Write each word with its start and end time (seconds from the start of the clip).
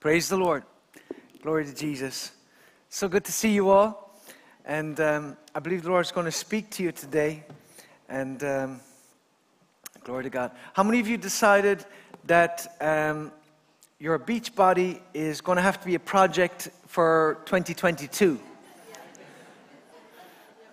Praise 0.00 0.28
the 0.28 0.36
Lord. 0.36 0.62
Glory 1.42 1.64
to 1.64 1.74
Jesus. 1.74 2.30
So 2.88 3.08
good 3.08 3.24
to 3.24 3.32
see 3.32 3.50
you 3.50 3.68
all. 3.70 4.16
And 4.64 5.00
um, 5.00 5.36
I 5.56 5.58
believe 5.58 5.82
the 5.82 5.90
Lord 5.90 6.06
is 6.06 6.12
going 6.12 6.24
to 6.24 6.30
speak 6.30 6.70
to 6.70 6.84
you 6.84 6.92
today. 6.92 7.42
And 8.08 8.44
um, 8.44 8.80
glory 10.04 10.22
to 10.22 10.30
God. 10.30 10.52
How 10.74 10.84
many 10.84 11.00
of 11.00 11.08
you 11.08 11.16
decided 11.16 11.84
that 12.26 12.76
um, 12.80 13.32
your 13.98 14.18
beach 14.18 14.54
body 14.54 15.02
is 15.14 15.40
going 15.40 15.56
to 15.56 15.62
have 15.62 15.80
to 15.80 15.86
be 15.86 15.96
a 15.96 16.00
project 16.00 16.68
for 16.86 17.40
2022? 17.46 18.38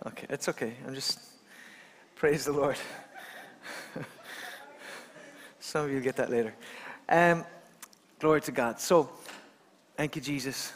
Okay, 0.06 0.28
it's 0.30 0.50
okay. 0.50 0.76
I'm 0.86 0.94
just, 0.94 1.18
praise 2.16 2.46
the 2.46 2.54
Lord. 2.54 2.78
Some 5.60 5.86
of 5.86 5.92
you 5.92 6.00
get 6.00 6.16
that 6.18 6.30
later. 6.30 6.54
Um, 7.10 7.44
Glory 8.26 8.42
to 8.42 8.52
God. 8.52 8.80
So, 8.80 9.08
thank 9.96 10.16
you, 10.16 10.22
Jesus. 10.24 10.74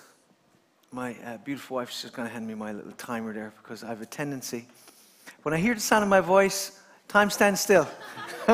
My 0.91 1.15
uh, 1.25 1.37
beautiful 1.37 1.77
wife 1.77 1.89
is 1.89 1.99
just 2.03 2.13
going 2.13 2.27
to 2.27 2.31
hand 2.31 2.45
me 2.45 2.53
my 2.53 2.71
little 2.71 2.91
timer 2.91 3.33
there 3.33 3.51
because 3.63 3.83
I 3.83 3.87
have 3.87 4.03
a 4.03 4.05
tendency. 4.05 4.67
When 5.41 5.51
I 5.55 5.57
hear 5.57 5.73
the 5.73 5.79
sound 5.79 6.03
of 6.03 6.11
my 6.11 6.21
voice, 6.21 6.79
time 7.07 7.31
stands 7.31 7.59
still. 7.59 7.87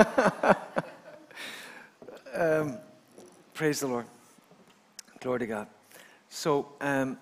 um, 2.34 2.78
praise 3.54 3.82
the 3.82 3.88
Lord. 3.88 4.06
Glory 5.20 5.40
to 5.40 5.48
God. 5.48 5.68
So, 6.30 6.66
um, 6.80 7.18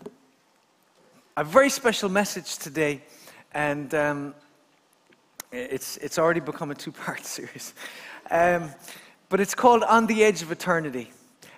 a 1.36 1.44
very 1.44 1.72
special 1.72 2.08
message 2.08 2.59
today, 2.59 3.02
and 3.52 3.95
um, 3.95 4.36
it's, 5.52 5.98
it's 5.98 6.20
already 6.20 6.40
become 6.40 6.70
a 6.70 6.76
two 6.76 6.92
part 6.92 7.26
series. 7.26 7.73
Um, 8.30 8.70
but 9.28 9.40
it's 9.40 9.55
called 9.55 9.81
On 9.81 10.05
the 10.05 10.23
Edge 10.23 10.44
of 10.44 10.52
Eternity. 10.52 11.09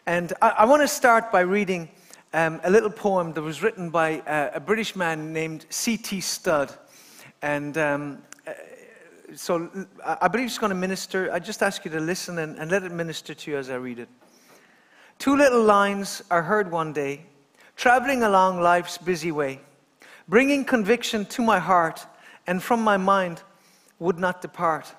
And 0.07 0.33
I, 0.39 0.49
I 0.49 0.65
want 0.65 0.83
to 0.83 0.87
start 0.87 1.31
by 1.31 1.39
reading 1.39 1.89
um, 2.31 2.61
a 2.63 2.69
little 2.69 2.91
poem 2.91 3.33
that 3.33 3.41
was 3.41 3.63
written 3.63 3.89
by 3.89 4.19
uh, 4.19 4.51
a 4.53 4.59
British 4.59 4.95
man 4.95 5.33
named 5.33 5.65
C.T. 5.71 6.21
Studd. 6.21 6.71
And 7.41 7.75
um, 7.79 8.21
uh, 8.45 8.51
so 9.33 9.67
I 10.05 10.27
believe 10.27 10.45
it's 10.45 10.59
going 10.59 10.69
to 10.69 10.75
minister. 10.75 11.31
I 11.33 11.39
just 11.39 11.63
ask 11.63 11.83
you 11.85 11.91
to 11.91 11.99
listen 11.99 12.37
and, 12.37 12.55
and 12.59 12.69
let 12.69 12.83
it 12.83 12.91
minister 12.91 13.33
to 13.33 13.51
you 13.51 13.57
as 13.57 13.71
I 13.71 13.75
read 13.75 13.97
it. 13.97 14.09
Two 15.17 15.35
little 15.35 15.63
lines 15.63 16.21
are 16.29 16.43
heard 16.43 16.69
one 16.69 16.93
day, 16.93 17.25
traveling 17.75 18.21
along 18.21 18.61
life's 18.61 18.99
busy 18.99 19.31
way, 19.31 19.59
bringing 20.27 20.65
conviction 20.65 21.25
to 21.25 21.41
my 21.41 21.57
heart 21.57 22.05
and 22.45 22.61
from 22.61 22.83
my 22.83 22.97
mind 22.97 23.41
would 23.97 24.19
not 24.19 24.43
depart. 24.43 24.93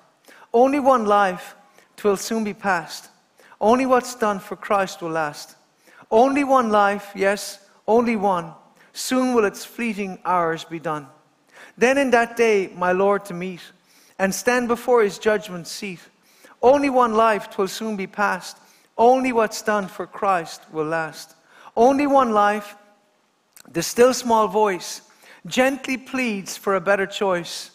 Only 0.53 0.81
one 0.81 1.05
life, 1.05 1.55
twill 1.95 2.17
soon 2.17 2.43
be 2.43 2.53
past. 2.53 3.09
Only 3.59 3.85
what's 3.85 4.15
done 4.15 4.39
for 4.39 4.55
Christ 4.55 5.01
will 5.01 5.11
last. 5.11 5.55
Only 6.11 6.43
one 6.43 6.69
life, 6.69 7.11
yes, 7.15 7.59
only 7.87 8.15
one. 8.15 8.53
Soon 8.93 9.33
will 9.33 9.45
its 9.45 9.65
fleeting 9.65 10.19
hours 10.25 10.63
be 10.63 10.79
done. 10.79 11.07
Then 11.77 11.97
in 11.97 12.11
that 12.11 12.37
day, 12.37 12.71
my 12.75 12.91
Lord 12.91 13.25
to 13.25 13.33
meet 13.33 13.61
and 14.19 14.33
stand 14.33 14.67
before 14.67 15.03
his 15.03 15.19
judgment 15.19 15.67
seat. 15.67 15.99
Only 16.61 16.89
one 16.89 17.13
life 17.13 17.49
twill 17.49 17.67
soon 17.67 17.95
be 17.95 18.07
past. 18.07 18.57
Only 18.97 19.31
what's 19.31 19.61
done 19.61 19.87
for 19.87 20.07
Christ 20.07 20.61
will 20.71 20.85
last. 20.85 21.35
Only 21.75 22.07
one 22.07 22.31
life, 22.31 22.75
the 23.71 23.83
still 23.83 24.13
small 24.13 24.47
voice 24.47 25.01
gently 25.45 25.97
pleads 25.97 26.57
for 26.57 26.75
a 26.75 26.81
better 26.81 27.05
choice, 27.05 27.71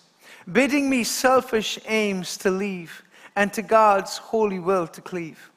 bidding 0.51 0.91
me 0.91 1.05
selfish 1.05 1.79
aims 1.87 2.37
to 2.39 2.51
leave 2.51 3.03
and 3.37 3.53
to 3.53 3.63
God's 3.63 4.19
holy 4.19 4.59
will 4.59 4.89
to 4.89 5.01
cleave. 5.01 5.52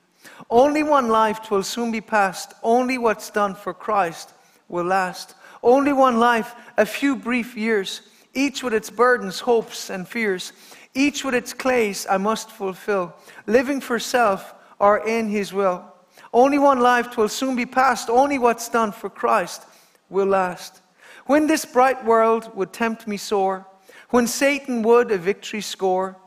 Only 0.49 0.83
one 0.83 1.07
life 1.07 1.49
will 1.51 1.63
soon 1.63 1.91
be 1.91 2.01
past. 2.01 2.53
Only 2.63 2.97
what's 2.97 3.29
done 3.29 3.55
for 3.55 3.73
Christ 3.73 4.31
will 4.67 4.85
last. 4.85 5.35
Only 5.63 5.93
one 5.93 6.19
life, 6.19 6.53
a 6.77 6.85
few 6.85 7.15
brief 7.15 7.55
years, 7.55 8.01
each 8.33 8.61
with 8.63 8.73
its 8.73 8.89
burdens, 8.89 9.39
hopes, 9.39 9.89
and 9.89 10.07
fears, 10.07 10.53
each 10.93 11.23
with 11.23 11.33
its 11.33 11.53
clays 11.53 12.05
I 12.09 12.17
must 12.17 12.51
fulfill, 12.51 13.13
living 13.47 13.81
for 13.81 13.99
self 13.99 14.53
or 14.79 15.07
in 15.07 15.29
His 15.29 15.53
will. 15.53 15.83
Only 16.33 16.59
one 16.59 16.79
life 16.79 17.17
will 17.17 17.29
soon 17.29 17.55
be 17.55 17.65
past. 17.65 18.09
Only 18.09 18.37
what's 18.37 18.69
done 18.69 18.91
for 18.91 19.09
Christ 19.09 19.63
will 20.09 20.27
last. 20.27 20.81
When 21.25 21.47
this 21.47 21.65
bright 21.65 22.03
world 22.05 22.51
would 22.55 22.71
tempt 22.71 23.07
me 23.07 23.17
sore, 23.17 23.65
when 24.09 24.27
Satan 24.27 24.83
would 24.83 25.11
a 25.11 25.17
victory 25.17 25.61
score, 25.61 26.17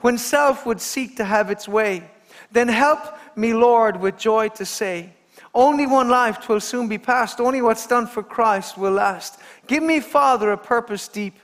when 0.00 0.18
self 0.18 0.64
would 0.66 0.80
seek 0.80 1.16
to 1.16 1.24
have 1.24 1.50
its 1.50 1.68
way, 1.68 2.08
then 2.52 2.68
help 2.68 3.00
me, 3.36 3.52
Lord, 3.52 4.00
with 4.00 4.18
joy 4.18 4.48
to 4.50 4.64
say, 4.64 5.12
only 5.56 5.86
one 5.86 6.10
life 6.10 6.42
twill 6.42 6.60
soon 6.60 6.86
be 6.86 6.98
past. 6.98 7.40
Only 7.40 7.62
what's 7.62 7.86
done 7.86 8.06
for 8.06 8.22
Christ 8.22 8.76
will 8.76 8.92
last. 8.92 9.40
Give 9.66 9.82
me, 9.82 10.00
Father, 10.00 10.52
a 10.52 10.58
purpose 10.58 11.08
deep. 11.08 11.34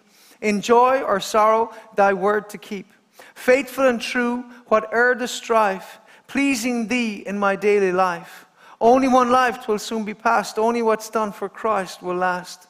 In 0.43 0.61
joy 0.61 1.01
or 1.01 1.19
sorrow, 1.19 1.73
thy 1.97 2.13
word 2.13 2.51
to 2.51 2.59
keep. 2.59 2.93
Faithful 3.35 3.87
and 3.87 3.99
true, 3.99 4.43
whate'er 4.67 5.15
the 5.15 5.27
strife, 5.27 5.99
pleasing 6.27 6.89
thee 6.89 7.23
in 7.27 7.39
my 7.39 7.57
daily 7.57 7.91
life. 7.91 8.45
Only 8.83 9.09
one 9.09 9.31
life 9.31 9.65
twill 9.65 9.79
soon 9.79 10.05
be 10.05 10.13
past. 10.13 10.59
Only 10.59 10.83
what's 10.83 11.09
done 11.09 11.33
for 11.33 11.49
Christ 11.49 12.03
will 12.03 12.17
last. 12.17 12.67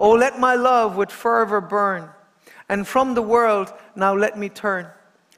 Oh, 0.00 0.12
let 0.12 0.40
my 0.40 0.54
love 0.54 0.96
with 0.96 1.10
fervor 1.10 1.60
burn, 1.60 2.08
and 2.70 2.88
from 2.88 3.14
the 3.14 3.22
world 3.22 3.70
now 3.94 4.14
let 4.14 4.38
me 4.38 4.48
turn, 4.48 4.86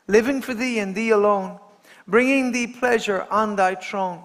living 0.06 0.40
for 0.40 0.54
thee 0.54 0.78
and 0.78 0.94
thee 0.94 1.10
alone 1.10 1.58
bringing 2.08 2.50
thee 2.50 2.66
pleasure 2.66 3.26
on 3.30 3.54
thy 3.54 3.74
throne. 3.76 4.22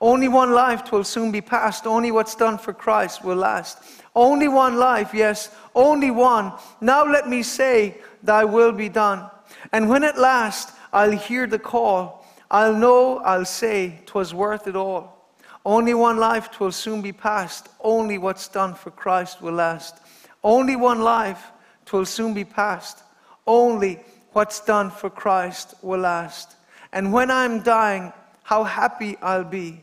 Only 0.00 0.26
one 0.26 0.52
life 0.52 0.90
will 0.90 1.04
soon 1.04 1.30
be 1.30 1.40
past. 1.40 1.86
Only 1.86 2.10
what's 2.10 2.34
done 2.34 2.58
for 2.58 2.74
Christ 2.74 3.24
will 3.24 3.36
last. 3.36 3.78
Only 4.14 4.48
one 4.48 4.76
life, 4.76 5.14
yes, 5.14 5.54
only 5.74 6.10
one. 6.10 6.52
Now 6.80 7.04
let 7.04 7.28
me 7.28 7.42
say, 7.42 7.96
Thy 8.22 8.44
will 8.44 8.72
be 8.72 8.88
done. 8.88 9.30
And 9.72 9.88
when 9.88 10.04
at 10.04 10.18
last 10.18 10.74
I'll 10.92 11.12
hear 11.12 11.46
the 11.46 11.58
call, 11.58 12.26
I'll 12.50 12.74
know, 12.74 13.18
I'll 13.18 13.44
say, 13.44 14.00
'twas 14.04 14.34
worth 14.34 14.66
it 14.66 14.76
all. 14.76 15.22
Only 15.64 15.94
one 15.94 16.16
life 16.16 16.50
twill 16.50 16.72
soon 16.72 17.02
be 17.02 17.12
past. 17.12 17.68
Only 17.80 18.18
what's 18.18 18.48
done 18.48 18.74
for 18.74 18.90
Christ 18.90 19.40
will 19.40 19.54
last. 19.54 20.00
Only 20.42 20.74
one 20.74 21.02
life 21.02 21.52
twill 21.86 22.04
soon 22.04 22.34
be 22.34 22.44
past. 22.44 23.02
Only 23.46 24.00
what's 24.32 24.60
done 24.60 24.90
for 24.90 25.08
Christ 25.08 25.74
will 25.82 26.00
last. 26.00 26.56
And 26.92 27.12
when 27.12 27.30
I'm 27.30 27.62
dying, 27.62 28.12
how 28.42 28.64
happy 28.64 29.16
I'll 29.22 29.44
be 29.44 29.82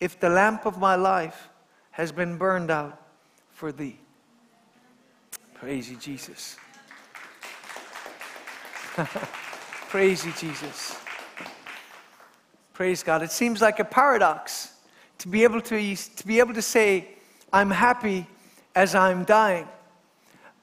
if 0.00 0.20
the 0.20 0.28
lamp 0.28 0.66
of 0.66 0.78
my 0.78 0.94
life 0.94 1.48
has 1.92 2.12
been 2.12 2.36
burned 2.36 2.70
out 2.70 3.00
for 3.50 3.72
thee. 3.72 3.98
Praise 5.54 5.90
you, 5.90 5.96
Jesus. 5.96 6.56
Praise 9.88 10.24
you, 10.24 10.32
Jesus. 10.32 10.96
Praise 12.72 13.02
God. 13.02 13.22
It 13.22 13.30
seems 13.30 13.60
like 13.60 13.78
a 13.78 13.84
paradox 13.84 14.72
to 15.18 15.28
be 15.28 15.44
able 15.44 15.60
to, 15.60 15.96
to 15.96 16.26
be 16.26 16.38
able 16.38 16.54
to 16.54 16.62
say, 16.62 17.08
I'm 17.52 17.70
happy 17.70 18.26
as 18.74 18.94
I'm 18.94 19.24
dying. 19.24 19.68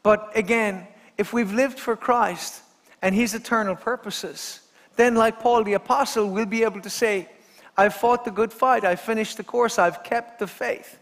But 0.01 0.31
again, 0.35 0.87
if 1.17 1.33
we've 1.33 1.51
lived 1.53 1.79
for 1.79 1.95
Christ 1.95 2.63
and 3.01 3.13
His 3.13 3.35
eternal 3.35 3.75
purposes, 3.75 4.61
then, 4.97 5.15
like 5.15 5.39
Paul 5.39 5.63
the 5.63 5.73
Apostle, 5.73 6.29
we'll 6.29 6.45
be 6.45 6.63
able 6.63 6.81
to 6.81 6.89
say, 6.89 7.29
I've 7.77 7.93
fought 7.93 8.25
the 8.25 8.31
good 8.31 8.51
fight, 8.51 8.83
I've 8.83 8.99
finished 8.99 9.37
the 9.37 9.43
course, 9.43 9.77
I've 9.77 10.03
kept 10.03 10.39
the 10.39 10.47
faith. 10.47 10.99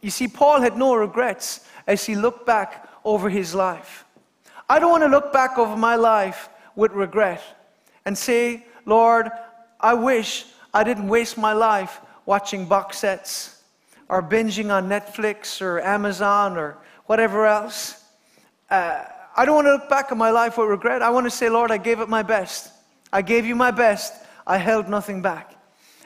You 0.00 0.10
see, 0.10 0.28
Paul 0.28 0.60
had 0.60 0.76
no 0.76 0.94
regrets 0.94 1.66
as 1.86 2.04
he 2.04 2.14
looked 2.14 2.46
back 2.46 2.88
over 3.04 3.28
his 3.28 3.54
life. 3.54 4.04
I 4.68 4.78
don't 4.78 4.90
want 4.90 5.02
to 5.02 5.08
look 5.08 5.32
back 5.32 5.58
over 5.58 5.76
my 5.76 5.96
life 5.96 6.48
with 6.76 6.92
regret 6.92 7.42
and 8.04 8.16
say, 8.16 8.64
Lord, 8.84 9.30
I 9.80 9.94
wish 9.94 10.46
I 10.72 10.84
didn't 10.84 11.08
waste 11.08 11.36
my 11.36 11.52
life 11.52 12.00
watching 12.24 12.66
box 12.66 12.98
sets 12.98 13.62
or 14.08 14.22
binging 14.22 14.72
on 14.72 14.88
Netflix 14.88 15.60
or 15.60 15.80
Amazon 15.80 16.56
or 16.56 16.78
whatever 17.06 17.46
else. 17.46 18.04
Uh, 18.70 19.04
I 19.36 19.44
don't 19.44 19.56
want 19.56 19.66
to 19.66 19.72
look 19.72 19.88
back 19.88 20.12
on 20.12 20.18
my 20.18 20.30
life 20.30 20.58
with 20.58 20.68
regret. 20.68 21.02
I 21.02 21.10
want 21.10 21.26
to 21.26 21.30
say, 21.30 21.48
Lord, 21.48 21.70
I 21.70 21.78
gave 21.78 22.00
it 22.00 22.08
my 22.08 22.22
best. 22.22 22.72
I 23.12 23.22
gave 23.22 23.46
you 23.46 23.54
my 23.54 23.70
best. 23.70 24.12
I 24.46 24.58
held 24.58 24.88
nothing 24.88 25.22
back. 25.22 25.54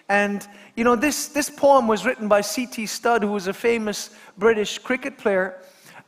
And, 0.08 0.47
you 0.75 0.82
know, 0.82 0.97
this, 0.97 1.29
this 1.29 1.49
poem 1.49 1.87
was 1.87 2.05
written 2.05 2.26
by 2.26 2.41
C.T. 2.41 2.87
Studd, 2.87 3.23
who 3.23 3.31
was 3.31 3.47
a 3.47 3.52
famous 3.52 4.11
British 4.37 4.79
cricket 4.79 5.19
player 5.19 5.61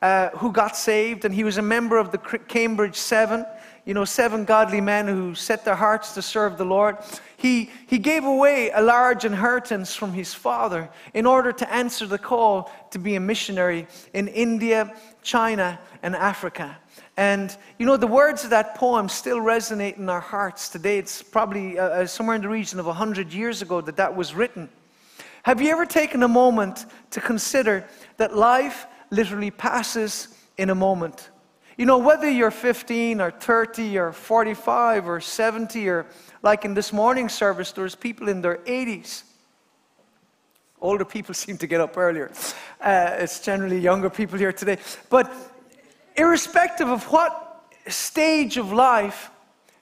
uh, 0.03 0.31
who 0.31 0.50
got 0.50 0.77
saved, 0.77 1.25
and 1.25 1.33
he 1.33 1.44
was 1.44 1.59
a 1.59 1.62
member 1.62 1.97
of 1.97 2.11
the 2.11 2.19
Cambridge 2.19 2.97
Seven, 2.97 3.47
you 3.85 3.94
know, 3.94 4.05
seven 4.05 4.44
godly 4.44 4.81
men 4.81 5.06
who 5.06 5.35
set 5.37 5.65
their 5.65 5.77
hearts 5.77 6.15
to 6.15 6.23
serve 6.23 6.59
the 6.59 6.65
Lord. 6.65 6.97
He, 7.37 7.71
he 7.87 7.99
gave 7.99 8.25
away 8.25 8.71
a 8.71 8.83
large 8.83 9.25
inheritance 9.25 9.95
from 9.95 10.12
his 10.12 10.35
father 10.35 10.91
in 11.15 11.25
order 11.25 11.53
to 11.53 11.73
answer 11.73 12.06
the 12.06 12.19
call 12.19 12.73
to 12.91 12.99
be 12.99 13.15
a 13.15 13.21
missionary 13.21 13.87
in 14.12 14.27
India, 14.29 14.93
China, 15.23 15.79
and 16.03 16.17
Africa. 16.17 16.79
And 17.17 17.55
you 17.79 17.87
know, 17.87 17.97
the 17.97 18.06
words 18.06 18.44
of 18.44 18.50
that 18.50 18.75
poem 18.75 19.09
still 19.09 19.38
resonate 19.38 19.99
in 19.99 20.09
our 20.09 20.20
hearts 20.20 20.69
today. 20.69 20.99
It's 20.99 21.23
probably 21.23 21.79
uh, 21.79 21.85
uh 21.85 22.06
somewhere 22.06 22.37
in 22.37 22.43
the 22.43 22.49
region 22.49 22.81
of 22.81 22.87
100 22.87 23.32
years 23.32 23.62
ago 23.62 23.81
that 23.82 23.97
that 23.97 24.17
was 24.17 24.35
written. 24.35 24.69
Have 25.43 25.61
you 25.61 25.70
ever 25.70 25.85
taken 25.85 26.23
a 26.23 26.29
moment 26.29 26.87
to 27.11 27.20
consider 27.20 27.85
that 28.17 28.35
life 28.35 28.87
literally 29.11 29.50
passes 29.50 30.29
in 30.56 30.70
a 30.70 30.75
moment? 30.75 31.31
You 31.76 31.87
know, 31.87 31.99
whether 31.99 32.31
you're 32.31 32.50
15 32.50 33.20
or 33.20 33.31
30 33.31 33.99
or 33.99 34.12
45 34.12 35.09
or 35.09 35.20
70 35.20 35.88
or 35.88 36.06
like 36.43 36.64
in 36.64 36.75
this 36.75 36.93
morning 36.93 37.29
service, 37.29 37.73
there's 37.73 37.94
people 37.94 38.29
in 38.29 38.41
their 38.41 38.59
80s. 38.59 39.25
Older 40.81 41.05
people 41.05 41.35
seem 41.44 41.59
to 41.59 41.67
get 41.67 41.81
up 41.81 41.97
earlier. 41.97 42.31
Uh, 42.81 43.17
it's 43.19 43.41
generally 43.41 43.79
younger 43.79 44.11
people 44.11 44.38
here 44.38 44.53
today. 44.53 44.79
But 45.11 45.32
irrespective 46.17 46.88
of 46.88 47.05
what 47.05 47.64
stage 47.88 48.56
of 48.56 48.73
life 48.73 49.31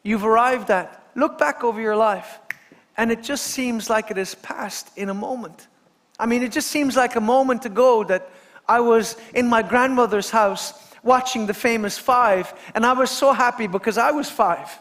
you've 0.03 0.25
arrived 0.25 0.71
at, 0.71 1.05
look 1.15 1.39
back 1.39 1.65
over 1.65 1.81
your 1.81 1.97
life 1.97 2.39
and 2.97 3.11
it 3.11 3.23
just 3.23 3.47
seems 3.47 3.89
like 3.89 4.11
it 4.11 4.19
has 4.19 4.35
passed 4.35 4.91
in 4.97 5.09
a 5.09 5.15
moment. 5.15 5.69
I 6.19 6.27
mean, 6.27 6.43
it 6.43 6.53
just 6.53 6.69
seems 6.69 6.97
like 6.97 7.17
a 7.17 7.21
moment 7.21 7.65
ago 7.65 8.05
that 8.05 8.29
I 8.69 8.81
was 8.81 9.17
in 9.35 9.49
my 9.49 9.63
grandmother's 9.63 10.29
house 10.29 10.95
watching 11.03 11.47
the 11.47 11.55
famous 11.55 11.97
five, 11.97 12.53
and 12.75 12.85
I 12.85 12.93
was 12.93 13.11
so 13.11 13.33
happy 13.33 13.67
because 13.67 13.97
I 13.97 14.11
was 14.11 14.29
five. 14.29 14.79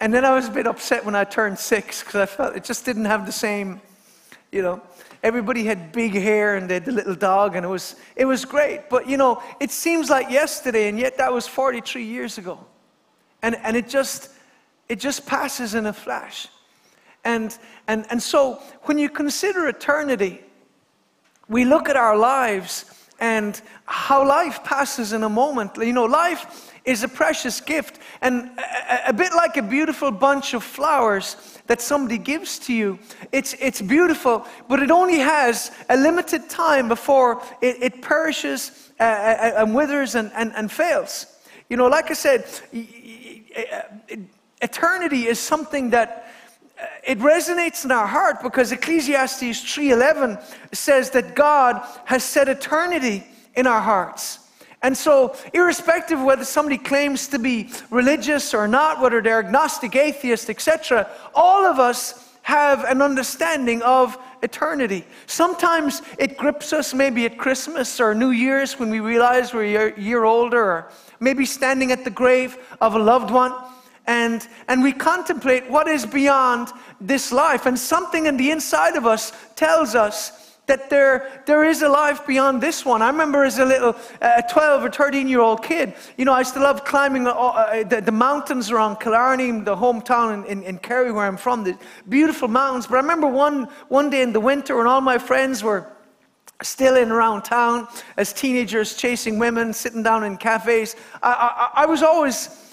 And 0.00 0.14
then 0.14 0.24
I 0.24 0.34
was 0.34 0.48
a 0.48 0.50
bit 0.50 0.66
upset 0.66 1.04
when 1.04 1.14
I 1.14 1.24
turned 1.24 1.58
six 1.58 2.02
because 2.02 2.20
I 2.20 2.24
felt 2.24 2.56
it 2.56 2.64
just 2.64 2.86
didn't 2.86 3.04
have 3.04 3.26
the 3.26 3.32
same, 3.32 3.82
you 4.50 4.62
know. 4.62 4.80
Everybody 5.22 5.64
had 5.64 5.92
big 5.92 6.12
hair 6.12 6.56
and 6.56 6.68
they 6.68 6.74
had 6.74 6.84
the 6.86 6.92
little 6.92 7.14
dog, 7.14 7.54
and 7.54 7.64
it 7.64 7.68
was, 7.68 7.96
it 8.16 8.24
was 8.24 8.44
great. 8.44 8.88
But, 8.88 9.06
you 9.08 9.16
know, 9.16 9.42
it 9.60 9.70
seems 9.70 10.08
like 10.08 10.30
yesterday, 10.30 10.88
and 10.88 10.98
yet 10.98 11.18
that 11.18 11.32
was 11.32 11.46
43 11.46 12.04
years 12.04 12.38
ago. 12.38 12.64
And, 13.42 13.56
and 13.56 13.76
it, 13.76 13.88
just, 13.88 14.30
it 14.88 14.98
just 14.98 15.26
passes 15.26 15.74
in 15.74 15.86
a 15.86 15.92
flash. 15.92 16.48
And, 17.24 17.56
and, 17.86 18.06
and 18.10 18.22
so 18.22 18.62
when 18.82 18.98
you 18.98 19.10
consider 19.10 19.68
eternity, 19.68 20.40
we 21.48 21.64
look 21.64 21.88
at 21.88 21.96
our 21.96 22.16
lives 22.16 22.86
and 23.18 23.60
how 23.84 24.26
life 24.26 24.64
passes 24.64 25.12
in 25.12 25.22
a 25.22 25.28
moment. 25.28 25.76
You 25.76 25.92
know, 25.92 26.04
life 26.04 26.69
is 26.90 27.04
a 27.04 27.08
precious 27.08 27.60
gift 27.60 28.00
and 28.20 28.50
a, 28.58 29.10
a, 29.10 29.12
bit 29.12 29.32
like 29.32 29.56
a 29.56 29.62
beautiful 29.62 30.10
bunch 30.10 30.54
of 30.54 30.64
flowers 30.64 31.36
that 31.68 31.80
somebody 31.80 32.18
gives 32.18 32.58
to 32.58 32.74
you. 32.74 32.98
It's, 33.30 33.54
it's 33.60 33.80
beautiful, 33.80 34.44
but 34.68 34.82
it 34.82 34.90
only 34.90 35.20
has 35.20 35.70
a 35.88 35.96
limited 35.96 36.50
time 36.50 36.88
before 36.88 37.40
it, 37.62 37.76
it 37.80 38.02
perishes 38.02 38.90
uh, 38.98 39.04
uh, 39.04 39.06
uh 39.06 39.62
and 39.62 39.74
withers 39.74 40.16
and, 40.16 40.32
and, 40.34 40.52
and 40.56 40.70
fails. 40.70 41.26
You 41.68 41.76
know, 41.76 41.86
like 41.86 42.10
I 42.10 42.14
said, 42.14 42.44
eternity 44.60 45.28
is 45.28 45.38
something 45.38 45.90
that 45.90 46.26
it 47.06 47.20
resonates 47.20 47.84
in 47.84 47.92
our 47.92 48.06
heart 48.06 48.42
because 48.42 48.72
Ecclesiastes 48.72 49.62
3:11 49.62 50.42
says 50.72 51.10
that 51.10 51.36
God 51.36 51.86
has 52.06 52.24
set 52.24 52.48
eternity 52.48 53.24
in 53.54 53.68
our 53.68 53.80
hearts. 53.80 54.40
And 54.82 54.96
so, 54.96 55.36
irrespective 55.52 56.18
of 56.18 56.24
whether 56.24 56.44
somebody 56.44 56.78
claims 56.78 57.28
to 57.28 57.38
be 57.38 57.70
religious 57.90 58.54
or 58.54 58.66
not, 58.66 59.00
whether 59.00 59.20
they're 59.20 59.40
agnostic, 59.40 59.94
atheist, 59.94 60.48
etc., 60.48 61.08
all 61.34 61.66
of 61.66 61.78
us 61.78 62.30
have 62.42 62.84
an 62.84 63.02
understanding 63.02 63.82
of 63.82 64.16
eternity. 64.42 65.04
Sometimes 65.26 66.00
it 66.18 66.38
grips 66.38 66.72
us, 66.72 66.94
maybe 66.94 67.26
at 67.26 67.36
Christmas 67.36 68.00
or 68.00 68.14
New 68.14 68.30
Year's 68.30 68.78
when 68.78 68.88
we 68.88 69.00
realize 69.00 69.52
we're 69.52 69.90
a 69.90 70.00
year 70.00 70.24
older, 70.24 70.62
or 70.62 70.90
maybe 71.20 71.44
standing 71.44 71.92
at 71.92 72.04
the 72.04 72.10
grave 72.10 72.56
of 72.80 72.94
a 72.94 72.98
loved 72.98 73.30
one 73.30 73.52
and, 74.06 74.48
and 74.66 74.82
we 74.82 74.92
contemplate 74.92 75.70
what 75.70 75.86
is 75.86 76.04
beyond 76.04 76.72
this 77.00 77.30
life. 77.30 77.66
And 77.66 77.78
something 77.78 78.26
in 78.26 78.36
the 78.36 78.50
inside 78.50 78.96
of 78.96 79.06
us 79.06 79.32
tells 79.54 79.94
us 79.94 80.39
that 80.70 80.88
there, 80.88 81.42
there 81.46 81.64
is 81.64 81.82
a 81.82 81.88
life 81.88 82.24
beyond 82.28 82.62
this 82.62 82.84
one. 82.84 83.02
I 83.02 83.08
remember 83.08 83.42
as 83.42 83.58
a 83.58 83.64
little 83.64 83.96
uh, 84.22 84.42
12 84.42 84.84
or 84.84 84.90
13 84.90 85.26
year 85.26 85.40
old 85.40 85.64
kid, 85.64 85.94
you 86.16 86.24
know, 86.24 86.32
I 86.32 86.44
still 86.44 86.62
love 86.62 86.84
climbing 86.84 87.26
uh, 87.26 87.32
uh, 87.32 87.82
the, 87.82 88.00
the, 88.00 88.12
mountains 88.12 88.70
around 88.70 89.00
Killarney, 89.00 89.50
the 89.62 89.74
hometown 89.74 90.46
in, 90.46 90.58
in, 90.58 90.62
in 90.62 90.78
Kerry 90.78 91.10
where 91.10 91.26
I'm 91.26 91.36
from, 91.36 91.64
the 91.64 91.76
beautiful 92.08 92.46
mountains. 92.46 92.86
But 92.86 92.94
I 92.94 93.00
remember 93.00 93.26
one, 93.26 93.64
one 93.88 94.10
day 94.10 94.22
in 94.22 94.32
the 94.32 94.38
winter 94.38 94.76
when 94.76 94.86
all 94.86 95.00
my 95.00 95.18
friends 95.18 95.64
were 95.64 95.90
still 96.62 96.94
in 96.94 97.10
around 97.10 97.42
town 97.42 97.88
as 98.16 98.32
teenagers 98.32 98.94
chasing 98.94 99.40
women, 99.40 99.72
sitting 99.72 100.04
down 100.04 100.22
in 100.22 100.36
cafes. 100.36 100.94
I, 101.20 101.32
I, 101.74 101.82
I 101.82 101.86
was 101.86 102.04
always 102.04 102.70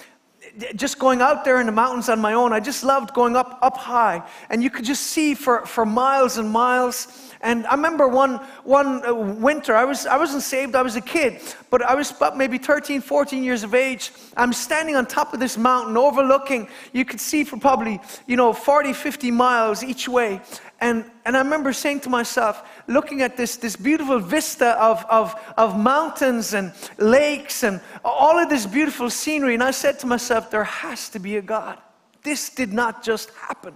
just 0.76 1.00
going 1.00 1.22
out 1.22 1.46
there 1.46 1.60
in 1.60 1.66
the 1.66 1.72
mountains 1.72 2.10
on 2.10 2.20
my 2.20 2.34
own, 2.34 2.54
I 2.54 2.60
just 2.60 2.84
loved 2.84 3.14
going 3.14 3.36
up, 3.36 3.60
up 3.62 3.78
high. 3.78 4.24
And 4.50 4.64
you 4.64 4.70
could 4.70 4.86
just 4.86 5.04
see 5.04 5.34
for, 5.34 5.66
for 5.66 5.86
miles 5.86 6.38
and 6.38 6.50
miles. 6.50 7.27
And 7.42 7.68
I 7.68 7.76
remember 7.76 8.08
one, 8.08 8.38
one 8.64 9.06
uh, 9.08 9.14
winter, 9.14 9.76
I, 9.76 9.86
was, 9.86 10.06
I 10.06 10.18
wasn't 10.18 10.44
saved, 10.44 10.76
I 10.76 10.82
was 10.82 10.96
a 10.96 11.02
kid, 11.02 11.42
but 11.70 11.84
I 11.84 11.94
was 11.94 12.12
about 12.12 12.38
maybe 12.38 12.58
13, 12.58 13.02
14 13.02 13.44
years 13.44 13.64
of 13.64 13.76
age. 13.76 14.12
I'm 14.36 14.54
standing 14.54 14.96
on 14.96 15.06
top 15.06 15.34
of 15.34 15.40
this 15.40 15.58
mountain 15.58 15.98
overlooking, 15.98 16.68
you 16.94 17.06
could 17.06 17.22
see 17.22 17.44
for 17.44 17.58
probably, 17.58 18.00
you 18.26 18.36
know, 18.36 18.54
40, 18.54 18.94
50 18.94 19.32
miles 19.32 19.84
each 19.84 20.10
way. 20.10 20.42
And, 20.80 21.06
and 21.26 21.36
I 21.36 21.40
remember 21.40 21.74
saying 21.74 22.02
to 22.02 22.10
myself, 22.10 22.68
looking 22.88 23.22
at 23.22 23.38
this, 23.38 23.56
this 23.56 23.76
beautiful 23.76 24.20
vista 24.20 24.80
of, 24.82 25.06
of, 25.10 25.36
of 25.58 25.78
mountains 25.78 26.54
and 26.54 26.72
lakes 26.98 27.64
and 27.64 27.82
all 28.06 28.38
of 28.38 28.50
this 28.50 28.66
beautiful 28.66 29.10
scenery, 29.10 29.54
and 29.54 29.64
I 29.64 29.72
said 29.72 30.00
to 30.00 30.08
myself, 30.08 30.52
there 30.52 30.64
has 30.64 31.10
to 31.10 31.20
be 31.20 31.38
a 31.38 31.42
God. 31.42 31.78
This 32.24 32.50
did 32.50 32.74
not 32.74 33.04
just 33.04 33.30
happen. 33.32 33.76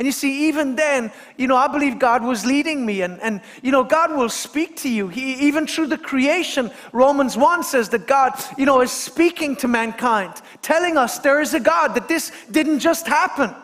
And 0.00 0.06
you 0.06 0.12
see, 0.12 0.48
even 0.48 0.76
then, 0.76 1.12
you 1.36 1.46
know, 1.46 1.58
I 1.58 1.68
believe 1.68 1.98
God 1.98 2.24
was 2.24 2.46
leading 2.46 2.86
me. 2.86 3.02
And, 3.02 3.20
and 3.20 3.42
you 3.62 3.70
know, 3.70 3.84
God 3.84 4.16
will 4.16 4.30
speak 4.30 4.76
to 4.76 4.88
you. 4.88 5.08
He, 5.08 5.34
even 5.46 5.66
through 5.66 5.88
the 5.88 5.98
creation, 5.98 6.70
Romans 6.94 7.36
1 7.36 7.64
says 7.64 7.90
that 7.90 8.06
God, 8.06 8.32
you 8.56 8.64
know, 8.64 8.80
is 8.80 8.90
speaking 8.90 9.56
to 9.56 9.68
mankind, 9.68 10.32
telling 10.62 10.96
us 10.96 11.18
there 11.18 11.42
is 11.42 11.52
a 11.52 11.60
God, 11.60 11.88
that 11.88 12.08
this 12.08 12.32
didn't 12.50 12.78
just 12.78 13.06
happen. 13.06 13.54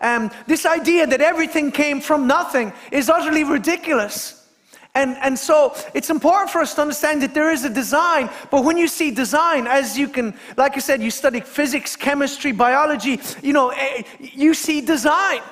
Um, 0.00 0.30
this 0.46 0.64
idea 0.64 1.06
that 1.06 1.20
everything 1.20 1.70
came 1.70 2.00
from 2.00 2.26
nothing 2.26 2.72
is 2.90 3.10
utterly 3.10 3.44
ridiculous. 3.44 4.48
And, 4.94 5.18
and 5.18 5.38
so 5.38 5.76
it's 5.92 6.08
important 6.08 6.48
for 6.48 6.62
us 6.62 6.72
to 6.76 6.80
understand 6.80 7.20
that 7.20 7.34
there 7.34 7.50
is 7.50 7.66
a 7.66 7.70
design, 7.70 8.30
but 8.50 8.64
when 8.64 8.78
you 8.78 8.88
see 8.88 9.10
design, 9.10 9.66
as 9.66 9.98
you 9.98 10.08
can, 10.08 10.32
like 10.56 10.74
I 10.74 10.80
said, 10.80 11.02
you 11.02 11.10
study 11.10 11.40
physics, 11.40 11.96
chemistry, 11.96 12.52
biology, 12.52 13.20
you 13.42 13.52
know, 13.52 13.68
eh, 13.76 14.04
you 14.20 14.54
see 14.54 14.80
design. 14.80 15.42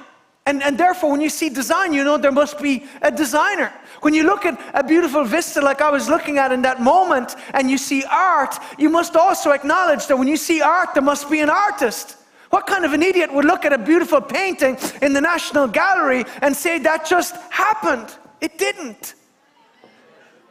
And, 0.50 0.64
and 0.64 0.76
therefore, 0.76 1.12
when 1.12 1.20
you 1.20 1.30
see 1.30 1.48
design, 1.48 1.92
you 1.92 2.02
know 2.02 2.18
there 2.18 2.32
must 2.32 2.58
be 2.58 2.82
a 3.02 3.12
designer. 3.12 3.72
When 4.00 4.14
you 4.14 4.24
look 4.24 4.44
at 4.44 4.60
a 4.74 4.82
beautiful 4.82 5.22
vista 5.22 5.60
like 5.60 5.80
I 5.80 5.90
was 5.90 6.08
looking 6.08 6.38
at 6.38 6.50
in 6.50 6.62
that 6.62 6.82
moment, 6.82 7.36
and 7.54 7.70
you 7.70 7.78
see 7.78 8.02
art, 8.10 8.56
you 8.76 8.90
must 8.90 9.14
also 9.14 9.52
acknowledge 9.52 10.08
that 10.08 10.16
when 10.16 10.26
you 10.26 10.36
see 10.36 10.60
art, 10.60 10.88
there 10.92 11.04
must 11.04 11.30
be 11.30 11.38
an 11.38 11.50
artist. 11.50 12.16
What 12.48 12.66
kind 12.66 12.84
of 12.84 12.92
an 12.92 13.00
idiot 13.00 13.32
would 13.32 13.44
look 13.44 13.64
at 13.64 13.72
a 13.72 13.78
beautiful 13.78 14.20
painting 14.20 14.76
in 15.00 15.12
the 15.12 15.20
National 15.20 15.68
Gallery 15.68 16.24
and 16.42 16.56
say 16.56 16.80
that 16.80 17.06
just 17.06 17.36
happened? 17.52 18.12
It 18.40 18.58
didn't. 18.58 19.14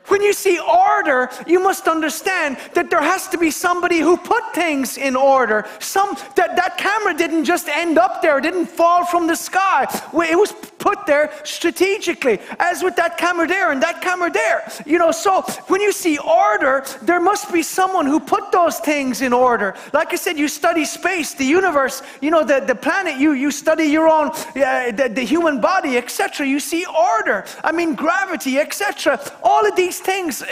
When 0.10 0.22
you 0.22 0.34
see 0.34 0.60
order, 0.60 1.30
you 1.48 1.60
must 1.60 1.88
understand 1.88 2.58
that 2.74 2.89
there 2.89 3.01
has 3.01 3.28
to 3.30 3.38
be 3.38 3.51
somebody 3.51 4.00
who 4.00 4.18
put 4.18 4.54
things 4.54 4.98
in 4.98 5.16
order. 5.16 5.68
Some 5.80 6.16
that, 6.36 6.56
that 6.56 6.78
camera 6.78 7.16
didn't 7.16 7.46
just 7.46 7.68
end 7.70 7.98
up 7.98 8.22
there, 8.22 8.42
didn't 8.42 8.68
fall 8.68 9.06
from 9.06 9.28
the 9.28 9.36
sky. 9.36 9.86
It 10.13 10.38
was 10.38 10.54
put 10.80 11.06
there 11.06 11.32
strategically, 11.44 12.40
as 12.60 12.82
with 12.82 12.96
that 12.96 13.18
camera 13.18 13.48
there 13.48 13.72
and 13.72 13.82
that 13.84 14.02
camera 14.02 14.32
there. 14.32 14.72
You 14.86 14.98
know, 14.98 15.12
so 15.12 15.42
when 15.68 15.82
you 15.82 15.92
see 15.92 16.18
order, 16.18 16.84
there 17.02 17.20
must 17.20 17.52
be 17.54 17.62
someone 17.62 18.06
who 18.06 18.20
put 18.20 18.52
those 18.52 18.80
things 18.80 19.22
in 19.22 19.34
order. 19.34 19.76
Like 19.94 20.14
I 20.14 20.16
said, 20.16 20.38
you 20.38 20.48
study 20.48 20.86
space, 20.86 21.34
the 21.34 21.46
universe, 21.46 22.02
you 22.22 22.32
know, 22.32 22.44
the, 22.44 22.62
the 22.62 22.76
planet, 22.76 23.20
you, 23.20 23.34
you 23.34 23.52
study 23.52 23.86
your 23.86 24.08
own, 24.08 24.30
uh, 24.30 24.92
the, 24.92 25.12
the 25.14 25.24
human 25.24 25.62
body, 25.62 25.98
etc. 25.98 26.48
You 26.48 26.60
see 26.60 26.86
order. 26.86 27.46
I 27.64 27.72
mean, 27.72 27.96
gravity, 27.96 28.58
etc. 28.60 29.20
All 29.44 29.66
of 29.66 29.76
these 29.76 30.00
things 30.00 30.44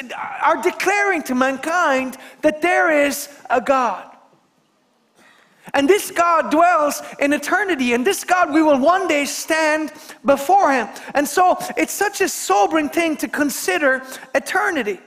are 0.42 0.62
declaring 0.62 1.24
to 1.24 1.36
mankind 1.36 2.18
that 2.42 2.62
there 2.62 3.06
is 3.06 3.30
a 3.50 3.62
God. 3.62 4.17
And 5.74 5.90
this 5.90 6.12
God 6.12 6.50
dwells 6.50 7.02
in 7.20 7.34
eternity, 7.34 7.94
and 7.94 8.06
this 8.06 8.24
God 8.24 8.54
we 8.54 8.62
will 8.62 8.80
one 8.80 9.08
day 9.08 9.26
stand 9.26 9.92
before 10.26 10.72
Him. 10.72 10.88
And 11.14 11.28
so 11.28 11.58
it's 11.76 11.94
such 11.94 12.22
a 12.22 12.30
sobering 12.30 12.90
thing 12.90 13.18
to 13.18 13.28
consider 13.28 14.04
eternity. 14.34 15.00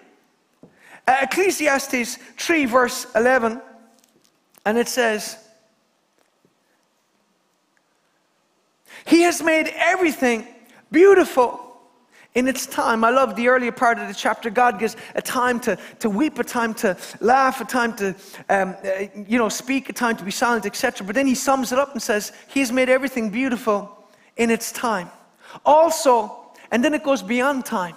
Uh, 1.06 1.16
Ecclesiastes 1.22 2.16
3, 2.38 2.64
verse 2.66 3.06
11, 3.14 3.60
and 4.64 4.78
it 4.78 4.88
says, 4.88 5.38
He 9.06 9.22
has 9.22 9.42
made 9.42 9.72
everything 9.74 10.46
beautiful 10.92 11.69
in 12.34 12.46
its 12.46 12.66
time. 12.66 13.04
I 13.04 13.10
love 13.10 13.34
the 13.34 13.48
earlier 13.48 13.72
part 13.72 13.98
of 13.98 14.08
the 14.08 14.14
chapter. 14.14 14.50
God 14.50 14.78
gives 14.78 14.96
a 15.14 15.22
time 15.22 15.58
to, 15.60 15.76
to 15.98 16.08
weep, 16.08 16.38
a 16.38 16.44
time 16.44 16.74
to 16.74 16.96
laugh, 17.20 17.60
a 17.60 17.64
time 17.64 17.94
to, 17.96 18.14
um, 18.48 18.76
uh, 18.84 19.06
you 19.26 19.38
know, 19.38 19.48
speak, 19.48 19.88
a 19.88 19.92
time 19.92 20.16
to 20.16 20.24
be 20.24 20.30
silent, 20.30 20.66
etc. 20.66 21.06
But 21.06 21.14
then 21.14 21.26
he 21.26 21.34
sums 21.34 21.72
it 21.72 21.78
up 21.78 21.92
and 21.92 22.02
says, 22.02 22.32
He's 22.48 22.70
made 22.70 22.88
everything 22.88 23.30
beautiful 23.30 23.96
in 24.36 24.50
its 24.50 24.70
time. 24.72 25.10
Also, 25.64 26.36
And 26.70 26.84
then 26.84 26.94
it 26.94 27.02
goes 27.02 27.22
beyond 27.22 27.66
time. 27.66 27.96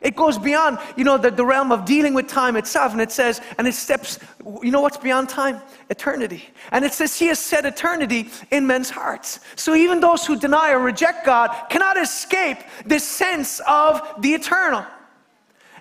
It 0.00 0.14
goes 0.14 0.38
beyond, 0.38 0.78
you 0.96 1.04
know, 1.04 1.18
the, 1.18 1.30
the 1.30 1.44
realm 1.44 1.72
of 1.72 1.84
dealing 1.84 2.14
with 2.14 2.28
time 2.28 2.56
itself. 2.56 2.92
And 2.92 3.00
it 3.00 3.10
says, 3.10 3.40
and 3.58 3.66
it 3.66 3.74
steps, 3.74 4.18
you 4.62 4.70
know 4.70 4.80
what's 4.80 4.96
beyond 4.96 5.28
time? 5.28 5.60
Eternity. 5.90 6.44
And 6.72 6.84
it 6.84 6.92
says, 6.92 7.18
He 7.18 7.26
has 7.26 7.38
set 7.38 7.64
eternity 7.64 8.30
in 8.50 8.66
men's 8.66 8.90
hearts. 8.90 9.40
So 9.56 9.74
even 9.74 10.00
those 10.00 10.26
who 10.26 10.38
deny 10.38 10.72
or 10.72 10.80
reject 10.80 11.24
God 11.24 11.50
cannot 11.70 11.96
escape 11.96 12.58
this 12.84 13.04
sense 13.04 13.60
of 13.66 14.02
the 14.20 14.34
eternal. 14.34 14.84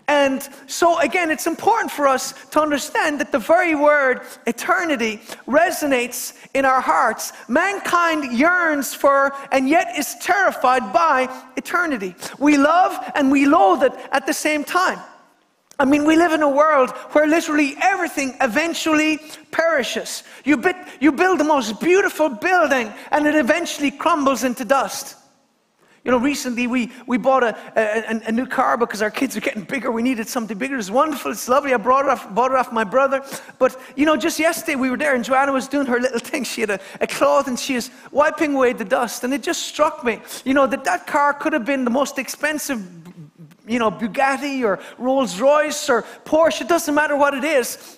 And 0.07 0.47
so, 0.67 0.99
again, 0.99 1.31
it's 1.31 1.47
important 1.47 1.91
for 1.91 2.07
us 2.07 2.33
to 2.51 2.61
understand 2.61 3.19
that 3.19 3.31
the 3.31 3.39
very 3.39 3.73
word 3.73 4.21
eternity 4.45 5.17
resonates 5.47 6.33
in 6.53 6.63
our 6.63 6.79
hearts. 6.79 7.33
Mankind 7.47 8.37
yearns 8.37 8.93
for 8.93 9.33
and 9.51 9.67
yet 9.67 9.97
is 9.97 10.15
terrified 10.21 10.93
by 10.93 11.27
eternity. 11.57 12.13
We 12.37 12.57
love 12.57 13.11
and 13.15 13.31
we 13.31 13.47
loathe 13.47 13.83
it 13.83 13.93
at 14.11 14.27
the 14.27 14.33
same 14.33 14.63
time. 14.63 14.99
I 15.77 15.85
mean, 15.85 16.05
we 16.05 16.15
live 16.15 16.31
in 16.31 16.41
a 16.41 16.49
world 16.49 16.91
where 17.11 17.27
literally 17.27 17.75
everything 17.81 18.35
eventually 18.41 19.19
perishes. 19.51 20.23
You, 20.45 20.57
bit, 20.57 20.75
you 21.01 21.11
build 21.11 21.39
the 21.39 21.45
most 21.45 21.81
beautiful 21.81 22.29
building 22.29 22.93
and 23.11 23.25
it 23.25 23.35
eventually 23.35 23.91
crumbles 23.91 24.43
into 24.43 24.63
dust. 24.63 25.17
You 26.05 26.11
know, 26.11 26.19
recently 26.19 26.67
we, 26.67 26.91
we 27.07 27.17
bought 27.17 27.43
a, 27.43 27.57
a, 27.75 28.21
a, 28.27 28.31
new 28.31 28.45
car 28.45 28.77
because 28.77 29.01
our 29.01 29.09
kids 29.09 29.35
are 29.35 29.41
getting 29.41 29.63
bigger. 29.63 29.91
We 29.91 30.03
needed 30.03 30.27
something 30.27 30.55
bigger. 30.55 30.77
It's 30.77 30.91
wonderful. 30.91 31.31
It's 31.31 31.49
lovely. 31.49 31.73
I 31.73 31.77
brought 31.77 32.05
it 32.05 32.11
off, 32.11 32.31
bought 32.35 32.51
it 32.51 32.57
off 32.57 32.71
my 32.71 32.83
brother. 32.83 33.25
But, 33.57 33.75
you 33.95 34.05
know, 34.05 34.15
just 34.15 34.37
yesterday 34.37 34.75
we 34.75 34.91
were 34.91 34.97
there 34.97 35.15
and 35.15 35.23
Joanna 35.23 35.51
was 35.51 35.67
doing 35.67 35.87
her 35.87 35.99
little 35.99 36.19
thing. 36.31 36.43
She 36.43 36.61
had 36.61 36.69
a, 36.69 36.79
a 37.01 37.07
cloth 37.07 37.47
and 37.47 37.59
she 37.59 37.73
was 37.73 37.89
wiping 38.11 38.53
away 38.53 38.73
the 38.73 38.85
dust. 38.85 39.23
And 39.23 39.33
it 39.33 39.41
just 39.41 39.63
struck 39.63 40.03
me, 40.03 40.21
you 40.45 40.53
know, 40.53 40.67
that 40.67 40.83
that 40.83 41.07
car 41.07 41.33
could 41.33 41.53
have 41.53 41.65
been 41.65 41.83
the 41.83 41.89
most 41.89 42.19
expensive, 42.19 42.87
you 43.67 43.79
know, 43.79 43.89
Bugatti 43.89 44.63
or 44.63 44.79
Rolls 44.99 45.41
Royce 45.41 45.89
or 45.89 46.03
Porsche. 46.23 46.61
It 46.61 46.67
doesn't 46.67 46.93
matter 46.93 47.17
what 47.17 47.33
it 47.33 47.43
is. 47.43 47.97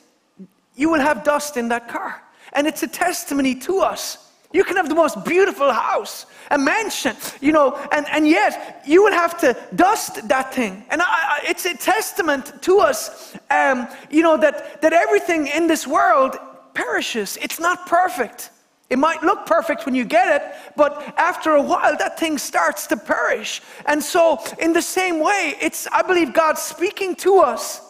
You 0.76 0.90
will 0.92 1.02
have 1.02 1.26
dust 1.26 1.58
in 1.58 1.68
that 1.70 1.90
car. 1.90 2.24
And 2.54 2.68
it's 2.68 2.84
a 2.84 2.88
testimony 2.88 3.54
to 3.56 3.80
us 3.80 4.27
you 4.58 4.64
can 4.64 4.76
have 4.76 4.90
the 4.90 4.96
most 4.96 5.24
beautiful 5.24 5.72
house, 5.72 6.26
a 6.50 6.58
mansion, 6.58 7.16
you 7.42 7.52
know, 7.52 7.76
and, 7.92 8.08
and 8.10 8.28
yet 8.28 8.82
you 8.88 9.04
will 9.04 9.14
have 9.14 9.38
to 9.38 9.56
dust 9.76 10.28
that 10.28 10.52
thing. 10.52 10.84
And 10.90 11.00
I, 11.00 11.06
I, 11.06 11.40
it's 11.44 11.66
a 11.66 11.78
testament 11.78 12.64
to 12.64 12.80
us, 12.80 13.38
um, 13.52 13.88
you 14.10 14.24
know, 14.24 14.36
that, 14.38 14.82
that 14.82 14.94
everything 14.94 15.46
in 15.46 15.68
this 15.68 15.86
world 15.86 16.38
perishes. 16.74 17.38
It's 17.40 17.60
not 17.60 17.86
perfect. 17.86 18.50
It 18.90 18.98
might 18.98 19.22
look 19.22 19.46
perfect 19.46 19.86
when 19.86 19.94
you 19.94 20.06
get 20.06 20.42
it, 20.42 20.74
but 20.76 21.04
after 21.20 21.52
a 21.52 21.62
while, 21.62 21.96
that 21.96 22.18
thing 22.18 22.40
starts 22.40 22.88
to 22.88 22.98
perish. 22.98 23.62
And 23.86 24.02
so, 24.02 24.42
in 24.58 24.74
the 24.74 24.82
same 24.82 25.20
way, 25.20 25.54
it's, 25.62 25.86
I 25.92 26.02
believe, 26.02 26.34
God 26.34 26.58
speaking 26.58 27.16
to 27.18 27.42
us 27.42 27.87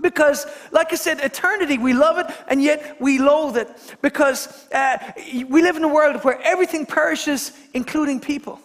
because, 0.00 0.46
like 0.72 0.92
I 0.92 0.96
said, 0.96 1.20
eternity, 1.20 1.78
we 1.78 1.94
love 1.94 2.18
it 2.18 2.26
and 2.48 2.62
yet 2.62 3.00
we 3.00 3.18
loathe 3.18 3.56
it. 3.56 3.68
Because 4.02 4.68
uh, 4.72 4.98
we 5.48 5.62
live 5.62 5.76
in 5.76 5.84
a 5.84 5.88
world 5.88 6.22
where 6.22 6.40
everything 6.42 6.86
perishes, 6.86 7.52
including 7.72 8.20
people. 8.20 8.60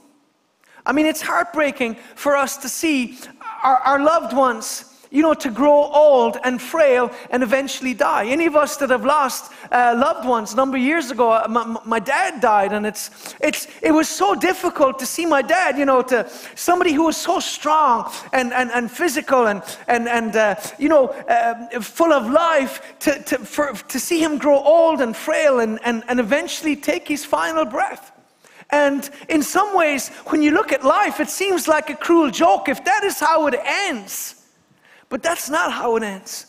I 0.85 0.91
mean, 0.93 1.05
it's 1.05 1.21
heartbreaking 1.21 1.95
for 2.15 2.35
us 2.35 2.57
to 2.57 2.69
see 2.69 3.17
our, 3.63 3.77
our 3.77 4.03
loved 4.03 4.35
ones 4.35 4.90
you 5.11 5.21
know, 5.21 5.33
to 5.33 5.51
grow 5.51 5.83
old 5.91 6.37
and 6.43 6.61
frail 6.61 7.11
and 7.29 7.43
eventually 7.43 7.93
die. 7.93 8.27
Any 8.27 8.45
of 8.45 8.55
us 8.55 8.77
that 8.77 8.89
have 8.89 9.03
lost 9.03 9.51
uh, 9.69 9.93
loved 9.97 10.25
ones, 10.25 10.53
a 10.53 10.55
number 10.55 10.77
of 10.77 10.83
years 10.83 11.11
ago, 11.11 11.31
uh, 11.31 11.45
my, 11.49 11.79
my, 11.85 11.99
dad 11.99 12.39
died, 12.39 12.71
and 12.71 12.85
it's, 12.85 13.35
it's, 13.41 13.67
it 13.81 13.91
was 13.91 14.07
so 14.07 14.33
difficult 14.33 14.97
to 14.99 15.05
see 15.05 15.25
my 15.25 15.41
dad, 15.41 15.77
you 15.77 15.85
know, 15.85 16.01
to 16.01 16.29
somebody 16.55 16.93
who 16.93 17.03
was 17.03 17.17
so 17.17 17.41
strong 17.41 18.09
and, 18.31 18.53
and, 18.53 18.71
and 18.71 18.89
physical 18.89 19.47
and, 19.47 19.61
and, 19.87 20.07
and 20.07 20.35
uh, 20.37 20.55
you 20.79 20.87
know, 20.87 21.07
uh, 21.07 21.81
full 21.81 22.13
of 22.13 22.31
life, 22.31 22.97
to, 22.99 23.21
to, 23.23 23.37
for, 23.39 23.73
to 23.73 23.99
see 23.99 24.23
him 24.23 24.37
grow 24.37 24.57
old 24.57 25.01
and 25.01 25.15
frail 25.15 25.59
and, 25.59 25.77
and, 25.83 26.03
and 26.07 26.21
eventually 26.21 26.75
take 26.75 27.07
his 27.07 27.25
final 27.25 27.65
breath. 27.65 28.13
And 28.69 29.09
in 29.27 29.43
some 29.43 29.75
ways, 29.75 30.07
when 30.27 30.41
you 30.41 30.51
look 30.51 30.71
at 30.71 30.85
life, 30.85 31.19
it 31.19 31.29
seems 31.29 31.67
like 31.67 31.89
a 31.89 31.95
cruel 31.95 32.31
joke. 32.31 32.69
If 32.69 32.85
that 32.85 33.03
is 33.03 33.19
how 33.19 33.47
it 33.47 33.55
ends, 33.61 34.40
but 35.11 35.21
that's 35.21 35.49
not 35.49 35.71
how 35.71 35.97
it 35.97 36.03
ends. 36.03 36.47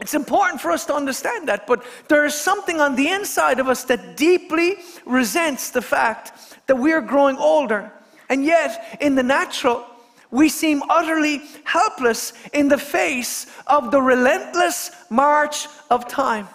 It's 0.00 0.14
important 0.14 0.60
for 0.60 0.70
us 0.70 0.86
to 0.86 0.94
understand 0.94 1.48
that, 1.48 1.66
but 1.66 1.84
there 2.08 2.24
is 2.24 2.34
something 2.34 2.80
on 2.80 2.96
the 2.96 3.08
inside 3.08 3.58
of 3.60 3.68
us 3.68 3.84
that 3.84 4.16
deeply 4.16 4.76
resents 5.04 5.70
the 5.70 5.82
fact 5.82 6.56
that 6.66 6.76
we 6.76 6.92
are 6.92 7.00
growing 7.00 7.36
older. 7.36 7.92
And 8.28 8.44
yet, 8.44 8.98
in 9.00 9.16
the 9.16 9.22
natural, 9.22 9.84
we 10.30 10.48
seem 10.48 10.82
utterly 10.88 11.42
helpless 11.64 12.32
in 12.52 12.68
the 12.68 12.78
face 12.78 13.46
of 13.66 13.90
the 13.90 14.00
relentless 14.00 14.92
march 15.10 15.66
of 15.90 16.08
time. 16.08 16.48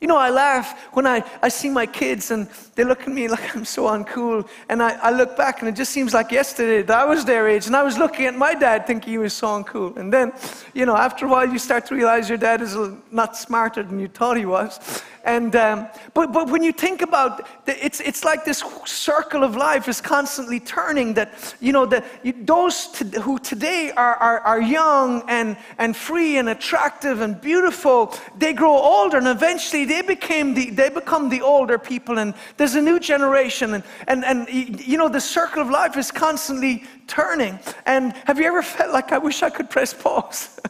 You 0.00 0.06
know, 0.06 0.16
I 0.16 0.30
laugh 0.30 0.78
when 0.92 1.06
I, 1.06 1.24
I 1.42 1.48
see 1.48 1.70
my 1.70 1.86
kids 1.86 2.30
and 2.30 2.48
they 2.76 2.84
look 2.84 3.02
at 3.02 3.08
me 3.08 3.26
like 3.28 3.56
I'm 3.56 3.64
so 3.64 3.84
uncool. 3.84 4.48
And 4.68 4.82
I, 4.82 4.90
I 5.02 5.10
look 5.10 5.36
back 5.36 5.60
and 5.60 5.68
it 5.68 5.74
just 5.74 5.92
seems 5.92 6.14
like 6.14 6.30
yesterday 6.30 6.82
that 6.82 6.98
I 6.98 7.04
was 7.04 7.24
their 7.24 7.48
age 7.48 7.66
and 7.66 7.74
I 7.74 7.82
was 7.82 7.98
looking 7.98 8.26
at 8.26 8.34
my 8.34 8.54
dad 8.54 8.86
thinking 8.86 9.12
he 9.12 9.18
was 9.18 9.34
so 9.34 9.48
uncool. 9.48 9.96
And 9.96 10.12
then, 10.12 10.32
you 10.74 10.86
know, 10.86 10.96
after 10.96 11.26
a 11.26 11.28
while 11.28 11.48
you 11.48 11.58
start 11.58 11.86
to 11.86 11.94
realize 11.94 12.28
your 12.28 12.38
dad 12.38 12.62
is 12.62 12.76
not 13.10 13.36
smarter 13.36 13.82
than 13.82 13.98
you 13.98 14.08
thought 14.08 14.36
he 14.36 14.46
was. 14.46 15.02
And, 15.24 15.54
um, 15.56 15.88
but, 16.14 16.32
but 16.32 16.48
when 16.48 16.62
you 16.62 16.72
think 16.72 17.02
about 17.02 17.66
the, 17.66 17.84
it's, 17.84 18.00
it's 18.00 18.24
like 18.24 18.46
this 18.46 18.62
circle 18.86 19.44
of 19.44 19.56
life 19.56 19.86
is 19.86 20.00
constantly 20.00 20.58
turning 20.58 21.12
that, 21.14 21.54
you 21.60 21.70
know, 21.70 21.84
that 21.84 22.04
those 22.46 22.96
who 23.22 23.38
today 23.38 23.92
are, 23.94 24.14
are, 24.16 24.40
are 24.40 24.60
young 24.60 25.22
and, 25.28 25.58
and 25.76 25.94
free 25.94 26.38
and 26.38 26.48
attractive 26.48 27.20
and 27.20 27.38
beautiful, 27.42 28.14
they 28.38 28.54
grow 28.54 28.72
older 28.72 29.18
and 29.18 29.28
eventually 29.28 29.84
they, 29.88 30.02
became 30.02 30.54
the, 30.54 30.70
they 30.70 30.88
become 30.88 31.28
the 31.28 31.42
older 31.42 31.78
people 31.78 32.18
and 32.18 32.34
there's 32.56 32.74
a 32.74 32.82
new 32.82 33.00
generation. 33.00 33.74
And, 33.74 33.84
and, 34.06 34.24
and, 34.24 34.48
you 34.86 34.98
know, 34.98 35.08
the 35.08 35.20
circle 35.20 35.62
of 35.62 35.70
life 35.70 35.96
is 35.96 36.10
constantly 36.10 36.84
turning. 37.06 37.58
And 37.86 38.12
have 38.26 38.38
you 38.38 38.46
ever 38.46 38.62
felt 38.62 38.92
like 38.92 39.12
I 39.12 39.18
wish 39.18 39.42
I 39.42 39.50
could 39.50 39.70
press 39.70 39.94
pause? 39.94 40.60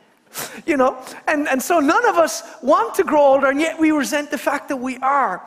you 0.66 0.76
know? 0.76 1.02
And, 1.26 1.48
and 1.48 1.62
so 1.62 1.80
none 1.80 2.06
of 2.06 2.16
us 2.16 2.42
want 2.62 2.94
to 2.96 3.04
grow 3.04 3.20
older, 3.20 3.48
and 3.48 3.60
yet 3.60 3.78
we 3.78 3.90
resent 3.90 4.30
the 4.30 4.38
fact 4.38 4.68
that 4.68 4.76
we 4.76 4.98
are. 4.98 5.42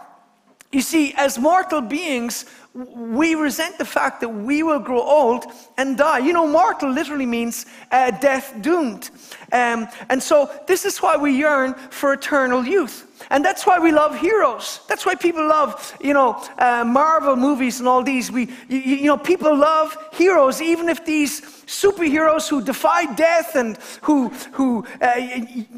You 0.72 0.82
see, 0.82 1.14
as 1.16 1.40
mortal 1.40 1.82
beings, 1.82 2.46
we 2.78 3.34
resent 3.34 3.78
the 3.78 3.86
fact 3.86 4.22
that 4.22 4.30
we 4.30 4.62
will 4.62 4.80
grow 4.80 5.02
old 5.02 5.46
and 5.78 5.98
die. 5.98 6.20
You 6.20 6.34
know, 6.34 6.46
mortal 6.46 6.92
literally 6.92 7.26
means 7.26 7.66
uh, 7.92 8.12
death 8.12 8.54
doomed. 8.62 9.10
Um, 9.52 9.88
and 10.10 10.22
so, 10.22 10.52
this 10.68 10.86
is 10.86 11.00
why 11.00 11.18
we 11.18 11.36
yearn 11.36 11.74
for 11.74 12.14
eternal 12.14 12.64
youth. 12.64 13.08
And 13.30 13.44
that's 13.44 13.66
why 13.66 13.80
we 13.80 13.92
love 13.92 14.18
heroes. 14.18 14.82
That's 14.88 15.06
why 15.06 15.16
people 15.16 15.48
love, 15.48 15.98
you 16.02 16.14
know, 16.14 16.42
uh, 16.58 16.84
Marvel 16.86 17.36
movies 17.36 17.80
and 17.80 17.88
all 17.88 18.04
these. 18.04 18.32
We, 18.32 18.50
you, 18.70 18.78
you 18.78 19.06
know, 19.08 19.18
people 19.18 19.58
love 19.58 19.98
heroes, 20.14 20.62
even 20.62 20.88
if 20.88 21.04
these 21.04 21.42
superheroes 21.42 22.48
who 22.48 22.64
defy 22.64 23.14
death 23.16 23.56
and 23.56 23.78
who, 24.02 24.30
who 24.54 24.86
uh, 25.02 25.16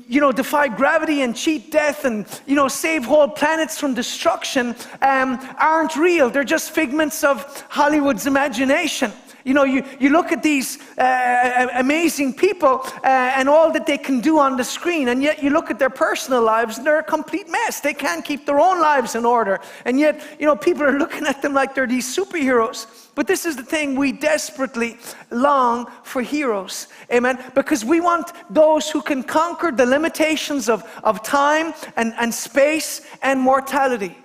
you 0.07 0.21
know, 0.21 0.31
defy 0.31 0.67
gravity 0.67 1.21
and 1.21 1.35
cheat 1.35 1.71
death 1.71 2.05
and, 2.05 2.27
you 2.45 2.55
know, 2.55 2.67
save 2.67 3.05
whole 3.05 3.27
planets 3.27 3.79
from 3.79 3.95
destruction 3.95 4.75
um, 5.01 5.39
aren't 5.57 5.95
real. 5.95 6.29
They're 6.29 6.43
just 6.43 6.71
figments 6.89 7.23
of 7.23 7.45
Hollywood's 7.69 8.25
imagination. 8.25 9.11
You 9.43 9.53
know, 9.53 9.63
you, 9.63 9.83
you 9.99 10.09
look 10.09 10.31
at 10.31 10.41
these 10.41 10.79
uh, 10.97 11.67
amazing 11.75 12.33
people 12.33 12.81
uh, 12.83 13.37
and 13.37 13.47
all 13.47 13.71
that 13.73 13.85
they 13.85 13.97
can 13.99 14.21
do 14.21 14.39
on 14.39 14.57
the 14.57 14.63
screen, 14.63 15.09
and 15.09 15.21
yet 15.21 15.43
you 15.43 15.51
look 15.51 15.69
at 15.69 15.77
their 15.77 15.91
personal 15.91 16.41
lives 16.41 16.77
and 16.77 16.87
they're 16.87 16.97
a 16.99 17.03
complete 17.03 17.47
mess. 17.47 17.79
They 17.79 17.93
can't 17.93 18.25
keep 18.25 18.47
their 18.47 18.59
own 18.59 18.81
lives 18.81 19.13
in 19.13 19.23
order. 19.23 19.59
And 19.85 19.99
yet, 19.99 20.19
you 20.39 20.47
know, 20.47 20.55
people 20.55 20.81
are 20.81 20.97
looking 21.03 21.27
at 21.27 21.43
them 21.43 21.53
like 21.53 21.75
they're 21.75 21.85
these 21.85 22.09
superheroes. 22.17 22.87
But 23.13 23.27
this 23.27 23.45
is 23.45 23.55
the 23.55 23.63
thing 23.63 23.95
we 23.95 24.11
desperately 24.11 24.97
long 25.29 25.85
for 26.01 26.23
heroes. 26.23 26.87
Amen. 27.13 27.37
Because 27.53 27.85
we 27.85 27.99
want 28.01 28.31
those 28.49 28.89
who 28.89 29.01
can 29.03 29.21
conquer 29.21 29.71
the 29.71 29.85
limitations 29.85 30.69
of, 30.69 30.83
of 31.03 31.21
time 31.21 31.73
and, 31.95 32.13
and 32.17 32.33
space 32.33 33.01
and 33.21 33.39
mortality. 33.39 34.17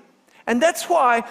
And 0.47 0.61
that's 0.61 0.91
why 0.91 1.25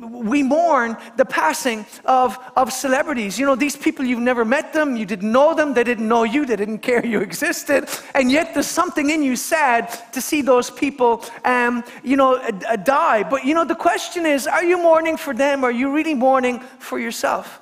we 0.00 0.42
mourn 0.42 0.96
the 1.16 1.24
passing 1.24 1.84
of, 2.04 2.38
of 2.56 2.72
celebrities. 2.72 3.38
You 3.38 3.46
know, 3.46 3.56
these 3.56 3.76
people, 3.76 4.04
you've 4.04 4.20
never 4.20 4.44
met 4.44 4.72
them, 4.72 4.96
you 4.96 5.04
didn't 5.04 5.30
know 5.30 5.54
them, 5.54 5.74
they 5.74 5.82
didn't 5.82 6.06
know 6.06 6.22
you, 6.22 6.46
they 6.46 6.56
didn't 6.56 6.78
care 6.78 7.04
you 7.04 7.20
existed, 7.20 7.88
and 8.14 8.30
yet 8.30 8.54
there's 8.54 8.68
something 8.68 9.10
in 9.10 9.22
you 9.22 9.34
sad 9.34 9.90
to 10.12 10.20
see 10.20 10.40
those 10.40 10.70
people, 10.70 11.24
um, 11.44 11.82
you 12.04 12.16
know, 12.16 12.40
die. 12.84 13.24
But, 13.24 13.44
you 13.44 13.54
know, 13.54 13.64
the 13.64 13.74
question 13.74 14.24
is 14.24 14.46
are 14.46 14.64
you 14.64 14.78
mourning 14.78 15.16
for 15.16 15.34
them, 15.34 15.64
or 15.64 15.68
are 15.68 15.72
you 15.72 15.92
really 15.92 16.14
mourning 16.14 16.60
for 16.78 16.98
yourself? 16.98 17.60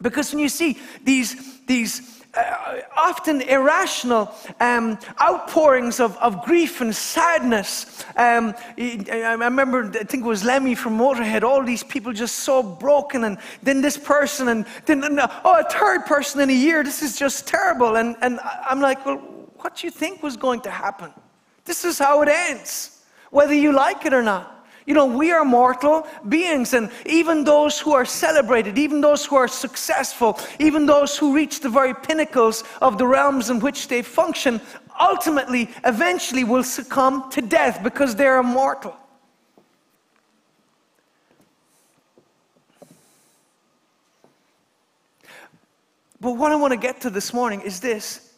Because 0.00 0.32
when 0.32 0.40
you 0.40 0.48
see 0.48 0.78
these, 1.02 1.60
these 1.66 2.21
uh, 2.34 2.80
often 2.96 3.42
irrational 3.42 4.34
um, 4.60 4.98
outpourings 5.20 6.00
of, 6.00 6.16
of 6.18 6.42
grief 6.44 6.80
and 6.80 6.94
sadness. 6.94 8.04
Um, 8.16 8.54
I 8.78 9.36
remember, 9.38 9.90
I 9.94 10.04
think 10.04 10.24
it 10.24 10.28
was 10.28 10.44
Lemmy 10.44 10.74
from 10.74 10.96
Motorhead, 10.98 11.42
all 11.42 11.62
these 11.62 11.82
people 11.82 12.12
just 12.12 12.36
so 12.36 12.62
broken, 12.62 13.24
and 13.24 13.38
then 13.62 13.82
this 13.82 13.98
person, 13.98 14.48
and 14.48 14.66
then, 14.86 15.18
oh, 15.44 15.60
a 15.60 15.70
third 15.70 16.06
person 16.06 16.40
in 16.40 16.48
a 16.48 16.54
year. 16.54 16.82
This 16.82 17.02
is 17.02 17.18
just 17.18 17.46
terrible. 17.46 17.96
And, 17.96 18.16
and 18.22 18.40
I'm 18.42 18.80
like, 18.80 19.04
well, 19.04 19.18
what 19.58 19.76
do 19.76 19.86
you 19.86 19.90
think 19.90 20.22
was 20.22 20.36
going 20.36 20.60
to 20.62 20.70
happen? 20.70 21.12
This 21.64 21.84
is 21.84 21.98
how 21.98 22.22
it 22.22 22.28
ends, 22.28 23.02
whether 23.30 23.54
you 23.54 23.72
like 23.72 24.06
it 24.06 24.12
or 24.12 24.22
not. 24.22 24.51
You 24.84 24.94
know, 24.94 25.06
we 25.06 25.30
are 25.30 25.44
mortal 25.44 26.06
beings, 26.28 26.74
and 26.74 26.90
even 27.06 27.44
those 27.44 27.78
who 27.78 27.92
are 27.92 28.04
celebrated, 28.04 28.78
even 28.78 29.00
those 29.00 29.24
who 29.24 29.36
are 29.36 29.46
successful, 29.46 30.40
even 30.58 30.86
those 30.86 31.16
who 31.16 31.34
reach 31.34 31.60
the 31.60 31.68
very 31.68 31.94
pinnacles 31.94 32.64
of 32.80 32.98
the 32.98 33.06
realms 33.06 33.48
in 33.48 33.60
which 33.60 33.86
they 33.88 34.02
function, 34.02 34.60
ultimately, 35.00 35.70
eventually 35.84 36.42
will 36.42 36.64
succumb 36.64 37.30
to 37.30 37.40
death 37.40 37.82
because 37.82 38.16
they're 38.16 38.38
immortal. 38.38 38.96
But 46.20 46.36
what 46.36 46.52
I 46.52 46.56
want 46.56 46.72
to 46.72 46.78
get 46.78 47.00
to 47.00 47.10
this 47.10 47.32
morning 47.34 47.62
is 47.62 47.80
this 47.80 48.32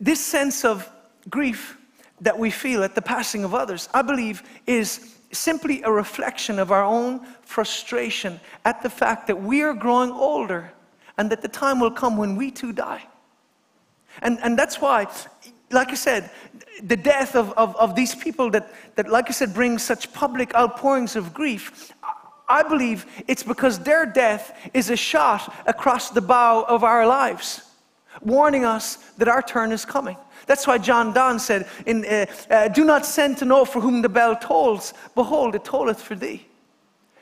this 0.00 0.24
sense 0.24 0.64
of 0.64 0.88
grief 1.28 1.76
that 2.20 2.38
we 2.38 2.50
feel 2.50 2.82
at 2.82 2.94
the 2.94 3.02
passing 3.02 3.44
of 3.44 3.54
others, 3.54 3.88
I 3.94 4.02
believe, 4.02 4.42
is 4.66 5.16
simply 5.32 5.82
a 5.82 5.90
reflection 5.90 6.58
of 6.58 6.72
our 6.72 6.84
own 6.84 7.20
frustration 7.42 8.40
at 8.64 8.82
the 8.82 8.90
fact 8.90 9.26
that 9.26 9.42
we 9.42 9.62
are 9.62 9.74
growing 9.74 10.10
older 10.10 10.72
and 11.16 11.30
that 11.30 11.42
the 11.42 11.48
time 11.48 11.80
will 11.80 11.90
come 11.90 12.16
when 12.16 12.36
we 12.36 12.50
too 12.50 12.72
die. 12.72 13.02
And, 14.22 14.38
and 14.42 14.58
that's 14.58 14.80
why, 14.80 15.06
like 15.70 15.90
I 15.90 15.94
said, 15.94 16.30
the 16.82 16.96
death 16.96 17.36
of, 17.36 17.52
of, 17.52 17.76
of 17.76 17.94
these 17.94 18.14
people 18.14 18.50
that, 18.50 18.72
that, 18.96 19.08
like 19.08 19.28
I 19.28 19.32
said, 19.32 19.52
bring 19.52 19.78
such 19.78 20.12
public 20.12 20.54
outpourings 20.54 21.16
of 21.16 21.34
grief, 21.34 21.92
I 22.48 22.62
believe 22.62 23.04
it's 23.26 23.42
because 23.42 23.78
their 23.80 24.06
death 24.06 24.70
is 24.72 24.88
a 24.90 24.96
shot 24.96 25.54
across 25.66 26.10
the 26.10 26.22
bow 26.22 26.64
of 26.66 26.82
our 26.82 27.06
lives, 27.06 27.62
warning 28.22 28.64
us 28.64 28.96
that 29.18 29.28
our 29.28 29.42
turn 29.42 29.70
is 29.70 29.84
coming. 29.84 30.16
That's 30.48 30.66
why 30.66 30.78
John 30.78 31.12
Donne 31.12 31.38
said, 31.38 31.68
in, 31.86 32.04
uh, 32.04 32.26
uh, 32.50 32.68
Do 32.68 32.84
not 32.84 33.06
send 33.06 33.38
to 33.38 33.44
know 33.44 33.64
for 33.64 33.80
whom 33.80 34.02
the 34.02 34.08
bell 34.08 34.34
tolls. 34.34 34.94
Behold, 35.14 35.54
it 35.54 35.64
tolleth 35.64 36.02
for 36.02 36.16
thee. 36.16 36.44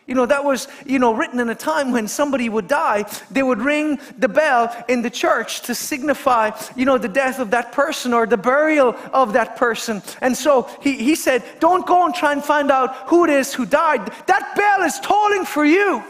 You 0.07 0.15
know, 0.15 0.27
that 0.27 0.45
was, 0.45 0.69
you 0.87 1.01
know, 1.01 1.13
written 1.13 1.41
in 1.41 1.49
a 1.49 1.55
time 1.55 1.91
when 1.91 2.07
somebody 2.07 2.49
would 2.49 2.69
die, 2.69 3.05
they 3.29 3.43
would 3.43 3.61
ring 3.61 3.99
the 4.17 4.29
bell 4.29 4.73
in 4.87 5.03
the 5.03 5.11
church 5.11 5.63
to 5.63 5.75
signify, 5.75 6.53
you 6.77 6.85
know, 6.85 6.97
the 6.97 7.09
death 7.09 7.41
of 7.41 7.51
that 7.51 7.73
person 7.73 8.15
or 8.15 8.25
the 8.25 8.37
burial 8.37 8.95
of 9.13 9.33
that 9.33 9.57
person. 9.57 10.01
And 10.21 10.37
so 10.37 10.71
he, 10.81 10.97
he 10.97 11.17
said, 11.17 11.43
don't 11.59 11.85
go 11.85 12.07
and 12.07 12.15
try 12.15 12.33
and 12.33 12.45
find 12.45 12.71
out 12.71 12.95
who 13.09 13.25
it 13.25 13.31
is 13.31 13.53
who 13.53 13.67
died. 13.67 14.07
That 14.29 14.55
bell 14.57 14.87
is 14.87 15.01
tolling 15.01 15.45
for 15.45 15.65
you. 15.65 16.05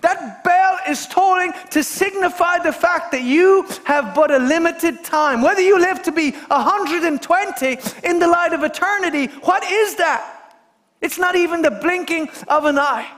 That 0.00 0.44
bell 0.44 0.78
is 0.88 1.06
tolling 1.06 1.52
to 1.70 1.82
signify 1.82 2.58
the 2.58 2.72
fact 2.72 3.12
that 3.12 3.22
you 3.22 3.66
have 3.84 4.14
but 4.14 4.30
a 4.30 4.38
limited 4.38 5.04
time. 5.04 5.42
Whether 5.42 5.62
you 5.62 5.78
live 5.78 6.02
to 6.04 6.12
be 6.12 6.32
120 6.32 7.78
in 8.04 8.18
the 8.18 8.26
light 8.26 8.52
of 8.52 8.62
eternity, 8.62 9.26
what 9.42 9.64
is 9.64 9.96
that? 9.96 10.58
It's 11.00 11.18
not 11.18 11.34
even 11.34 11.62
the 11.62 11.70
blinking 11.70 12.28
of 12.48 12.64
an 12.64 12.78
eye. 12.78 13.10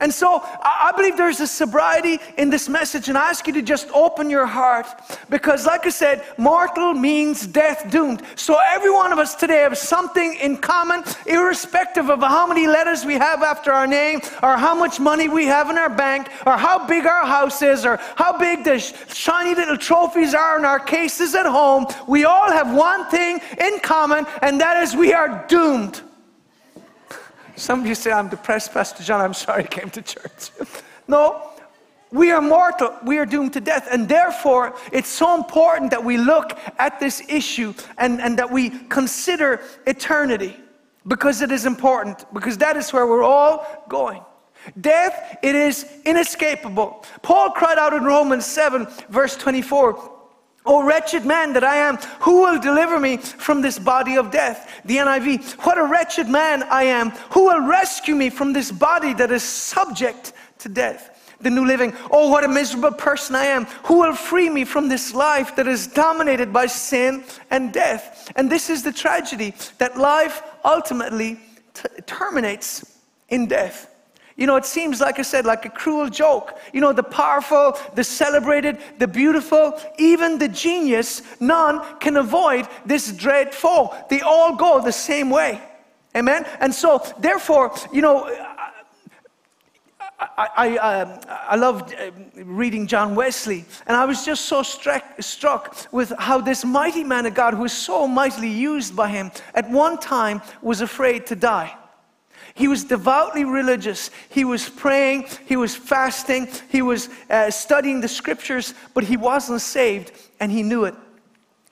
And 0.00 0.12
so 0.12 0.42
I 0.42 0.92
believe 0.96 1.16
there's 1.16 1.40
a 1.40 1.46
sobriety 1.46 2.18
in 2.36 2.50
this 2.50 2.68
message, 2.68 3.08
and 3.08 3.16
I 3.16 3.30
ask 3.30 3.46
you 3.46 3.52
to 3.54 3.62
just 3.62 3.88
open 3.94 4.28
your 4.28 4.46
heart 4.46 4.86
because, 5.30 5.66
like 5.66 5.86
I 5.86 5.90
said, 5.90 6.24
mortal 6.36 6.94
means 6.94 7.46
death 7.46 7.90
doomed. 7.90 8.22
So 8.36 8.56
every 8.72 8.90
one 8.90 9.12
of 9.12 9.18
us 9.18 9.34
today 9.34 9.62
have 9.62 9.78
something 9.78 10.34
in 10.34 10.56
common, 10.58 11.04
irrespective 11.26 12.10
of 12.10 12.20
how 12.20 12.46
many 12.46 12.66
letters 12.66 13.04
we 13.04 13.14
have 13.14 13.42
after 13.42 13.72
our 13.72 13.86
name, 13.86 14.20
or 14.42 14.56
how 14.56 14.74
much 14.74 15.00
money 15.00 15.28
we 15.28 15.46
have 15.46 15.70
in 15.70 15.78
our 15.78 15.90
bank, 15.90 16.28
or 16.46 16.56
how 16.56 16.86
big 16.86 17.06
our 17.06 17.24
house 17.24 17.62
is, 17.62 17.84
or 17.84 17.98
how 18.16 18.36
big 18.38 18.64
the 18.64 18.78
shiny 18.78 19.54
little 19.54 19.78
trophies 19.78 20.34
are 20.34 20.58
in 20.58 20.64
our 20.64 20.80
cases 20.80 21.34
at 21.34 21.46
home. 21.46 21.86
We 22.08 22.24
all 22.24 22.50
have 22.50 22.74
one 22.74 23.08
thing 23.10 23.40
in 23.58 23.78
common, 23.80 24.26
and 24.42 24.60
that 24.60 24.82
is 24.82 24.94
we 24.96 25.12
are 25.12 25.44
doomed. 25.48 26.00
Some 27.56 27.80
of 27.80 27.86
you 27.86 27.94
say, 27.94 28.10
I'm 28.10 28.28
depressed, 28.28 28.72
Pastor 28.72 29.02
John. 29.02 29.20
I'm 29.20 29.34
sorry 29.34 29.64
I 29.64 29.66
came 29.66 29.90
to 29.90 30.02
church. 30.02 30.50
no, 31.08 31.50
we 32.10 32.30
are 32.30 32.40
mortal. 32.40 32.96
We 33.04 33.18
are 33.18 33.26
doomed 33.26 33.52
to 33.54 33.60
death. 33.60 33.88
And 33.90 34.08
therefore, 34.08 34.74
it's 34.92 35.08
so 35.08 35.34
important 35.34 35.90
that 35.90 36.04
we 36.04 36.16
look 36.16 36.58
at 36.78 37.00
this 37.00 37.22
issue 37.28 37.74
and, 37.98 38.20
and 38.20 38.38
that 38.38 38.50
we 38.50 38.70
consider 38.88 39.60
eternity 39.86 40.56
because 41.06 41.42
it 41.42 41.52
is 41.52 41.66
important, 41.66 42.24
because 42.32 42.58
that 42.58 42.76
is 42.76 42.92
where 42.92 43.06
we're 43.06 43.22
all 43.22 43.84
going. 43.88 44.22
Death, 44.80 45.36
it 45.42 45.54
is 45.54 45.86
inescapable. 46.04 47.04
Paul 47.22 47.50
cried 47.50 47.78
out 47.78 47.92
in 47.92 48.04
Romans 48.04 48.46
7, 48.46 48.86
verse 49.10 49.36
24. 49.36 50.13
O 50.66 50.82
wretched 50.82 51.26
man 51.26 51.52
that 51.52 51.64
I 51.64 51.76
am, 51.76 51.96
who 52.20 52.42
will 52.42 52.58
deliver 52.58 52.98
me 52.98 53.18
from 53.18 53.60
this 53.60 53.78
body 53.78 54.16
of 54.16 54.30
death? 54.30 54.80
The 54.86 54.96
NIV, 54.96 55.52
what 55.64 55.76
a 55.76 55.84
wretched 55.84 56.28
man 56.28 56.62
I 56.64 56.84
am, 56.84 57.10
who 57.30 57.46
will 57.46 57.66
rescue 57.66 58.14
me 58.14 58.30
from 58.30 58.54
this 58.54 58.72
body 58.72 59.12
that 59.14 59.30
is 59.30 59.42
subject 59.42 60.32
to 60.60 60.70
death? 60.70 61.10
The 61.40 61.50
New 61.50 61.66
Living, 61.66 61.92
oh, 62.10 62.30
what 62.30 62.44
a 62.44 62.48
miserable 62.48 62.92
person 62.92 63.36
I 63.36 63.44
am, 63.44 63.66
who 63.84 64.00
will 64.00 64.14
free 64.14 64.48
me 64.48 64.64
from 64.64 64.88
this 64.88 65.12
life 65.12 65.54
that 65.56 65.68
is 65.68 65.86
dominated 65.86 66.50
by 66.50 66.66
sin 66.66 67.24
and 67.50 67.70
death? 67.70 68.32
And 68.34 68.50
this 68.50 68.70
is 68.70 68.82
the 68.82 68.92
tragedy 68.92 69.54
that 69.76 69.98
life 69.98 70.42
ultimately 70.64 71.38
t- 71.74 71.88
terminates 72.06 72.98
in 73.28 73.46
death. 73.46 73.93
You 74.36 74.48
know, 74.48 74.56
it 74.56 74.64
seems, 74.64 75.00
like 75.00 75.20
I 75.20 75.22
said, 75.22 75.46
like 75.46 75.64
a 75.64 75.70
cruel 75.70 76.08
joke. 76.08 76.58
You 76.72 76.80
know, 76.80 76.92
the 76.92 77.04
powerful, 77.04 77.78
the 77.94 78.02
celebrated, 78.02 78.78
the 78.98 79.06
beautiful, 79.06 79.80
even 79.96 80.38
the 80.38 80.48
genius, 80.48 81.22
none 81.38 81.98
can 82.00 82.16
avoid 82.16 82.66
this 82.84 83.12
dread 83.12 83.54
foe. 83.54 83.94
They 84.10 84.22
all 84.22 84.56
go 84.56 84.80
the 84.80 84.92
same 84.92 85.30
way. 85.30 85.62
Amen? 86.16 86.46
And 86.60 86.74
so, 86.74 87.04
therefore, 87.18 87.74
you 87.92 88.02
know, 88.02 88.28
I, 90.18 90.48
I, 90.56 90.78
uh, 90.78 91.20
I 91.28 91.56
loved 91.56 91.94
uh, 91.94 92.10
reading 92.44 92.86
John 92.86 93.14
Wesley, 93.14 93.64
and 93.86 93.96
I 93.96 94.04
was 94.04 94.24
just 94.24 94.46
so 94.46 94.62
struck, 94.62 95.04
struck 95.20 95.76
with 95.92 96.12
how 96.18 96.40
this 96.40 96.64
mighty 96.64 97.04
man 97.04 97.26
of 97.26 97.34
God, 97.34 97.54
who 97.54 97.62
was 97.62 97.72
so 97.72 98.06
mightily 98.06 98.48
used 98.48 98.96
by 98.96 99.08
him, 99.08 99.30
at 99.54 99.68
one 99.70 99.98
time 99.98 100.40
was 100.62 100.80
afraid 100.80 101.26
to 101.26 101.36
die. 101.36 101.76
He 102.54 102.68
was 102.68 102.84
devoutly 102.84 103.44
religious. 103.44 104.10
He 104.28 104.44
was 104.44 104.68
praying, 104.68 105.26
he 105.44 105.56
was 105.56 105.74
fasting, 105.74 106.48
he 106.68 106.82
was 106.82 107.08
uh, 107.28 107.50
studying 107.50 108.00
the 108.00 108.08
scriptures, 108.08 108.74
but 108.94 109.02
he 109.02 109.16
wasn't 109.16 109.60
saved 109.60 110.12
and 110.38 110.52
he 110.52 110.62
knew 110.62 110.84
it. 110.84 110.94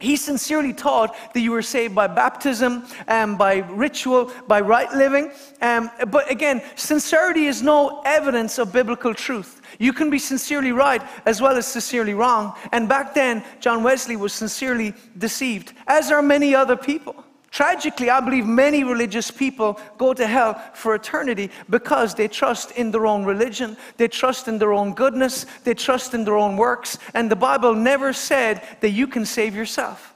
He 0.03 0.17
sincerely 0.17 0.73
taught 0.73 1.15
that 1.33 1.41
you 1.41 1.53
were 1.53 1.63
saved 1.63 1.95
by 1.95 2.09
baptism, 2.09 2.85
and 3.07 3.39
by 3.39 3.59
ritual, 3.59 4.33
by 4.49 4.61
right 4.61 4.93
living. 4.93 5.31
Um, 5.61 5.93
but 6.09 6.29
again, 6.29 6.61
sincerity 6.75 7.47
is 7.47 7.63
no 7.63 8.03
evidence 8.05 8.59
of 8.59 8.73
biblical 8.73 9.15
truth. 9.15 9.63
You 9.79 9.93
can 9.93 10.11
be 10.11 10.19
sincerely 10.19 10.73
right 10.73 11.03
as 11.25 11.41
well 11.41 11.57
as 11.57 11.69
sincerely 11.69 12.15
wrong. 12.15 12.53
And 12.73 12.89
back 12.89 13.15
then, 13.15 13.45
John 13.61 13.85
Wesley 13.85 14.17
was 14.17 14.33
sincerely 14.33 14.93
deceived, 15.17 15.73
as 15.87 16.11
are 16.11 16.21
many 16.21 16.53
other 16.53 16.77
people. 16.77 17.25
Tragically, 17.53 18.09
I 18.09 18.21
believe 18.21 18.47
many 18.47 18.83
religious 18.83 19.31
people 19.31 19.79
go 19.99 20.15
to 20.15 20.27
hell 20.27 20.55
for 20.73 20.95
eternity 20.95 21.51
because 21.69 22.15
they 22.15 22.27
trust 22.27 22.71
in 22.73 22.91
their 22.91 23.07
own 23.07 23.27
religion, 23.27 23.77
they 23.99 24.09
trust 24.09 24.49
in 24.49 24.59
their 24.59 24.73
own 24.73 24.95
goodness, 24.95 25.45
they 25.63 25.75
trust 25.75 26.15
in 26.15 26.25
their 26.25 26.39
own 26.39 26.57
works, 26.57 26.97
and 27.13 27.31
the 27.31 27.37
Bible 27.37 27.75
never 27.75 28.15
said 28.15 28.63
that 28.81 28.91
you 28.91 29.07
can 29.07 29.27
save 29.27 29.55
yourself. 29.55 30.15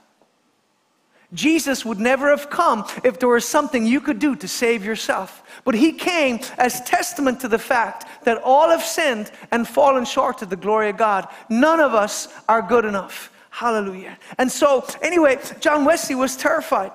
Jesus 1.34 1.84
would 1.84 2.00
never 2.00 2.30
have 2.30 2.48
come 2.48 2.86
if 3.04 3.18
there 3.18 3.28
was 3.28 3.46
something 3.46 3.84
you 3.84 4.00
could 4.00 4.18
do 4.18 4.34
to 4.36 4.48
save 4.48 4.82
yourself. 4.82 5.42
But 5.66 5.74
he 5.74 5.92
came 5.92 6.40
as 6.56 6.80
testament 6.82 7.40
to 7.40 7.48
the 7.48 7.58
fact 7.58 8.06
that 8.24 8.40
all 8.44 8.70
have 8.70 8.82
sinned 8.82 9.30
and 9.50 9.68
fallen 9.68 10.06
short 10.06 10.40
of 10.40 10.48
the 10.48 10.56
glory 10.56 10.88
of 10.88 10.96
God. 10.96 11.28
None 11.50 11.80
of 11.80 11.92
us 11.92 12.28
are 12.48 12.62
good 12.62 12.86
enough. 12.86 13.30
Hallelujah. 13.50 14.16
And 14.38 14.50
so, 14.50 14.86
anyway, 15.02 15.38
John 15.60 15.84
Wesley 15.84 16.14
was 16.14 16.34
terrified. 16.36 16.92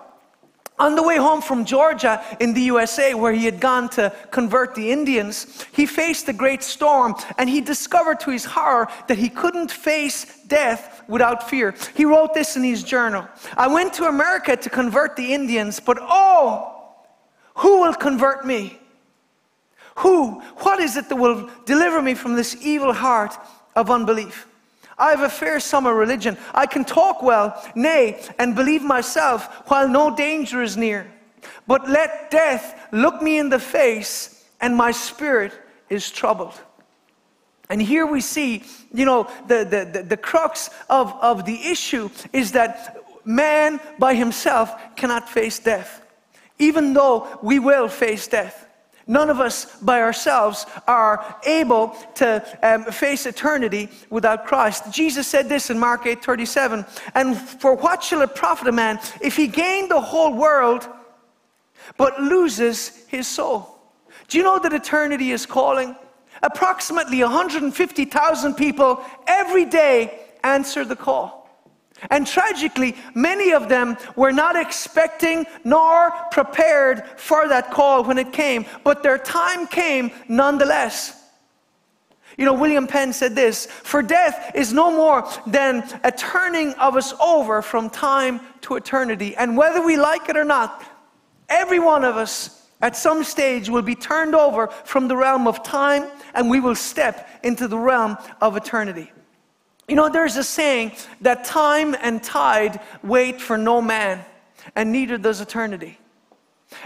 On 0.81 0.95
the 0.95 1.03
way 1.03 1.17
home 1.17 1.43
from 1.43 1.63
Georgia 1.63 2.25
in 2.39 2.55
the 2.55 2.61
USA, 2.61 3.13
where 3.13 3.31
he 3.31 3.45
had 3.45 3.59
gone 3.59 3.87
to 3.89 4.11
convert 4.31 4.73
the 4.73 4.91
Indians, 4.91 5.63
he 5.73 5.85
faced 5.85 6.27
a 6.27 6.33
great 6.33 6.63
storm 6.63 7.13
and 7.37 7.47
he 7.47 7.61
discovered 7.61 8.19
to 8.21 8.31
his 8.31 8.45
horror 8.45 8.87
that 9.07 9.19
he 9.19 9.29
couldn't 9.29 9.69
face 9.69 10.25
death 10.47 11.03
without 11.07 11.47
fear. 11.47 11.75
He 11.93 12.03
wrote 12.03 12.33
this 12.33 12.57
in 12.57 12.63
his 12.63 12.81
journal 12.81 13.27
I 13.55 13.67
went 13.67 13.93
to 13.93 14.05
America 14.05 14.57
to 14.57 14.69
convert 14.71 15.15
the 15.15 15.35
Indians, 15.35 15.79
but 15.79 15.99
oh, 16.01 16.73
who 17.57 17.81
will 17.81 17.93
convert 17.93 18.43
me? 18.43 18.79
Who? 19.97 20.39
What 20.65 20.79
is 20.79 20.97
it 20.97 21.09
that 21.09 21.15
will 21.15 21.47
deliver 21.65 22.01
me 22.01 22.15
from 22.15 22.33
this 22.33 22.57
evil 22.59 22.91
heart 22.91 23.37
of 23.75 23.89
unbelief. 23.89 24.47
I 25.01 25.09
have 25.09 25.21
a 25.21 25.29
fair 25.29 25.59
summer 25.59 25.95
religion. 25.95 26.37
I 26.53 26.67
can 26.67 26.85
talk 26.85 27.23
well, 27.23 27.59
nay, 27.73 28.21
and 28.37 28.55
believe 28.55 28.83
myself, 28.83 29.67
while 29.67 29.89
no 29.89 30.15
danger 30.15 30.61
is 30.61 30.77
near. 30.77 31.11
But 31.65 31.89
let 31.89 32.29
death 32.29 32.79
look 32.91 33.19
me 33.19 33.39
in 33.39 33.49
the 33.49 33.57
face, 33.57 34.45
and 34.61 34.75
my 34.75 34.91
spirit 34.91 35.53
is 35.89 36.11
troubled. 36.11 36.53
And 37.67 37.81
here 37.81 38.05
we 38.05 38.21
see, 38.21 38.63
you 38.93 39.05
know, 39.05 39.27
the, 39.47 39.65
the, 39.65 39.89
the, 39.91 40.03
the, 40.03 40.17
crux 40.17 40.69
of, 40.87 41.11
of 41.19 41.45
the 41.45 41.59
issue 41.59 42.11
is 42.31 42.51
that 42.51 42.97
man 43.25 43.79
by 43.97 44.13
himself 44.13 44.95
cannot 44.95 45.27
face 45.27 45.57
death, 45.57 46.05
even 46.59 46.93
though 46.93 47.39
we 47.41 47.57
will 47.57 47.87
face 47.87 48.27
death. 48.27 48.67
None 49.11 49.29
of 49.29 49.41
us 49.41 49.65
by 49.81 49.99
ourselves 49.99 50.65
are 50.87 51.35
able 51.45 51.89
to 52.15 52.41
um, 52.63 52.85
face 52.85 53.25
eternity 53.25 53.89
without 54.09 54.45
Christ. 54.45 54.89
Jesus 54.89 55.27
said 55.27 55.49
this 55.49 55.69
in 55.69 55.77
Mark 55.77 56.05
8 56.05 56.23
37 56.23 56.85
And 57.13 57.37
for 57.37 57.75
what 57.75 58.01
shall 58.01 58.21
it 58.21 58.35
profit 58.35 58.69
a 58.69 58.71
man 58.71 59.01
if 59.19 59.35
he 59.35 59.47
gain 59.47 59.89
the 59.89 59.99
whole 59.99 60.33
world 60.33 60.87
but 61.97 62.21
loses 62.21 63.05
his 63.07 63.27
soul? 63.27 63.81
Do 64.29 64.37
you 64.37 64.45
know 64.45 64.59
that 64.59 64.71
eternity 64.71 65.31
is 65.31 65.45
calling? 65.45 65.93
Approximately 66.41 67.21
150,000 67.21 68.53
people 68.53 69.03
every 69.27 69.65
day 69.65 70.21
answer 70.41 70.85
the 70.85 70.95
call. 70.95 71.40
And 72.09 72.25
tragically, 72.25 72.95
many 73.13 73.51
of 73.51 73.69
them 73.69 73.97
were 74.15 74.31
not 74.31 74.55
expecting 74.55 75.45
nor 75.63 76.11
prepared 76.31 77.03
for 77.17 77.47
that 77.47 77.71
call 77.71 78.03
when 78.03 78.17
it 78.17 78.33
came, 78.33 78.65
but 78.83 79.03
their 79.03 79.17
time 79.17 79.67
came 79.67 80.11
nonetheless. 80.27 81.17
You 82.37 82.45
know, 82.45 82.53
William 82.53 82.87
Penn 82.87 83.13
said 83.13 83.35
this 83.35 83.65
For 83.67 84.01
death 84.01 84.51
is 84.55 84.73
no 84.73 84.89
more 84.91 85.29
than 85.45 85.87
a 86.03 86.11
turning 86.11 86.73
of 86.73 86.95
us 86.95 87.13
over 87.21 87.61
from 87.61 87.89
time 87.89 88.39
to 88.61 88.75
eternity. 88.75 89.35
And 89.35 89.55
whether 89.55 89.85
we 89.85 89.97
like 89.97 90.29
it 90.29 90.37
or 90.37 90.45
not, 90.45 90.83
every 91.49 91.79
one 91.79 92.03
of 92.03 92.17
us 92.17 92.67
at 92.81 92.95
some 92.95 93.23
stage 93.23 93.69
will 93.69 93.81
be 93.81 93.95
turned 93.95 94.33
over 94.33 94.67
from 94.67 95.07
the 95.07 95.15
realm 95.15 95.47
of 95.47 95.61
time 95.63 96.09
and 96.33 96.49
we 96.49 96.59
will 96.59 96.75
step 96.75 97.29
into 97.43 97.67
the 97.67 97.77
realm 97.77 98.17
of 98.41 98.57
eternity. 98.57 99.11
You 99.91 99.97
know, 99.97 100.07
there's 100.07 100.37
a 100.37 100.43
saying 100.45 100.93
that 101.19 101.43
time 101.43 101.97
and 102.01 102.23
tide 102.23 102.79
wait 103.03 103.41
for 103.41 103.57
no 103.57 103.81
man, 103.81 104.23
and 104.73 104.89
neither 104.89 105.17
does 105.17 105.41
eternity. 105.41 105.99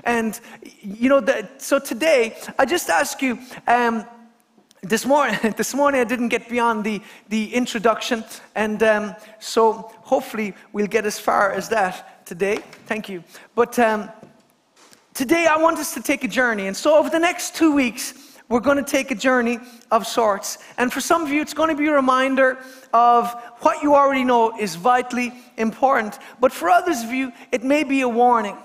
And, 0.03 0.39
you 0.81 1.07
know, 1.09 1.19
that, 1.19 1.61
so 1.61 1.77
today, 1.77 2.35
I 2.57 2.65
just 2.65 2.89
ask 2.89 3.21
you, 3.21 3.37
um, 3.67 4.07
this 4.81 5.05
morning, 5.05 5.37
this 5.55 5.75
morning 5.75 6.01
I 6.01 6.03
didn't 6.03 6.29
get 6.29 6.49
beyond 6.49 6.83
the, 6.83 6.99
the 7.29 7.53
introduction, 7.53 8.23
and 8.55 8.81
um, 8.81 9.15
so 9.37 9.91
hopefully 10.01 10.55
we'll 10.73 10.87
get 10.87 11.05
as 11.05 11.19
far 11.19 11.51
as 11.51 11.69
that 11.69 12.25
today. 12.25 12.57
Thank 12.87 13.07
you. 13.07 13.23
But 13.53 13.77
um, 13.77 14.09
today 15.13 15.45
I 15.45 15.57
want 15.57 15.77
us 15.77 15.93
to 15.93 16.01
take 16.01 16.23
a 16.23 16.27
journey, 16.27 16.65
and 16.65 16.75
so 16.75 16.97
over 16.97 17.11
the 17.11 17.19
next 17.19 17.53
two 17.53 17.71
weeks, 17.71 18.24
we're 18.47 18.59
going 18.59 18.77
to 18.77 18.83
take 18.83 19.11
a 19.11 19.15
journey 19.15 19.59
of 19.91 20.05
sorts. 20.05 20.59
And 20.77 20.93
for 20.93 21.01
some 21.01 21.23
of 21.23 21.29
you, 21.29 21.41
it's 21.41 21.53
going 21.53 21.69
to 21.69 21.75
be 21.75 21.87
a 21.87 21.93
reminder 21.93 22.59
of 22.93 23.33
what 23.59 23.81
you 23.81 23.95
already 23.95 24.23
know 24.23 24.57
is 24.59 24.75
vitally 24.75 25.33
important. 25.57 26.19
But 26.39 26.51
for 26.51 26.69
others 26.69 27.03
of 27.03 27.11
you, 27.11 27.31
it 27.51 27.63
may 27.63 27.83
be 27.83 28.01
a 28.01 28.09
warning. 28.09 28.57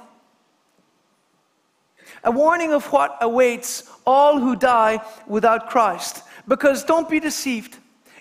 A 2.24 2.30
warning 2.30 2.72
of 2.72 2.84
what 2.92 3.16
awaits 3.22 3.90
all 4.06 4.38
who 4.38 4.54
die 4.54 5.00
without 5.26 5.70
Christ. 5.70 6.22
Because 6.46 6.84
don't 6.84 7.08
be 7.08 7.20
deceived. 7.20 7.78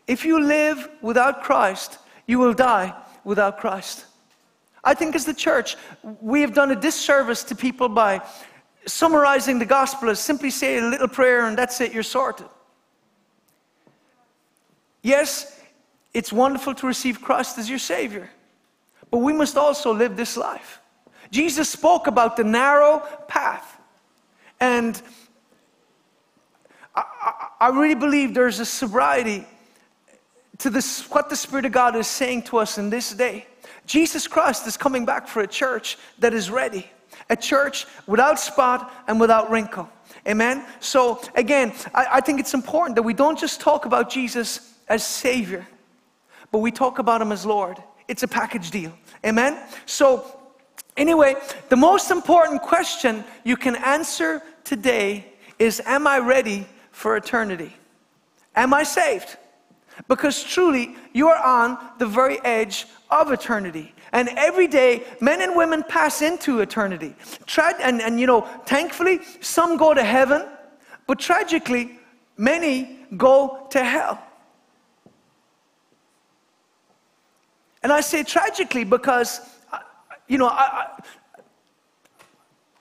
If 0.07 0.23
you 0.23 0.41
live 0.41 0.89
without 1.01 1.43
Christ, 1.43 1.99
you 2.25 2.39
will 2.39 2.53
die 2.53 2.93
without 3.25 3.59
Christ. 3.59 4.05
I 4.83 4.93
think 4.93 5.13
as 5.13 5.25
the 5.25 5.33
church, 5.33 5.75
we 6.21 6.39
have 6.41 6.53
done 6.53 6.71
a 6.71 6.75
disservice 6.75 7.43
to 7.45 7.55
people 7.55 7.89
by 7.89 8.21
summarizing 8.85 9.59
the 9.59 9.65
gospel 9.65 10.09
as 10.09 10.19
simply 10.19 10.49
say 10.49 10.77
a 10.77 10.81
little 10.81 11.07
prayer 11.07 11.47
and 11.47 11.57
that's 11.57 11.79
it, 11.81 11.93
you're 11.93 12.03
sorted. 12.03 12.47
Yes, 15.01 15.59
it's 16.13 16.33
wonderful 16.33 16.73
to 16.75 16.87
receive 16.87 17.21
Christ 17.21 17.57
as 17.57 17.69
your 17.69 17.79
Savior, 17.79 18.29
but 19.11 19.19
we 19.19 19.33
must 19.33 19.57
also 19.57 19.93
live 19.93 20.17
this 20.17 20.35
life. 20.35 20.79
Jesus 21.31 21.69
spoke 21.69 22.07
about 22.07 22.35
the 22.35 22.43
narrow 22.43 22.99
path, 23.27 23.79
and 24.59 25.01
I, 26.95 27.03
I, 27.21 27.47
I 27.61 27.69
really 27.69 27.95
believe 27.95 28.33
there's 28.33 28.59
a 28.59 28.65
sobriety 28.65 29.45
to 30.57 30.69
this, 30.69 31.09
what 31.09 31.29
the 31.29 31.35
Spirit 31.35 31.65
of 31.65 31.71
God 31.71 31.95
is 31.95 32.07
saying 32.07 32.43
to 32.43 32.57
us 32.57 32.77
in 32.77 32.89
this 32.89 33.13
day. 33.13 33.45
Jesus 33.85 34.27
Christ 34.27 34.67
is 34.67 34.75
coming 34.75 35.05
back 35.05 35.27
for 35.27 35.41
a 35.41 35.47
church 35.47 35.97
that 36.19 36.33
is 36.33 36.49
ready 36.49 36.89
a 37.29 37.35
church 37.35 37.85
without 38.07 38.39
spot 38.39 38.91
and 39.07 39.19
without 39.19 39.51
wrinkle. 39.51 39.89
Amen? 40.27 40.65
So, 40.79 41.21
again, 41.35 41.73
I, 41.93 42.07
I, 42.13 42.21
think 42.21 42.39
it's 42.39 42.53
important 42.53 42.95
that 42.95 43.03
we 43.03 43.13
don't 43.13 43.37
just 43.37 43.61
talk 43.61 43.85
about 43.85 44.09
Jesus 44.09 44.73
as 44.87 45.05
Savior, 45.05 45.67
but 46.51 46.59
we 46.59 46.71
talk 46.71 46.99
about 46.99 47.21
Him 47.21 47.31
as 47.31 47.45
Lord. 47.45 47.77
It's 48.07 48.23
a 48.23 48.27
package 48.27 48.71
deal. 48.71 48.91
Amen? 49.25 49.61
So, 49.85 50.39
anyway, 50.97 51.35
the 51.69 51.75
most 51.75 52.11
important 52.11 52.61
question 52.61 53.23
you 53.43 53.55
can 53.55 53.75
answer 53.75 54.41
today 54.63 55.25
is 55.59 55.81
Am 55.85 56.07
I 56.07 56.17
ready 56.19 56.67
for 56.91 57.15
eternity? 57.15 57.75
Am 58.55 58.73
I 58.73 58.83
saved? 58.83 59.37
Because 60.07 60.43
truly, 60.43 60.95
you 61.13 61.27
are 61.27 61.43
on 61.43 61.77
the 61.97 62.05
very 62.05 62.39
edge 62.43 62.87
of 63.09 63.31
eternity. 63.31 63.93
And 64.11 64.29
every 64.29 64.67
day, 64.67 65.03
men 65.21 65.41
and 65.41 65.55
women 65.55 65.83
pass 65.83 66.21
into 66.21 66.61
eternity. 66.61 67.15
And, 67.57 68.01
and, 68.01 68.19
you 68.19 68.25
know, 68.25 68.41
thankfully, 68.65 69.19
some 69.39 69.77
go 69.77 69.93
to 69.93 70.03
heaven, 70.03 70.47
but 71.07 71.19
tragically, 71.19 71.99
many 72.37 73.05
go 73.17 73.67
to 73.71 73.83
hell. 73.83 74.21
And 77.81 77.91
I 77.91 78.01
say 78.01 78.23
tragically 78.23 78.83
because, 78.83 79.41
uh, 79.71 79.79
you 80.27 80.37
know, 80.37 80.47
I, 80.47 81.01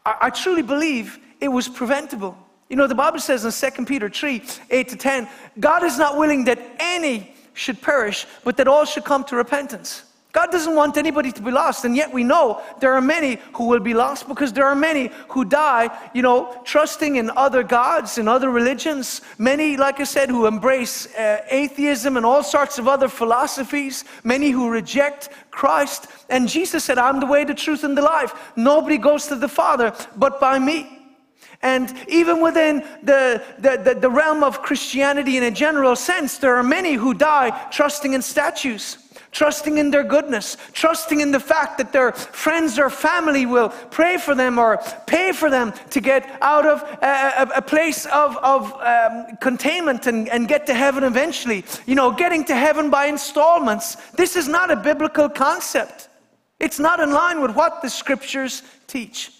I, 0.04 0.16
I 0.22 0.30
truly 0.30 0.62
believe 0.62 1.18
it 1.40 1.48
was 1.48 1.68
preventable. 1.68 2.36
You 2.68 2.76
know, 2.76 2.86
the 2.86 2.94
Bible 2.94 3.20
says 3.20 3.44
in 3.44 3.72
2 3.72 3.84
Peter 3.84 4.08
3 4.08 4.42
8 4.70 4.88
to 4.88 4.96
10, 4.96 5.28
God 5.60 5.84
is 5.84 5.98
not 5.98 6.16
willing 6.16 6.44
that 6.44 6.58
any 6.78 7.34
should 7.54 7.80
perish, 7.80 8.26
but 8.44 8.56
that 8.56 8.68
all 8.68 8.84
should 8.84 9.04
come 9.04 9.24
to 9.24 9.36
repentance. 9.36 10.04
God 10.32 10.50
doesn't 10.50 10.74
want 10.74 10.98
anybody 10.98 11.32
to 11.32 11.40
be 11.40 11.50
lost, 11.50 11.86
and 11.86 11.96
yet 11.96 12.12
we 12.12 12.22
know 12.22 12.62
there 12.80 12.92
are 12.92 13.00
many 13.00 13.38
who 13.54 13.66
will 13.66 13.80
be 13.80 13.94
lost 13.94 14.28
because 14.28 14.52
there 14.52 14.66
are 14.66 14.74
many 14.74 15.10
who 15.28 15.42
die, 15.42 15.88
you 16.12 16.20
know, 16.20 16.60
trusting 16.64 17.16
in 17.16 17.30
other 17.30 17.62
gods 17.62 18.18
and 18.18 18.28
other 18.28 18.50
religions. 18.50 19.22
Many, 19.38 19.78
like 19.78 20.00
I 20.00 20.04
said, 20.04 20.28
who 20.28 20.46
embrace 20.46 21.06
uh, 21.14 21.40
atheism 21.48 22.18
and 22.18 22.26
all 22.26 22.42
sorts 22.42 22.78
of 22.78 22.86
other 22.86 23.08
philosophies. 23.08 24.04
Many 24.22 24.50
who 24.50 24.68
reject 24.68 25.30
Christ. 25.50 26.08
And 26.28 26.46
Jesus 26.46 26.84
said, 26.84 26.98
I'm 26.98 27.20
the 27.20 27.26
way, 27.26 27.44
the 27.44 27.54
truth, 27.54 27.82
and 27.82 27.96
the 27.96 28.02
life. 28.02 28.52
Nobody 28.54 28.98
goes 28.98 29.28
to 29.28 29.34
the 29.34 29.48
Father 29.48 29.94
but 30.14 30.40
by 30.40 30.58
me. 30.58 30.94
And 31.62 31.92
even 32.06 32.40
within 32.40 32.84
the, 33.02 33.42
the, 33.58 33.80
the, 33.82 33.94
the 33.98 34.10
realm 34.10 34.44
of 34.44 34.62
Christianity 34.62 35.38
in 35.38 35.42
a 35.42 35.50
general 35.50 35.96
sense, 35.96 36.36
there 36.38 36.54
are 36.54 36.62
many 36.62 36.94
who 36.94 37.14
die 37.14 37.50
trusting 37.70 38.12
in 38.12 38.20
statues 38.22 39.07
trusting 39.38 39.78
in 39.78 39.92
their 39.92 40.02
goodness, 40.02 40.56
trusting 40.72 41.20
in 41.20 41.30
the 41.30 41.38
fact 41.38 41.78
that 41.78 41.92
their 41.92 42.10
friends 42.10 42.76
or 42.76 42.90
family 42.90 43.46
will 43.46 43.68
pray 43.68 44.16
for 44.16 44.34
them 44.34 44.58
or 44.58 44.78
pay 45.06 45.30
for 45.30 45.48
them 45.48 45.72
to 45.90 46.00
get 46.00 46.28
out 46.42 46.66
of 46.66 46.82
a, 47.00 47.48
a 47.54 47.62
place 47.62 48.04
of, 48.06 48.36
of 48.38 48.72
um, 48.82 49.36
containment 49.36 50.08
and, 50.08 50.28
and 50.28 50.48
get 50.48 50.66
to 50.66 50.74
heaven 50.74 51.04
eventually. 51.04 51.64
You 51.86 51.94
know, 51.94 52.10
getting 52.10 52.44
to 52.46 52.56
heaven 52.56 52.90
by 52.90 53.06
installments. 53.06 53.94
This 54.10 54.34
is 54.34 54.48
not 54.48 54.72
a 54.72 54.76
biblical 54.76 55.28
concept, 55.28 56.08
it's 56.58 56.80
not 56.80 56.98
in 56.98 57.12
line 57.12 57.40
with 57.40 57.54
what 57.54 57.80
the 57.80 57.90
scriptures 57.90 58.64
teach. 58.88 59.30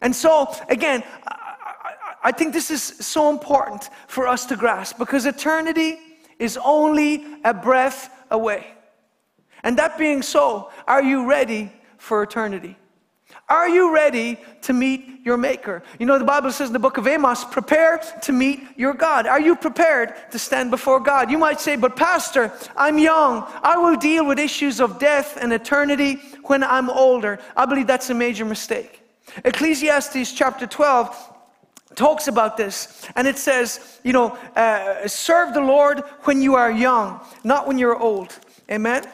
And 0.00 0.14
so, 0.14 0.52
again, 0.68 1.04
I 2.24 2.32
think 2.32 2.52
this 2.52 2.72
is 2.72 2.82
so 2.82 3.30
important 3.30 3.88
for 4.08 4.26
us 4.26 4.46
to 4.46 4.56
grasp 4.56 4.98
because 4.98 5.26
eternity 5.26 5.96
is 6.40 6.58
only 6.64 7.24
a 7.44 7.54
breath 7.54 8.10
away. 8.32 8.66
And 9.68 9.76
that 9.76 9.98
being 9.98 10.22
so, 10.22 10.70
are 10.86 11.02
you 11.02 11.26
ready 11.26 11.70
for 11.98 12.22
eternity? 12.22 12.74
Are 13.50 13.68
you 13.68 13.92
ready 13.92 14.38
to 14.62 14.72
meet 14.72 15.20
your 15.26 15.36
Maker? 15.36 15.82
You 15.98 16.06
know, 16.06 16.18
the 16.18 16.24
Bible 16.24 16.50
says 16.52 16.70
in 16.70 16.72
the 16.72 16.78
book 16.78 16.96
of 16.96 17.06
Amos, 17.06 17.44
prepare 17.44 18.00
to 18.22 18.32
meet 18.32 18.62
your 18.76 18.94
God. 18.94 19.26
Are 19.26 19.38
you 19.38 19.54
prepared 19.54 20.14
to 20.30 20.38
stand 20.38 20.70
before 20.70 21.00
God? 21.00 21.30
You 21.30 21.36
might 21.36 21.60
say, 21.60 21.76
but 21.76 21.96
Pastor, 21.96 22.50
I'm 22.78 22.98
young. 22.98 23.44
I 23.62 23.76
will 23.76 23.96
deal 23.96 24.24
with 24.24 24.38
issues 24.38 24.80
of 24.80 24.98
death 24.98 25.36
and 25.38 25.52
eternity 25.52 26.14
when 26.44 26.64
I'm 26.64 26.88
older. 26.88 27.38
I 27.54 27.66
believe 27.66 27.86
that's 27.86 28.08
a 28.08 28.14
major 28.14 28.46
mistake. 28.46 29.02
Ecclesiastes 29.44 30.32
chapter 30.32 30.66
12 30.66 31.34
talks 31.94 32.26
about 32.26 32.56
this. 32.56 33.06
And 33.16 33.28
it 33.28 33.36
says, 33.36 34.00
you 34.02 34.14
know, 34.14 34.28
uh, 34.56 35.06
serve 35.06 35.52
the 35.52 35.60
Lord 35.60 36.04
when 36.22 36.40
you 36.40 36.54
are 36.54 36.72
young, 36.72 37.20
not 37.44 37.66
when 37.66 37.76
you're 37.76 37.98
old. 37.98 38.38
Amen? 38.70 39.04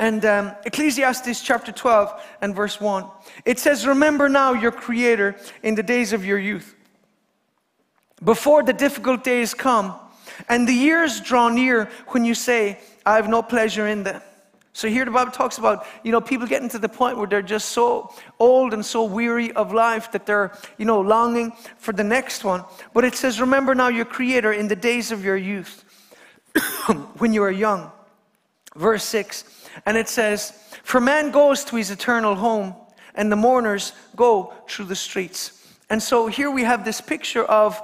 And 0.00 0.24
um, 0.24 0.52
Ecclesiastes 0.64 1.42
chapter 1.42 1.72
12 1.72 2.26
and 2.40 2.56
verse 2.56 2.80
1. 2.80 3.04
It 3.44 3.58
says, 3.58 3.86
Remember 3.86 4.30
now 4.30 4.54
your 4.54 4.72
Creator 4.72 5.36
in 5.62 5.74
the 5.74 5.82
days 5.82 6.14
of 6.14 6.24
your 6.24 6.38
youth, 6.38 6.74
before 8.24 8.62
the 8.62 8.72
difficult 8.72 9.22
days 9.22 9.52
come, 9.52 9.94
and 10.48 10.66
the 10.66 10.72
years 10.72 11.20
draw 11.20 11.50
near 11.50 11.90
when 12.08 12.24
you 12.24 12.34
say, 12.34 12.78
I 13.04 13.16
have 13.16 13.28
no 13.28 13.42
pleasure 13.42 13.86
in 13.88 14.02
them. 14.02 14.22
So 14.72 14.88
here 14.88 15.04
the 15.04 15.10
Bible 15.10 15.32
talks 15.32 15.58
about, 15.58 15.86
you 16.02 16.12
know, 16.12 16.22
people 16.22 16.46
getting 16.46 16.70
to 16.70 16.78
the 16.78 16.88
point 16.88 17.18
where 17.18 17.26
they're 17.26 17.42
just 17.42 17.68
so 17.68 18.10
old 18.38 18.72
and 18.72 18.82
so 18.82 19.04
weary 19.04 19.52
of 19.52 19.74
life 19.74 20.12
that 20.12 20.24
they're, 20.24 20.56
you 20.78 20.86
know, 20.86 21.02
longing 21.02 21.52
for 21.76 21.92
the 21.92 22.04
next 22.04 22.42
one. 22.42 22.64
But 22.94 23.04
it 23.04 23.16
says, 23.16 23.38
remember 23.38 23.74
now 23.74 23.88
your 23.88 24.06
Creator 24.06 24.54
in 24.54 24.68
the 24.68 24.76
days 24.76 25.12
of 25.12 25.22
your 25.22 25.36
youth, 25.36 25.84
when 27.18 27.34
you 27.34 27.42
are 27.42 27.50
young. 27.50 27.92
Verse 28.76 29.04
6, 29.04 29.59
and 29.86 29.96
it 29.96 30.08
says, 30.08 30.52
For 30.82 31.00
man 31.00 31.30
goes 31.30 31.64
to 31.64 31.76
his 31.76 31.90
eternal 31.90 32.34
home, 32.34 32.74
and 33.14 33.30
the 33.30 33.36
mourners 33.36 33.92
go 34.16 34.52
through 34.68 34.86
the 34.86 34.96
streets. 34.96 35.76
And 35.90 36.02
so 36.02 36.26
here 36.28 36.50
we 36.50 36.62
have 36.62 36.84
this 36.84 37.00
picture 37.00 37.44
of 37.44 37.80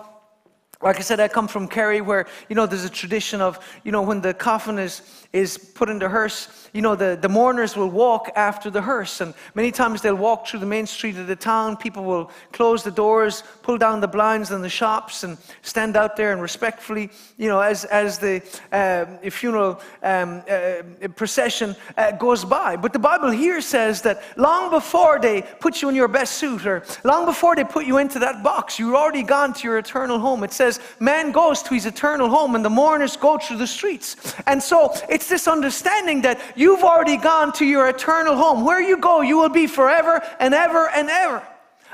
like 0.82 0.98
I 0.98 1.00
said, 1.00 1.20
I 1.20 1.28
come 1.28 1.48
from 1.48 1.68
Kerry 1.68 2.00
where, 2.02 2.26
you 2.50 2.54
know, 2.54 2.66
there's 2.66 2.84
a 2.84 2.90
tradition 2.90 3.40
of, 3.40 3.58
you 3.82 3.92
know, 3.92 4.02
when 4.02 4.20
the 4.20 4.34
coffin 4.34 4.78
is, 4.78 5.25
is 5.36 5.58
put 5.58 5.88
in 5.88 5.98
the 5.98 6.08
hearse, 6.08 6.68
you 6.72 6.82
know, 6.82 6.94
the, 6.94 7.18
the 7.20 7.28
mourners 7.28 7.76
will 7.76 7.88
walk 7.88 8.30
after 8.36 8.70
the 8.70 8.82
hearse. 8.82 9.20
And 9.20 9.34
many 9.54 9.70
times 9.70 10.02
they'll 10.02 10.14
walk 10.14 10.46
through 10.46 10.60
the 10.60 10.66
main 10.66 10.86
street 10.86 11.16
of 11.16 11.26
the 11.26 11.36
town. 11.36 11.76
People 11.76 12.04
will 12.04 12.30
close 12.52 12.82
the 12.82 12.90
doors, 12.90 13.42
pull 13.62 13.78
down 13.78 14.00
the 14.00 14.08
blinds 14.08 14.50
in 14.50 14.60
the 14.62 14.68
shops, 14.68 15.24
and 15.24 15.38
stand 15.62 15.96
out 15.96 16.16
there 16.16 16.32
and 16.32 16.42
respectfully, 16.42 17.10
you 17.36 17.48
know, 17.48 17.60
as, 17.60 17.84
as 17.86 18.18
the 18.18 18.42
uh, 18.72 19.30
funeral 19.30 19.80
um, 20.02 20.42
uh, 20.48 21.08
procession 21.16 21.74
uh, 21.96 22.12
goes 22.12 22.44
by. 22.44 22.76
But 22.76 22.92
the 22.92 22.98
Bible 22.98 23.30
here 23.30 23.60
says 23.60 24.02
that 24.02 24.22
long 24.36 24.70
before 24.70 25.18
they 25.18 25.42
put 25.60 25.80
you 25.82 25.88
in 25.88 25.94
your 25.94 26.08
best 26.08 26.34
suit 26.34 26.66
or 26.66 26.84
long 27.04 27.24
before 27.24 27.56
they 27.56 27.64
put 27.64 27.86
you 27.86 27.98
into 27.98 28.18
that 28.20 28.42
box, 28.42 28.78
you're 28.78 28.96
already 28.96 29.22
gone 29.22 29.54
to 29.54 29.62
your 29.64 29.78
eternal 29.78 30.18
home. 30.18 30.44
It 30.44 30.52
says, 30.52 30.66
says, 30.66 30.80
Man 31.00 31.32
goes 31.32 31.62
to 31.62 31.74
his 31.74 31.86
eternal 31.86 32.28
home 32.28 32.54
and 32.54 32.64
the 32.64 32.70
mourners 32.70 33.16
go 33.16 33.38
through 33.38 33.58
the 33.58 33.66
streets. 33.66 34.34
And 34.46 34.62
so 34.62 34.92
it's 35.08 35.25
this 35.28 35.48
understanding 35.48 36.22
that 36.22 36.40
you've 36.56 36.82
already 36.82 37.16
gone 37.16 37.52
to 37.54 37.64
your 37.64 37.88
eternal 37.88 38.36
home. 38.36 38.64
Where 38.64 38.80
you 38.80 38.98
go, 38.98 39.20
you 39.22 39.38
will 39.38 39.48
be 39.48 39.66
forever 39.66 40.22
and 40.40 40.54
ever 40.54 40.88
and 40.88 41.08
ever. 41.08 41.46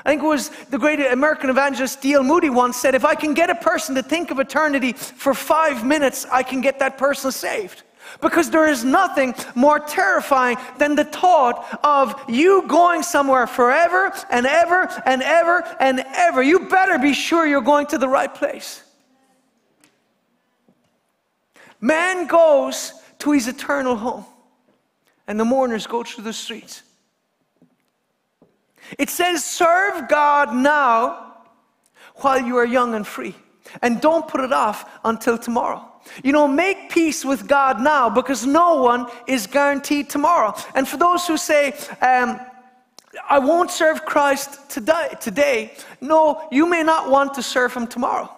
I 0.05 0.09
think 0.09 0.23
it 0.23 0.27
was 0.27 0.49
the 0.69 0.77
great 0.77 0.99
American 0.99 1.49
evangelist 1.49 2.01
D.L. 2.01 2.23
Moody 2.23 2.49
once 2.49 2.77
said, 2.77 2.93
If 2.93 3.05
I 3.05 3.15
can 3.15 3.33
get 3.33 3.49
a 3.49 3.55
person 3.55 3.95
to 3.95 4.03
think 4.03 4.31
of 4.31 4.39
eternity 4.39 4.93
for 4.93 5.33
five 5.33 5.85
minutes, 5.85 6.25
I 6.29 6.43
can 6.43 6.59
get 6.59 6.79
that 6.79 6.97
person 6.97 7.31
saved. 7.31 7.83
Because 8.19 8.49
there 8.49 8.67
is 8.67 8.83
nothing 8.83 9.33
more 9.55 9.79
terrifying 9.79 10.57
than 10.77 10.95
the 10.95 11.05
thought 11.05 11.79
of 11.83 12.21
you 12.27 12.67
going 12.67 13.01
somewhere 13.01 13.47
forever 13.47 14.13
and 14.29 14.45
ever 14.45 14.89
and 15.05 15.23
ever 15.23 15.63
and 15.79 16.03
ever. 16.13 16.43
You 16.43 16.67
better 16.67 16.99
be 16.99 17.13
sure 17.13 17.47
you're 17.47 17.61
going 17.61 17.87
to 17.87 17.97
the 17.97 18.09
right 18.09 18.33
place. 18.33 18.83
Man 21.79 22.27
goes 22.27 22.93
to 23.23 23.31
his 23.31 23.47
eternal 23.47 23.95
home, 23.95 24.25
and 25.27 25.39
the 25.39 25.45
mourners 25.45 25.87
go 25.87 26.03
through 26.03 26.25
the 26.25 26.33
streets. 26.33 26.83
It 28.99 29.09
says, 29.09 29.45
Serve 29.45 30.09
God 30.09 30.53
now 30.53 31.37
while 32.15 32.41
you 32.41 32.57
are 32.57 32.65
young 32.65 32.95
and 32.95 33.07
free, 33.07 33.33
and 33.81 34.01
don't 34.01 34.27
put 34.27 34.41
it 34.41 34.51
off 34.51 34.99
until 35.05 35.37
tomorrow. 35.37 35.89
You 36.21 36.33
know, 36.33 36.49
make 36.49 36.89
peace 36.89 37.23
with 37.23 37.47
God 37.47 37.79
now 37.79 38.09
because 38.09 38.45
no 38.45 38.81
one 38.81 39.07
is 39.25 39.47
guaranteed 39.47 40.09
tomorrow. 40.09 40.53
And 40.75 40.85
for 40.85 40.97
those 40.97 41.25
who 41.25 41.37
say, 41.37 41.71
um, 42.01 42.41
I 43.29 43.39
won't 43.39 43.71
serve 43.71 44.03
Christ 44.03 44.69
today, 44.69 45.13
today, 45.21 45.77
no, 46.01 46.45
you 46.51 46.65
may 46.65 46.83
not 46.83 47.09
want 47.09 47.35
to 47.35 47.41
serve 47.41 47.73
Him 47.73 47.87
tomorrow. 47.87 48.29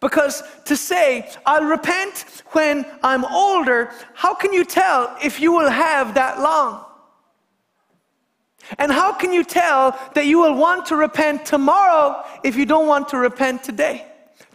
Because 0.00 0.42
to 0.66 0.76
say, 0.76 1.30
I'll 1.46 1.64
repent 1.64 2.42
when 2.48 2.84
I'm 3.02 3.24
older, 3.24 3.90
how 4.14 4.34
can 4.34 4.52
you 4.52 4.64
tell 4.64 5.16
if 5.22 5.40
you 5.40 5.52
will 5.52 5.70
have 5.70 6.14
that 6.14 6.38
long? 6.40 6.84
And 8.78 8.90
how 8.90 9.12
can 9.12 9.32
you 9.32 9.44
tell 9.44 9.98
that 10.14 10.26
you 10.26 10.38
will 10.40 10.54
want 10.54 10.86
to 10.86 10.96
repent 10.96 11.46
tomorrow 11.46 12.24
if 12.42 12.56
you 12.56 12.66
don't 12.66 12.86
want 12.86 13.08
to 13.10 13.16
repent 13.16 13.62
today? 13.62 14.04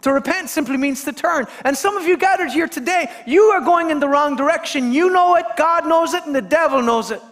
To 0.02 0.12
repent 0.12 0.50
simply 0.50 0.76
means 0.76 1.04
to 1.04 1.12
turn. 1.12 1.46
And 1.64 1.76
some 1.76 1.96
of 1.96 2.06
you 2.06 2.16
gathered 2.16 2.50
here 2.50 2.68
today, 2.68 3.10
you 3.26 3.42
are 3.44 3.60
going 3.60 3.90
in 3.90 4.00
the 4.00 4.08
wrong 4.08 4.36
direction. 4.36 4.92
You 4.92 5.10
know 5.10 5.36
it, 5.36 5.46
God 5.56 5.86
knows 5.86 6.12
it, 6.12 6.24
and 6.26 6.34
the 6.34 6.42
devil 6.42 6.82
knows 6.82 7.10
it. 7.10 7.22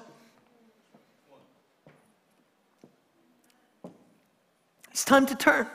It's 4.90 5.04
time 5.04 5.26
to 5.26 5.34
turn. 5.34 5.66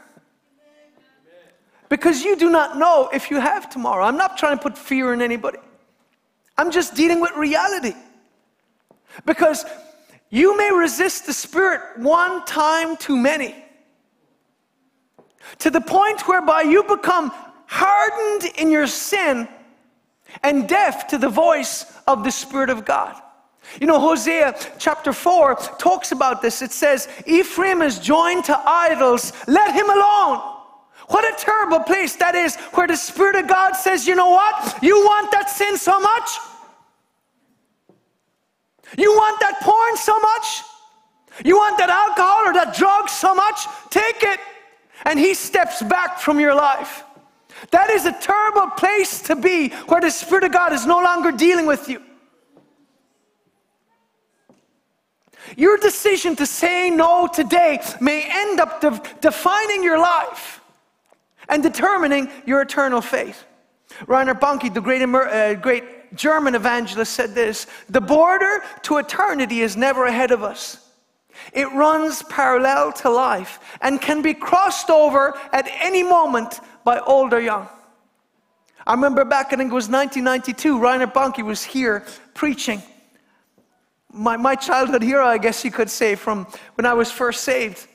Because 1.89 2.24
you 2.24 2.36
do 2.36 2.50
not 2.50 2.78
know 2.78 3.10
if 3.13 3.30
you 3.30 3.39
have 3.39 3.69
tomorrow. 3.69 4.04
I'm 4.04 4.17
not 4.17 4.38
trying 4.38 4.58
to 4.58 4.63
put 4.63 4.78
fear 4.78 5.13
in 5.13 5.21
anybody, 5.21 5.60
I'm 6.58 6.71
just 6.71 6.95
dealing 6.95 7.19
with 7.19 7.32
reality. 7.36 7.93
Because 9.26 9.65
you 10.30 10.58
may 10.58 10.71
resist 10.74 11.26
the 11.26 11.34
Spirit 11.34 11.82
one 11.98 12.43
time 12.45 12.98
too 12.98 13.15
many 13.15 13.56
to 15.60 15.69
the 15.69 15.80
point 15.80 16.28
whereby 16.28 16.62
you 16.62 16.84
become 16.84 17.32
hardened 17.67 18.52
in 18.58 18.69
your 18.71 18.88
sin 18.88 19.48
and 20.43 20.67
deaf 20.67 21.08
to 21.08 21.17
the 21.17 21.30
voice 21.30 21.86
of 22.08 22.24
the 22.24 22.32
Spirit 22.32 22.69
of 22.69 22.84
God. 22.84 23.21
You 23.80 23.88
know, 23.88 24.00
Hosea 24.00 24.56
chapter 24.78 25.13
4 25.13 25.56
talks 25.78 26.12
about 26.12 26.41
this. 26.41 26.62
It 26.62 26.71
says, 26.71 27.08
Ephraim 27.26 27.82
is 27.82 28.00
joined 28.00 28.45
to 28.45 28.62
idols, 28.65 29.34
let 29.48 29.74
him 29.74 29.89
alone. 29.89 30.54
What 31.07 31.23
a 31.23 31.43
terrible 31.43 31.79
place 31.81 32.15
that 32.15 32.33
is 32.35 32.55
where 32.73 32.87
the 32.87 32.95
Spirit 32.95 33.35
of 33.35 33.47
God 33.47 33.73
says, 33.73 34.07
You 34.07 34.15
know 34.15 34.29
what? 34.29 34.79
You 34.81 34.99
want 35.01 35.31
that 35.31 35.49
sin 35.49 35.77
so 35.77 35.99
much? 35.99 36.29
You 38.97 39.11
want 39.13 39.39
that 39.39 39.59
porn 39.61 39.97
so 39.97 40.19
much? 40.19 40.63
You 41.43 41.57
want 41.57 41.77
that 41.77 41.89
alcohol 41.89 42.47
or 42.47 42.53
that 42.53 42.75
drug 42.75 43.09
so 43.09 43.35
much? 43.35 43.67
Take 43.89 44.23
it 44.23 44.39
and 45.03 45.19
he 45.19 45.33
steps 45.33 45.83
back 45.83 46.19
from 46.19 46.39
your 46.39 46.55
life. 46.55 47.03
That 47.71 47.89
is 47.89 48.05
a 48.05 48.11
terrible 48.13 48.69
place 48.71 49.21
to 49.23 49.35
be 49.35 49.69
where 49.87 50.01
the 50.01 50.09
Spirit 50.09 50.45
of 50.45 50.51
God 50.51 50.73
is 50.73 50.85
no 50.85 51.01
longer 51.01 51.31
dealing 51.31 51.65
with 51.65 51.87
you. 51.89 52.01
Your 55.55 55.77
decision 55.77 56.35
to 56.37 56.45
say 56.45 56.89
no 56.89 57.27
today 57.27 57.79
may 58.01 58.27
end 58.27 58.59
up 58.59 58.81
de- 58.81 59.01
defining 59.21 59.83
your 59.83 59.99
life 59.99 60.61
and 61.49 61.63
determining 61.63 62.29
your 62.45 62.62
eternal 62.62 63.01
faith. 63.01 63.45
Reinhard 64.08 64.41
Bonnke, 64.41 64.73
the 64.73 64.81
great, 64.81 65.01
uh, 65.01 65.53
great 65.55 66.15
German 66.15 66.55
evangelist, 66.55 67.13
said 67.13 67.34
this 67.36 67.67
The 67.89 68.01
border 68.01 68.63
to 68.84 68.97
eternity 68.97 69.62
is 69.62 69.77
never 69.77 70.05
ahead 70.05 70.31
of 70.31 70.43
us. 70.43 70.81
It 71.53 71.71
runs 71.73 72.23
parallel 72.23 72.93
to 72.93 73.10
life 73.10 73.60
and 73.81 74.01
can 74.01 74.21
be 74.21 74.34
crossed 74.34 74.89
over 74.89 75.38
at 75.51 75.69
any 75.79 76.03
moment 76.03 76.60
by 76.84 76.99
old 76.99 77.34
or 77.34 77.41
young. 77.41 77.67
I 78.88 78.93
remember 78.93 79.25
back, 79.25 79.47
I 79.47 79.58
think 79.58 79.71
it 79.71 79.75
was 79.75 79.89
1992, 79.89 80.79
Reinhard 80.79 81.13
Bonnke 81.13 81.43
was 81.43 81.63
here 81.63 82.05
preaching. 82.34 82.81
My, 84.13 84.38
my 84.38 84.55
childhood 84.55 85.01
hero, 85.01 85.25
I 85.25 85.39
guess 85.39 85.65
you 85.65 85.71
could 85.71 85.89
say, 85.89 86.15
from 86.15 86.45
when 86.75 86.86
I 86.86 86.93
was 86.93 87.12
first 87.12 87.43
saved. 87.43 87.88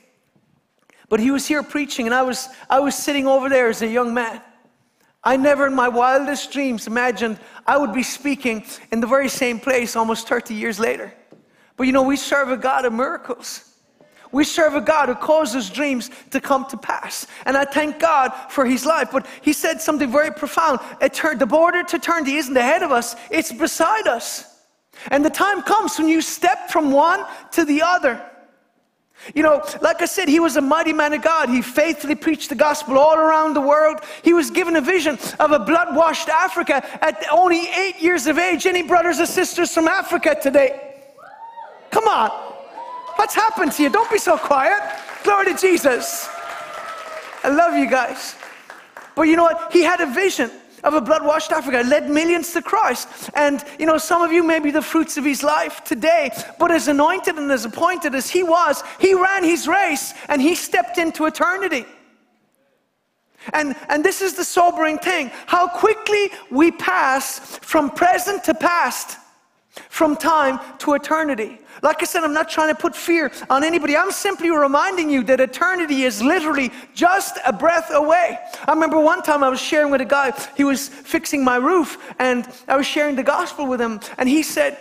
But 1.11 1.19
he 1.19 1.29
was 1.29 1.45
here 1.45 1.61
preaching, 1.61 2.05
and 2.05 2.15
I 2.15 2.21
was, 2.21 2.47
I 2.69 2.79
was 2.79 2.95
sitting 2.95 3.27
over 3.27 3.49
there 3.49 3.67
as 3.67 3.81
a 3.81 3.87
young 3.87 4.13
man. 4.13 4.41
I 5.21 5.35
never 5.35 5.67
in 5.67 5.75
my 5.75 5.89
wildest 5.89 6.53
dreams 6.53 6.87
imagined 6.87 7.37
I 7.67 7.77
would 7.77 7.91
be 7.91 8.01
speaking 8.01 8.65
in 8.93 9.01
the 9.01 9.07
very 9.07 9.27
same 9.27 9.59
place 9.59 9.97
almost 9.97 10.29
30 10.29 10.53
years 10.53 10.79
later. 10.79 11.13
But 11.75 11.83
you 11.83 11.91
know, 11.91 12.01
we 12.01 12.15
serve 12.15 12.49
a 12.49 12.55
God 12.55 12.85
of 12.85 12.93
miracles. 12.93 13.75
We 14.31 14.45
serve 14.45 14.75
a 14.75 14.79
God 14.79 15.09
who 15.09 15.15
causes 15.15 15.69
dreams 15.69 16.09
to 16.29 16.39
come 16.39 16.65
to 16.69 16.77
pass. 16.77 17.27
And 17.45 17.57
I 17.57 17.65
thank 17.65 17.99
God 17.99 18.31
for 18.49 18.65
his 18.65 18.85
life. 18.85 19.09
But 19.11 19.27
he 19.41 19.51
said 19.51 19.81
something 19.81 20.09
very 20.09 20.31
profound. 20.31 20.79
the 21.01 21.45
border 21.45 21.83
to 21.83 21.97
eternity 21.97 22.35
isn't 22.35 22.55
ahead 22.55 22.83
of 22.83 22.91
us, 22.91 23.17
it's 23.29 23.51
beside 23.51 24.07
us. 24.07 24.61
And 25.09 25.25
the 25.25 25.29
time 25.29 25.61
comes 25.61 25.99
when 25.99 26.07
you 26.07 26.21
step 26.21 26.69
from 26.69 26.93
one 26.93 27.25
to 27.51 27.65
the 27.65 27.81
other. 27.81 28.30
You 29.35 29.43
know, 29.43 29.63
like 29.81 30.01
I 30.01 30.05
said, 30.05 30.27
he 30.27 30.39
was 30.39 30.55
a 30.55 30.61
mighty 30.61 30.93
man 30.93 31.13
of 31.13 31.21
God. 31.21 31.49
He 31.49 31.61
faithfully 31.61 32.15
preached 32.15 32.49
the 32.49 32.55
gospel 32.55 32.97
all 32.97 33.17
around 33.17 33.53
the 33.53 33.61
world. 33.61 33.99
He 34.23 34.33
was 34.33 34.49
given 34.49 34.75
a 34.75 34.81
vision 34.81 35.17
of 35.39 35.51
a 35.51 35.59
blood 35.59 35.95
washed 35.95 36.29
Africa 36.29 36.83
at 37.03 37.25
only 37.31 37.69
eight 37.69 38.01
years 38.01 38.27
of 38.27 38.37
age. 38.37 38.65
Any 38.65 38.81
brothers 38.81 39.19
or 39.19 39.25
sisters 39.25 39.73
from 39.73 39.87
Africa 39.87 40.35
today? 40.41 40.95
Come 41.91 42.07
on. 42.07 42.29
What's 43.15 43.35
happened 43.35 43.71
to 43.73 43.83
you? 43.83 43.89
Don't 43.89 44.09
be 44.09 44.17
so 44.17 44.37
quiet. 44.37 44.81
Glory 45.23 45.45
to 45.45 45.57
Jesus. 45.57 46.27
I 47.43 47.49
love 47.49 47.75
you 47.75 47.89
guys. 47.89 48.35
But 49.15 49.23
you 49.23 49.35
know 49.35 49.43
what? 49.43 49.71
He 49.71 49.81
had 49.81 50.01
a 50.01 50.07
vision 50.07 50.49
of 50.83 50.93
a 50.93 51.01
blood 51.01 51.23
washed 51.25 51.51
Africa, 51.51 51.83
led 51.87 52.09
millions 52.09 52.53
to 52.53 52.61
Christ. 52.61 53.07
And, 53.35 53.63
you 53.79 53.85
know, 53.85 53.97
some 53.97 54.21
of 54.21 54.31
you 54.31 54.43
may 54.43 54.59
be 54.59 54.71
the 54.71 54.81
fruits 54.81 55.17
of 55.17 55.25
his 55.25 55.43
life 55.43 55.83
today, 55.83 56.31
but 56.59 56.71
as 56.71 56.87
anointed 56.87 57.35
and 57.35 57.51
as 57.51 57.65
appointed 57.65 58.15
as 58.15 58.29
he 58.29 58.43
was, 58.43 58.83
he 58.99 59.13
ran 59.13 59.43
his 59.43 59.67
race 59.67 60.13
and 60.27 60.41
he 60.41 60.55
stepped 60.55 60.97
into 60.97 61.25
eternity. 61.25 61.85
And, 63.53 63.75
and 63.89 64.03
this 64.03 64.21
is 64.21 64.35
the 64.35 64.45
sobering 64.45 64.99
thing 64.99 65.31
how 65.47 65.67
quickly 65.67 66.31
we 66.51 66.71
pass 66.71 67.39
from 67.61 67.89
present 67.89 68.43
to 68.45 68.53
past, 68.53 69.17
from 69.89 70.15
time 70.15 70.59
to 70.79 70.93
eternity. 70.93 71.59
Like 71.81 72.01
I 72.01 72.05
said, 72.05 72.23
I'm 72.23 72.33
not 72.33 72.49
trying 72.49 72.73
to 72.73 72.79
put 72.79 72.95
fear 72.95 73.31
on 73.49 73.63
anybody. 73.63 73.97
I'm 73.97 74.11
simply 74.11 74.51
reminding 74.51 75.09
you 75.09 75.23
that 75.23 75.39
eternity 75.39 76.03
is 76.03 76.21
literally 76.21 76.71
just 76.93 77.39
a 77.45 77.51
breath 77.51 77.89
away. 77.91 78.37
I 78.67 78.71
remember 78.71 78.99
one 78.99 79.23
time 79.23 79.43
I 79.43 79.49
was 79.49 79.59
sharing 79.59 79.91
with 79.91 80.01
a 80.01 80.05
guy, 80.05 80.33
he 80.55 80.63
was 80.63 80.89
fixing 80.89 81.43
my 81.43 81.55
roof, 81.55 81.97
and 82.19 82.47
I 82.67 82.77
was 82.77 82.85
sharing 82.85 83.15
the 83.15 83.23
gospel 83.23 83.65
with 83.65 83.81
him, 83.81 83.99
and 84.17 84.29
he 84.29 84.43
said, 84.43 84.77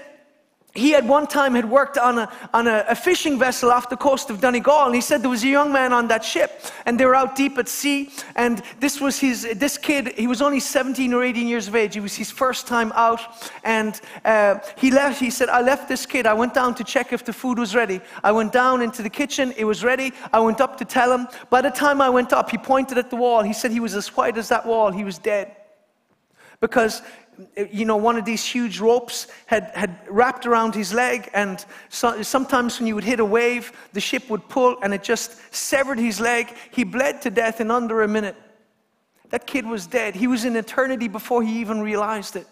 he 0.74 0.90
had 0.90 1.08
one 1.08 1.26
time 1.26 1.54
had 1.54 1.68
worked 1.68 1.98
on 1.98 2.18
a, 2.18 2.32
on 2.54 2.66
a, 2.66 2.84
a, 2.88 2.94
fishing 2.94 3.38
vessel 3.38 3.70
off 3.70 3.88
the 3.88 3.96
coast 3.96 4.30
of 4.30 4.40
Donegal, 4.40 4.86
and 4.86 4.94
he 4.94 5.00
said 5.00 5.22
there 5.22 5.30
was 5.30 5.42
a 5.42 5.48
young 5.48 5.72
man 5.72 5.92
on 5.92 6.08
that 6.08 6.24
ship, 6.24 6.62
and 6.86 6.98
they 6.98 7.04
were 7.04 7.14
out 7.14 7.34
deep 7.34 7.58
at 7.58 7.68
sea, 7.68 8.10
and 8.36 8.62
this 8.78 9.00
was 9.00 9.18
his, 9.18 9.48
this 9.56 9.76
kid, 9.76 10.12
he 10.16 10.26
was 10.26 10.40
only 10.40 10.60
17 10.60 11.12
or 11.12 11.24
18 11.24 11.48
years 11.48 11.66
of 11.66 11.74
age, 11.74 11.96
it 11.96 12.00
was 12.00 12.14
his 12.14 12.30
first 12.30 12.66
time 12.66 12.92
out, 12.94 13.20
and 13.64 14.00
uh, 14.24 14.58
he 14.76 14.90
left, 14.90 15.18
he 15.18 15.30
said, 15.30 15.48
I 15.48 15.60
left 15.60 15.88
this 15.88 16.06
kid, 16.06 16.26
I 16.26 16.34
went 16.34 16.54
down 16.54 16.74
to 16.76 16.84
check 16.84 17.12
if 17.12 17.24
the 17.24 17.32
food 17.32 17.58
was 17.58 17.74
ready. 17.74 18.00
I 18.22 18.32
went 18.32 18.52
down 18.52 18.82
into 18.82 19.02
the 19.02 19.10
kitchen, 19.10 19.52
it 19.56 19.64
was 19.64 19.82
ready, 19.82 20.12
I 20.32 20.38
went 20.38 20.60
up 20.60 20.76
to 20.78 20.84
tell 20.84 21.12
him. 21.12 21.26
By 21.48 21.62
the 21.62 21.70
time 21.70 22.00
I 22.00 22.10
went 22.10 22.32
up, 22.32 22.50
he 22.50 22.58
pointed 22.58 22.98
at 22.98 23.10
the 23.10 23.16
wall, 23.16 23.42
he 23.42 23.52
said 23.52 23.70
he 23.70 23.80
was 23.80 23.94
as 23.94 24.08
white 24.16 24.36
as 24.36 24.48
that 24.48 24.66
wall, 24.66 24.90
he 24.90 25.04
was 25.04 25.18
dead. 25.18 25.56
Because 26.60 27.00
you 27.70 27.84
know, 27.84 27.96
one 27.96 28.16
of 28.16 28.24
these 28.24 28.44
huge 28.44 28.80
ropes 28.80 29.26
had, 29.46 29.70
had 29.74 29.98
wrapped 30.08 30.46
around 30.46 30.74
his 30.74 30.92
leg, 30.92 31.30
and 31.34 31.64
so, 31.88 32.22
sometimes 32.22 32.78
when 32.78 32.86
you 32.86 32.94
would 32.94 33.04
hit 33.04 33.20
a 33.20 33.24
wave, 33.24 33.72
the 33.92 34.00
ship 34.00 34.28
would 34.30 34.48
pull 34.48 34.76
and 34.82 34.92
it 34.94 35.02
just 35.02 35.38
severed 35.54 35.98
his 35.98 36.20
leg. 36.20 36.54
He 36.70 36.84
bled 36.84 37.22
to 37.22 37.30
death 37.30 37.60
in 37.60 37.70
under 37.70 38.02
a 38.02 38.08
minute. 38.08 38.36
That 39.30 39.46
kid 39.46 39.66
was 39.66 39.86
dead. 39.86 40.14
He 40.14 40.26
was 40.26 40.44
in 40.44 40.56
eternity 40.56 41.08
before 41.08 41.42
he 41.42 41.60
even 41.60 41.80
realized 41.80 42.36
it. 42.36 42.46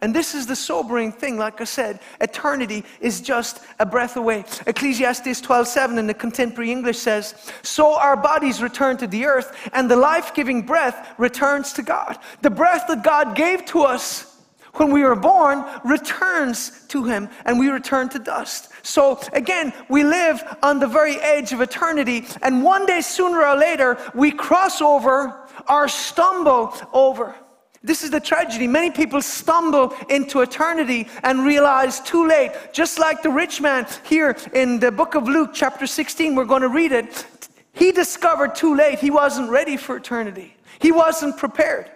And 0.00 0.14
this 0.14 0.34
is 0.34 0.46
the 0.46 0.56
sobering 0.56 1.12
thing, 1.12 1.38
like 1.38 1.60
I 1.60 1.64
said, 1.64 2.00
eternity 2.20 2.84
is 3.00 3.22
just 3.22 3.62
a 3.78 3.86
breath 3.86 4.16
away. 4.16 4.44
Ecclesiastes 4.66 5.40
12:7 5.40 5.98
in 5.98 6.06
the 6.06 6.12
contemporary 6.12 6.70
English 6.70 6.98
says, 6.98 7.34
"So 7.62 7.94
our 7.94 8.16
bodies 8.16 8.60
return 8.60 8.98
to 8.98 9.06
the 9.06 9.24
earth, 9.24 9.56
and 9.72 9.90
the 9.90 9.96
life-giving 9.96 10.62
breath 10.62 11.14
returns 11.16 11.72
to 11.74 11.82
God. 11.82 12.18
The 12.42 12.50
breath 12.50 12.86
that 12.88 13.02
God 13.02 13.34
gave 13.34 13.64
to 13.66 13.82
us 13.82 14.33
when 14.74 14.90
we 14.90 15.02
are 15.02 15.16
born 15.16 15.64
returns 15.84 16.84
to 16.88 17.04
him 17.04 17.28
and 17.44 17.58
we 17.58 17.68
return 17.68 18.08
to 18.10 18.18
dust. 18.18 18.70
So 18.82 19.20
again, 19.32 19.72
we 19.88 20.04
live 20.04 20.42
on 20.62 20.78
the 20.78 20.86
very 20.86 21.16
edge 21.20 21.52
of 21.52 21.60
eternity, 21.60 22.26
and 22.42 22.62
one 22.62 22.86
day 22.86 23.00
sooner 23.00 23.42
or 23.44 23.56
later, 23.56 23.98
we 24.14 24.30
cross 24.30 24.80
over 24.80 25.48
or 25.68 25.88
stumble 25.88 26.74
over. 26.92 27.34
This 27.82 28.02
is 28.02 28.10
the 28.10 28.20
tragedy. 28.20 28.66
Many 28.66 28.90
people 28.90 29.20
stumble 29.20 29.94
into 30.08 30.40
eternity 30.40 31.06
and 31.22 31.44
realize 31.44 32.00
too 32.00 32.26
late. 32.26 32.52
Just 32.72 32.98
like 32.98 33.22
the 33.22 33.28
rich 33.28 33.60
man 33.60 33.86
here 34.04 34.36
in 34.54 34.80
the 34.80 34.90
book 34.90 35.14
of 35.14 35.24
Luke, 35.24 35.50
chapter 35.52 35.86
16, 35.86 36.34
we're 36.34 36.46
going 36.46 36.62
to 36.62 36.68
read 36.68 36.92
it. 36.92 37.26
He 37.74 37.92
discovered 37.92 38.54
too 38.54 38.74
late 38.74 39.00
he 39.00 39.10
wasn't 39.10 39.50
ready 39.50 39.76
for 39.76 39.96
eternity, 39.96 40.56
he 40.78 40.92
wasn't 40.92 41.36
prepared. 41.36 41.90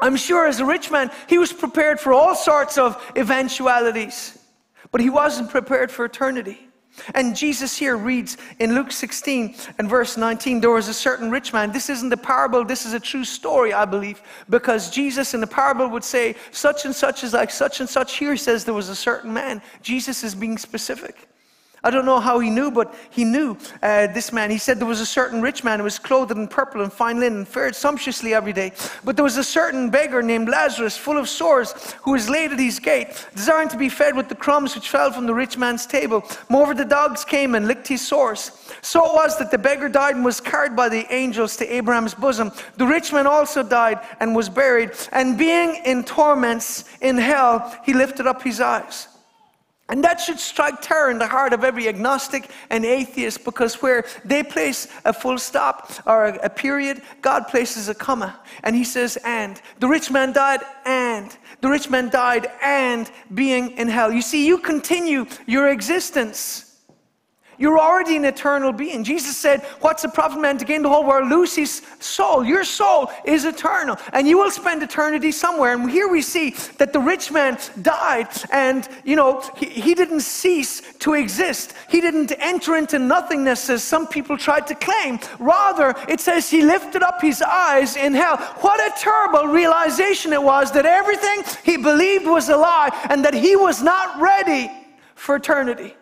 I'm 0.00 0.16
sure 0.16 0.46
as 0.46 0.60
a 0.60 0.64
rich 0.64 0.90
man, 0.90 1.10
he 1.28 1.38
was 1.38 1.52
prepared 1.52 1.98
for 1.98 2.12
all 2.12 2.34
sorts 2.34 2.78
of 2.78 3.02
eventualities, 3.16 4.38
but 4.90 5.00
he 5.00 5.10
wasn't 5.10 5.50
prepared 5.50 5.90
for 5.90 6.04
eternity. 6.04 6.68
And 7.14 7.36
Jesus 7.36 7.76
here 7.76 7.96
reads 7.96 8.36
in 8.58 8.74
Luke 8.74 8.90
16 8.90 9.54
and 9.78 9.88
verse 9.88 10.16
19 10.16 10.60
there 10.60 10.70
was 10.70 10.88
a 10.88 10.94
certain 10.94 11.30
rich 11.30 11.52
man. 11.52 11.72
This 11.72 11.88
isn't 11.90 12.12
a 12.12 12.16
parable, 12.16 12.64
this 12.64 12.86
is 12.86 12.92
a 12.92 13.00
true 13.00 13.24
story, 13.24 13.72
I 13.72 13.84
believe, 13.84 14.22
because 14.48 14.90
Jesus 14.90 15.34
in 15.34 15.40
the 15.40 15.46
parable 15.46 15.88
would 15.88 16.04
say, 16.04 16.34
such 16.50 16.84
and 16.84 16.94
such 16.94 17.24
is 17.24 17.34
like 17.34 17.50
such 17.50 17.80
and 17.80 17.88
such. 17.88 18.16
Here 18.16 18.36
says 18.36 18.64
there 18.64 18.74
was 18.74 18.88
a 18.88 18.96
certain 18.96 19.32
man. 19.32 19.62
Jesus 19.82 20.24
is 20.24 20.34
being 20.34 20.58
specific. 20.58 21.27
I 21.84 21.90
don't 21.90 22.04
know 22.04 22.18
how 22.18 22.40
he 22.40 22.50
knew, 22.50 22.70
but 22.70 22.94
he 23.10 23.24
knew 23.24 23.56
uh, 23.82 24.08
this 24.08 24.32
man. 24.32 24.50
He 24.50 24.58
said 24.58 24.78
there 24.78 24.86
was 24.86 25.00
a 25.00 25.06
certain 25.06 25.40
rich 25.40 25.62
man 25.62 25.78
who 25.78 25.84
was 25.84 25.98
clothed 25.98 26.32
in 26.32 26.48
purple 26.48 26.82
and 26.82 26.92
fine 26.92 27.20
linen 27.20 27.44
fared 27.44 27.76
sumptuously 27.76 28.34
every 28.34 28.52
day. 28.52 28.72
But 29.04 29.16
there 29.16 29.22
was 29.22 29.36
a 29.36 29.44
certain 29.44 29.88
beggar 29.88 30.22
named 30.22 30.48
Lazarus, 30.48 30.96
full 30.96 31.16
of 31.16 31.28
sores, 31.28 31.94
who 32.02 32.12
was 32.12 32.28
laid 32.28 32.52
at 32.52 32.58
his 32.58 32.80
gate, 32.80 33.26
desiring 33.34 33.68
to 33.68 33.76
be 33.76 33.88
fed 33.88 34.16
with 34.16 34.28
the 34.28 34.34
crumbs 34.34 34.74
which 34.74 34.88
fell 34.88 35.12
from 35.12 35.26
the 35.26 35.34
rich 35.34 35.56
man's 35.56 35.86
table. 35.86 36.24
Moreover, 36.48 36.74
the 36.74 36.84
dogs 36.84 37.24
came 37.24 37.54
and 37.54 37.68
licked 37.68 37.86
his 37.86 38.06
sores. 38.06 38.50
So 38.82 39.04
it 39.04 39.14
was 39.14 39.38
that 39.38 39.50
the 39.50 39.58
beggar 39.58 39.88
died 39.88 40.16
and 40.16 40.24
was 40.24 40.40
carried 40.40 40.74
by 40.74 40.88
the 40.88 41.06
angels 41.12 41.56
to 41.58 41.72
Abraham's 41.72 42.14
bosom. 42.14 42.50
The 42.76 42.86
rich 42.86 43.12
man 43.12 43.26
also 43.26 43.62
died 43.62 44.00
and 44.20 44.34
was 44.34 44.48
buried. 44.48 44.92
And 45.12 45.38
being 45.38 45.80
in 45.84 46.02
torments 46.04 46.84
in 47.00 47.18
hell, 47.18 47.76
he 47.84 47.94
lifted 47.94 48.26
up 48.26 48.42
his 48.42 48.60
eyes 48.60 49.08
and 49.88 50.04
that 50.04 50.20
should 50.20 50.38
strike 50.38 50.82
terror 50.82 51.10
in 51.10 51.18
the 51.18 51.26
heart 51.26 51.54
of 51.54 51.64
every 51.64 51.88
agnostic 51.88 52.50
and 52.68 52.84
atheist 52.84 53.42
because 53.44 53.80
where 53.80 54.04
they 54.24 54.42
place 54.42 54.86
a 55.06 55.12
full 55.12 55.38
stop 55.38 55.92
or 56.06 56.26
a 56.26 56.50
period, 56.50 57.00
God 57.22 57.48
places 57.48 57.88
a 57.88 57.94
comma. 57.94 58.38
And 58.64 58.76
he 58.76 58.84
says, 58.84 59.16
and. 59.24 59.60
The 59.80 59.88
rich 59.88 60.10
man 60.10 60.32
died, 60.32 60.60
and. 60.84 61.34
The 61.62 61.70
rich 61.70 61.88
man 61.88 62.10
died, 62.10 62.48
and 62.62 63.10
being 63.32 63.70
in 63.78 63.88
hell. 63.88 64.12
You 64.12 64.22
see, 64.22 64.46
you 64.46 64.58
continue 64.58 65.24
your 65.46 65.70
existence 65.70 66.67
you're 67.58 67.78
already 67.78 68.16
an 68.16 68.24
eternal 68.24 68.72
being. 68.72 69.02
Jesus 69.02 69.36
said, 69.36 69.62
What's 69.80 70.02
the 70.02 70.08
profit 70.08 70.40
man 70.40 70.58
to 70.58 70.64
gain 70.64 70.82
the 70.82 70.88
whole 70.88 71.06
world, 71.06 71.28
lose 71.28 71.54
his 71.56 71.82
soul? 71.98 72.44
Your 72.44 72.64
soul 72.64 73.10
is 73.24 73.44
eternal, 73.44 73.96
and 74.12 74.28
you 74.28 74.38
will 74.38 74.50
spend 74.50 74.82
eternity 74.82 75.32
somewhere. 75.32 75.74
And 75.74 75.90
here 75.90 76.08
we 76.08 76.22
see 76.22 76.50
that 76.78 76.92
the 76.92 77.00
rich 77.00 77.32
man 77.32 77.58
died, 77.82 78.28
and 78.52 78.88
you 79.04 79.16
know, 79.16 79.42
he, 79.56 79.66
he 79.66 79.94
didn't 79.94 80.20
cease 80.20 80.82
to 81.00 81.14
exist. 81.14 81.74
He 81.88 82.00
didn't 82.00 82.32
enter 82.38 82.76
into 82.76 82.98
nothingness 82.98 83.68
as 83.70 83.82
some 83.82 84.06
people 84.06 84.38
tried 84.38 84.66
to 84.68 84.74
claim. 84.74 85.18
Rather, 85.38 85.94
it 86.08 86.20
says 86.20 86.48
he 86.48 86.62
lifted 86.62 87.02
up 87.02 87.20
his 87.20 87.42
eyes 87.42 87.96
in 87.96 88.14
hell. 88.14 88.36
What 88.60 88.80
a 88.80 88.98
terrible 89.00 89.48
realization 89.48 90.32
it 90.32 90.42
was 90.42 90.70
that 90.72 90.86
everything 90.86 91.42
he 91.64 91.76
believed 91.76 92.26
was 92.26 92.48
a 92.48 92.56
lie 92.56 92.90
and 93.10 93.24
that 93.24 93.34
he 93.34 93.56
was 93.56 93.82
not 93.82 94.20
ready 94.20 94.70
for 95.14 95.36
eternity. 95.36 95.94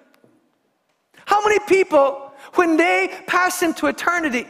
How 1.26 1.42
many 1.42 1.58
people, 1.60 2.32
when 2.54 2.76
they 2.76 3.12
pass 3.26 3.62
into 3.62 3.86
eternity, 3.86 4.46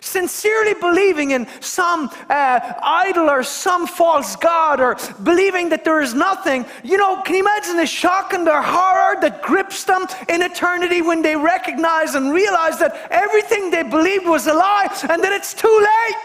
sincerely 0.00 0.74
believing 0.74 1.32
in 1.32 1.46
some 1.60 2.10
uh, 2.28 2.72
idol 2.82 3.28
or 3.30 3.42
some 3.42 3.86
false 3.86 4.36
god 4.36 4.78
or 4.78 4.96
believing 5.22 5.70
that 5.70 5.84
there 5.84 6.00
is 6.00 6.14
nothing, 6.14 6.64
you 6.84 6.96
know, 6.96 7.20
can 7.22 7.34
you 7.34 7.40
imagine 7.40 7.76
the 7.76 7.86
shock 7.86 8.32
and 8.34 8.46
the 8.46 8.62
horror 8.62 9.20
that 9.20 9.42
grips 9.42 9.84
them 9.84 10.06
in 10.28 10.42
eternity 10.42 11.02
when 11.02 11.22
they 11.22 11.34
recognize 11.34 12.14
and 12.14 12.32
realize 12.32 12.78
that 12.78 13.08
everything 13.10 13.70
they 13.70 13.82
believed 13.82 14.26
was 14.26 14.46
a 14.46 14.54
lie 14.54 14.88
and 15.08 15.22
that 15.24 15.32
it's 15.32 15.54
too 15.54 15.78
late? 15.80 16.16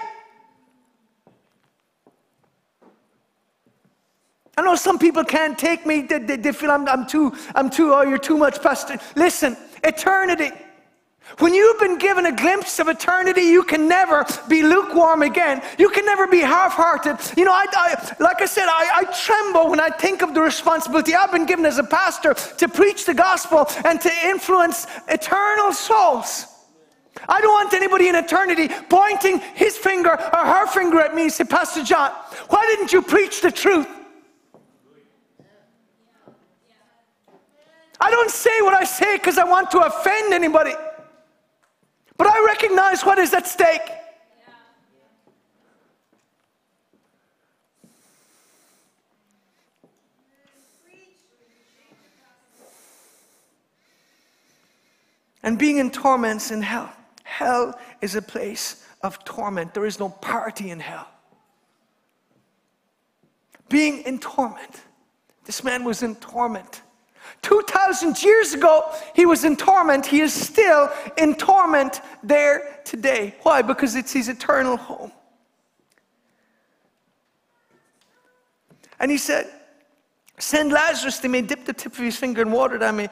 I 4.55 4.61
know 4.61 4.75
some 4.75 4.99
people 4.99 5.23
can't 5.23 5.57
take 5.57 5.85
me, 5.85 6.01
they, 6.01 6.19
they, 6.19 6.35
they 6.35 6.51
feel 6.51 6.69
I'm, 6.69 6.87
I'm, 6.87 7.07
too, 7.07 7.33
I'm 7.55 7.71
too, 7.71 7.93
oh, 7.93 8.03
you're 8.03 8.19
too 8.19 8.37
much, 8.37 8.61
Pastor. 8.61 8.99
Listen, 9.15 9.57
eternity. 9.83 10.51
When 11.39 11.53
you've 11.53 11.79
been 11.79 11.97
given 11.97 12.25
a 12.25 12.35
glimpse 12.35 12.79
of 12.79 12.89
eternity, 12.89 13.41
you 13.41 13.63
can 13.63 13.87
never 13.87 14.25
be 14.49 14.61
lukewarm 14.61 15.23
again. 15.23 15.63
You 15.79 15.89
can 15.89 16.05
never 16.05 16.27
be 16.27 16.39
half 16.39 16.73
hearted. 16.73 17.17
You 17.37 17.45
know, 17.45 17.53
I, 17.53 17.65
I, 17.71 18.15
like 18.19 18.41
I 18.41 18.45
said, 18.45 18.65
I, 18.67 18.99
I 18.99 19.03
tremble 19.05 19.69
when 19.69 19.79
I 19.79 19.89
think 19.89 20.21
of 20.21 20.33
the 20.33 20.41
responsibility 20.41 21.15
I've 21.15 21.31
been 21.31 21.45
given 21.45 21.65
as 21.65 21.79
a 21.79 21.83
pastor 21.83 22.33
to 22.33 22.67
preach 22.67 23.05
the 23.05 23.13
gospel 23.13 23.65
and 23.85 23.99
to 24.01 24.11
influence 24.25 24.85
eternal 25.07 25.71
souls. 25.71 26.47
I 27.27 27.41
don't 27.41 27.53
want 27.53 27.73
anybody 27.73 28.09
in 28.09 28.15
eternity 28.15 28.69
pointing 28.89 29.39
his 29.55 29.77
finger 29.77 30.11
or 30.11 30.45
her 30.45 30.67
finger 30.67 30.99
at 30.99 31.15
me 31.15 31.23
and 31.23 31.31
say, 31.31 31.45
Pastor 31.45 31.83
John, 31.83 32.11
why 32.49 32.65
didn't 32.67 32.91
you 32.91 33.01
preach 33.01 33.41
the 33.41 33.51
truth? 33.51 33.87
I 38.03 38.11
don't 38.11 38.29
say 38.29 38.61
what 38.61 38.77
I 38.77 38.83
say 38.83 39.15
because 39.15 39.37
I 39.37 39.45
want 39.45 39.71
to 39.71 39.79
offend 39.79 40.33
anybody. 40.33 40.73
But 42.17 42.27
I 42.27 42.43
recognize 42.45 43.05
what 43.05 43.17
is 43.17 43.33
at 43.33 43.47
stake. 43.47 43.79
And 55.41 55.57
being 55.57 55.77
in 55.77 55.89
torments 55.89 56.51
in 56.51 56.61
hell. 56.61 56.91
hell 57.23 57.79
is 58.01 58.15
a 58.15 58.21
place 58.21 58.85
of 59.01 59.23
torment. 59.23 59.73
There 59.73 59.85
is 59.85 59.97
no 59.97 60.09
party 60.09 60.71
in 60.71 60.81
hell. 60.81 61.07
Being 63.69 63.99
in 64.01 64.19
torment. 64.19 64.81
This 65.45 65.63
man 65.63 65.85
was 65.85 66.03
in 66.03 66.15
torment. 66.15 66.81
2,000 67.41 68.21
years 68.23 68.53
ago, 68.53 68.89
he 69.13 69.25
was 69.25 69.43
in 69.43 69.55
torment. 69.55 70.05
He 70.05 70.21
is 70.21 70.33
still 70.33 70.89
in 71.17 71.35
torment 71.35 72.01
there 72.23 72.79
today. 72.85 73.35
Why? 73.43 73.61
Because 73.61 73.95
it's 73.95 74.13
his 74.13 74.29
eternal 74.29 74.77
home. 74.77 75.11
And 78.99 79.11
he 79.11 79.17
said, 79.17 79.51
Send 80.39 80.71
Lazarus, 80.71 81.19
they 81.19 81.27
may 81.27 81.41
dip 81.41 81.65
the 81.65 81.73
tip 81.73 81.93
of 81.93 81.99
his 81.99 82.17
finger 82.17 82.41
in 82.41 82.51
water 82.51 82.77
that 82.77 82.87
I 82.87 82.91
may 82.91 83.09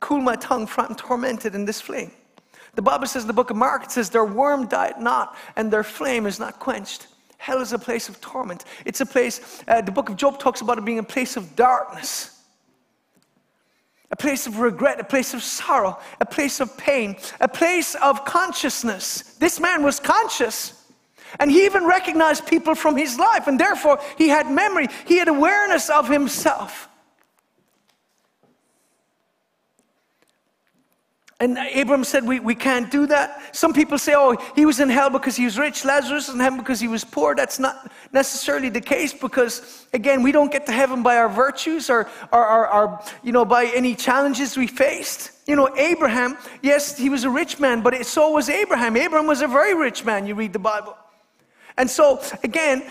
cool 0.00 0.20
my 0.20 0.36
tongue, 0.36 0.66
for 0.66 0.82
I'm 0.82 0.94
tormented 0.94 1.54
in 1.54 1.64
this 1.64 1.80
flame. 1.80 2.10
The 2.74 2.82
Bible 2.82 3.06
says 3.06 3.26
the 3.26 3.32
book 3.32 3.50
of 3.50 3.56
Mark, 3.56 3.84
it 3.84 3.90
says, 3.90 4.08
Their 4.08 4.24
worm 4.24 4.66
died 4.66 5.00
not, 5.00 5.36
and 5.56 5.70
their 5.70 5.84
flame 5.84 6.26
is 6.26 6.38
not 6.38 6.58
quenched. 6.58 7.08
Hell 7.38 7.60
is 7.60 7.72
a 7.72 7.78
place 7.78 8.08
of 8.08 8.20
torment. 8.20 8.64
It's 8.84 9.00
a 9.00 9.06
place, 9.06 9.62
uh, 9.68 9.80
the 9.80 9.92
book 9.92 10.08
of 10.08 10.16
Job 10.16 10.38
talks 10.38 10.60
about 10.60 10.78
it 10.78 10.84
being 10.84 10.98
a 10.98 11.02
place 11.04 11.36
of 11.36 11.56
darkness, 11.56 12.31
a 14.12 14.16
place 14.16 14.46
of 14.46 14.58
regret, 14.58 15.00
a 15.00 15.04
place 15.04 15.32
of 15.32 15.42
sorrow, 15.42 15.98
a 16.20 16.26
place 16.26 16.60
of 16.60 16.76
pain, 16.76 17.16
a 17.40 17.48
place 17.48 17.94
of 17.96 18.24
consciousness. 18.26 19.36
This 19.38 19.58
man 19.58 19.82
was 19.82 19.98
conscious. 19.98 20.78
And 21.40 21.50
he 21.50 21.64
even 21.64 21.86
recognized 21.86 22.46
people 22.46 22.74
from 22.74 22.94
his 22.94 23.18
life, 23.18 23.48
and 23.48 23.58
therefore 23.58 23.98
he 24.18 24.28
had 24.28 24.50
memory, 24.50 24.88
he 25.06 25.16
had 25.16 25.28
awareness 25.28 25.88
of 25.88 26.10
himself. 26.10 26.88
And 31.42 31.58
Abram 31.58 32.04
said, 32.04 32.24
we, 32.24 32.38
we 32.38 32.54
can't 32.54 32.88
do 32.88 33.04
that. 33.08 33.42
Some 33.50 33.72
people 33.72 33.98
say, 33.98 34.14
oh, 34.14 34.36
he 34.54 34.64
was 34.64 34.78
in 34.78 34.88
hell 34.88 35.10
because 35.10 35.34
he 35.34 35.44
was 35.44 35.58
rich. 35.58 35.84
Lazarus 35.84 36.28
in 36.28 36.38
heaven 36.38 36.56
because 36.56 36.78
he 36.78 36.86
was 36.86 37.02
poor. 37.02 37.34
That's 37.34 37.58
not 37.58 37.90
necessarily 38.12 38.68
the 38.68 38.80
case 38.80 39.12
because, 39.12 39.88
again, 39.92 40.22
we 40.22 40.30
don't 40.30 40.52
get 40.52 40.66
to 40.66 40.72
heaven 40.72 41.02
by 41.02 41.16
our 41.16 41.28
virtues 41.28 41.90
or, 41.90 42.08
or, 42.30 42.46
or, 42.46 42.72
or 42.72 43.02
you 43.24 43.32
know, 43.32 43.44
by 43.44 43.64
any 43.74 43.96
challenges 43.96 44.56
we 44.56 44.68
faced. 44.68 45.32
You 45.48 45.56
know, 45.56 45.68
Abraham, 45.76 46.38
yes, 46.62 46.96
he 46.96 47.10
was 47.10 47.24
a 47.24 47.30
rich 47.30 47.58
man, 47.58 47.82
but 47.82 47.92
it, 47.92 48.06
so 48.06 48.30
was 48.30 48.48
Abraham. 48.48 48.96
Abraham 48.96 49.26
was 49.26 49.42
a 49.42 49.48
very 49.48 49.74
rich 49.74 50.04
man, 50.04 50.28
you 50.28 50.36
read 50.36 50.52
the 50.52 50.60
Bible. 50.60 50.96
And 51.76 51.90
so, 51.90 52.22
again, 52.44 52.84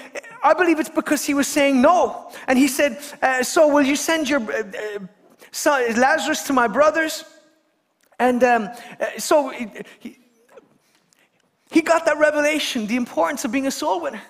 I 0.44 0.56
believe 0.56 0.78
it's 0.82 0.90
because 0.90 1.24
he 1.24 1.34
was 1.34 1.48
saying 1.48 1.82
no. 1.82 2.30
And 2.50 2.60
he 2.60 2.68
said, 2.68 3.02
uh, 3.22 3.44
So 3.44 3.70
will 3.70 3.86
you 3.86 3.96
send 3.96 4.28
your 4.28 4.42
uh, 4.42 4.64
uh 4.64 5.00
son, 5.54 5.96
Lazarus 5.96 6.44
to 6.48 6.54
my 6.54 6.68
brothers? 6.68 7.24
And 8.22 8.44
um, 8.44 8.70
uh, 9.00 9.18
so 9.18 9.50
he, 9.50 10.20
he 11.72 11.82
got 11.82 12.06
that 12.06 12.20
revelation, 12.20 12.86
the 12.86 12.96
importance 12.96 13.44
of 13.46 13.52
being 13.52 13.66
a 13.66 13.72
soul 13.72 14.00
winner. 14.00 14.22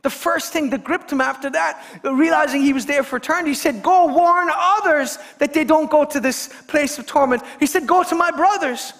The 0.00 0.08
first 0.08 0.54
thing 0.54 0.70
that 0.70 0.82
gripped 0.82 1.12
him 1.12 1.20
after 1.20 1.50
that, 1.50 1.84
realizing 2.02 2.62
he 2.62 2.72
was 2.72 2.86
there 2.86 3.02
for 3.02 3.16
eternity, 3.16 3.50
he 3.50 3.54
said, 3.54 3.82
Go 3.82 4.06
warn 4.06 4.48
others 4.50 5.18
that 5.36 5.52
they 5.52 5.64
don't 5.64 5.90
go 5.90 6.06
to 6.06 6.18
this 6.18 6.48
place 6.66 6.96
of 6.96 7.04
torment. 7.04 7.42
He 7.60 7.66
said, 7.66 7.86
Go 7.86 8.02
to 8.04 8.14
my 8.14 8.30
brothers. 8.30 8.94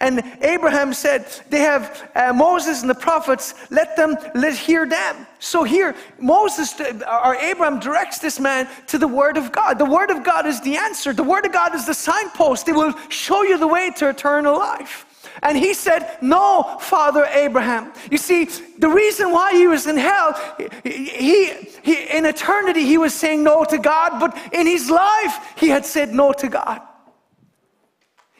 And 0.00 0.20
Abraham 0.42 0.92
said, 0.92 1.26
They 1.48 1.60
have 1.60 2.10
uh, 2.16 2.32
Moses 2.32 2.80
and 2.80 2.90
the 2.90 2.94
prophets, 2.94 3.54
let 3.70 3.94
them 3.94 4.16
let 4.34 4.56
hear 4.56 4.84
them. 4.84 5.28
So 5.38 5.64
here, 5.64 5.94
Moses 6.18 6.78
uh, 6.80 7.20
or 7.24 7.34
Abraham 7.36 7.78
directs 7.78 8.18
this 8.18 8.40
man 8.40 8.68
to 8.86 8.98
the 8.98 9.08
Word 9.08 9.36
of 9.36 9.52
God. 9.52 9.78
The 9.78 9.84
Word 9.84 10.10
of 10.10 10.24
God 10.24 10.46
is 10.46 10.60
the 10.62 10.76
answer, 10.76 11.12
the 11.12 11.22
Word 11.22 11.46
of 11.46 11.52
God 11.52 11.74
is 11.74 11.86
the 11.86 11.94
signpost. 11.94 12.68
It 12.68 12.74
will 12.74 12.94
show 13.08 13.42
you 13.42 13.58
the 13.58 13.66
way 13.66 13.90
to 13.96 14.08
eternal 14.08 14.56
life. 14.56 15.06
And 15.42 15.58
he 15.58 15.74
said, 15.74 16.18
No, 16.22 16.78
Father 16.80 17.26
Abraham. 17.26 17.92
You 18.10 18.18
see, 18.18 18.44
the 18.78 18.88
reason 18.88 19.32
why 19.32 19.52
he 19.52 19.66
was 19.66 19.86
in 19.86 19.96
hell, 19.96 20.40
he, 20.82 21.50
he, 21.82 22.16
in 22.16 22.24
eternity, 22.24 22.84
he 22.84 22.98
was 22.98 23.12
saying 23.12 23.44
no 23.44 23.64
to 23.64 23.78
God, 23.78 24.18
but 24.18 24.36
in 24.52 24.66
his 24.66 24.90
life, 24.90 25.54
he 25.56 25.68
had 25.68 25.84
said 25.84 26.14
no 26.14 26.32
to 26.32 26.48
God. 26.48 26.80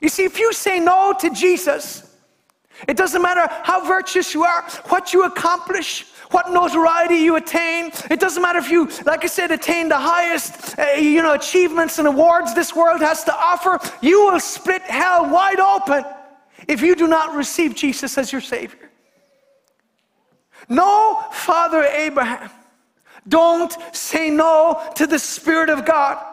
You 0.01 0.09
see, 0.09 0.25
if 0.25 0.39
you 0.39 0.53
say 0.53 0.81
no 0.81 1.15
to 1.21 1.31
Jesus, 1.31 2.17
it 2.87 2.97
doesn't 2.97 3.23
matter 3.23 3.47
how 3.63 3.85
virtuous 3.87 4.35
you 4.35 4.45
are, 4.45 4.63
what 4.89 5.13
you 5.13 5.25
accomplish, 5.25 6.07
what 6.31 6.51
notoriety 6.51 7.17
you 7.17 7.37
attain. 7.37 7.93
It 8.11 8.21
doesn't 8.21 8.43
matter 8.43 8.59
if 8.59 8.71
you, 8.71 8.89
like 9.05 9.25
I 9.25 9.29
said, 9.29 9.51
attain 9.51 9.89
the 9.89 9.99
highest, 9.99 10.79
uh, 10.79 10.85
you 10.99 11.23
know, 11.23 11.35
achievements 11.35 11.99
and 11.99 12.09
awards 12.09 12.55
this 12.55 12.75
world 12.75 13.01
has 13.01 13.25
to 13.25 13.35
offer. 13.35 13.79
You 14.01 14.27
will 14.27 14.41
split 14.41 14.83
hell 14.83 15.31
wide 15.31 15.61
open 15.61 16.05
if 16.69 16.81
you 16.83 16.97
do 16.97 17.07
not 17.07 17.35
receive 17.35 17.75
Jesus 17.75 18.19
as 18.19 18.33
your 18.33 18.41
Savior. 18.41 18.91
No, 20.69 21.25
Father 21.31 21.85
Abraham, 21.85 22.51
don't 23.29 23.77
say 23.95 24.31
no 24.31 24.83
to 24.97 25.07
the 25.07 25.19
Spirit 25.19 25.71
of 25.71 25.85
God. 25.85 26.25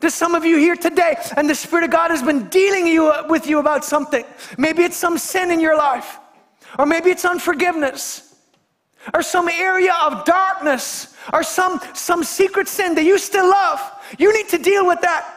There's 0.00 0.14
some 0.14 0.34
of 0.34 0.44
you 0.44 0.56
here 0.58 0.76
today, 0.76 1.16
and 1.36 1.50
the 1.50 1.54
Spirit 1.54 1.84
of 1.84 1.90
God 1.90 2.10
has 2.10 2.22
been 2.22 2.48
dealing 2.48 2.86
you, 2.86 3.12
with 3.28 3.48
you 3.48 3.58
about 3.58 3.84
something. 3.84 4.24
Maybe 4.56 4.84
it's 4.84 4.96
some 4.96 5.18
sin 5.18 5.50
in 5.50 5.58
your 5.60 5.76
life, 5.76 6.18
or 6.78 6.86
maybe 6.86 7.10
it's 7.10 7.24
unforgiveness, 7.24 8.27
or 9.14 9.22
some 9.22 9.48
area 9.48 9.94
of 10.02 10.24
darkness, 10.24 11.14
or 11.32 11.42
some, 11.42 11.80
some 11.94 12.24
secret 12.24 12.68
sin 12.68 12.94
that 12.94 13.04
you 13.04 13.18
still 13.18 13.48
love. 13.48 13.80
You 14.18 14.32
need 14.32 14.48
to 14.50 14.58
deal 14.58 14.86
with 14.86 15.00
that. 15.02 15.34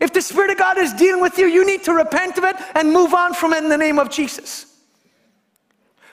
If 0.00 0.12
the 0.12 0.22
Spirit 0.22 0.50
of 0.50 0.58
God 0.58 0.78
is 0.78 0.92
dealing 0.92 1.20
with 1.20 1.38
you, 1.38 1.46
you 1.46 1.66
need 1.66 1.82
to 1.84 1.92
repent 1.92 2.38
of 2.38 2.44
it 2.44 2.56
and 2.74 2.92
move 2.92 3.14
on 3.14 3.34
from 3.34 3.52
it 3.52 3.62
in 3.62 3.68
the 3.68 3.78
name 3.78 3.98
of 3.98 4.10
Jesus. 4.10 4.66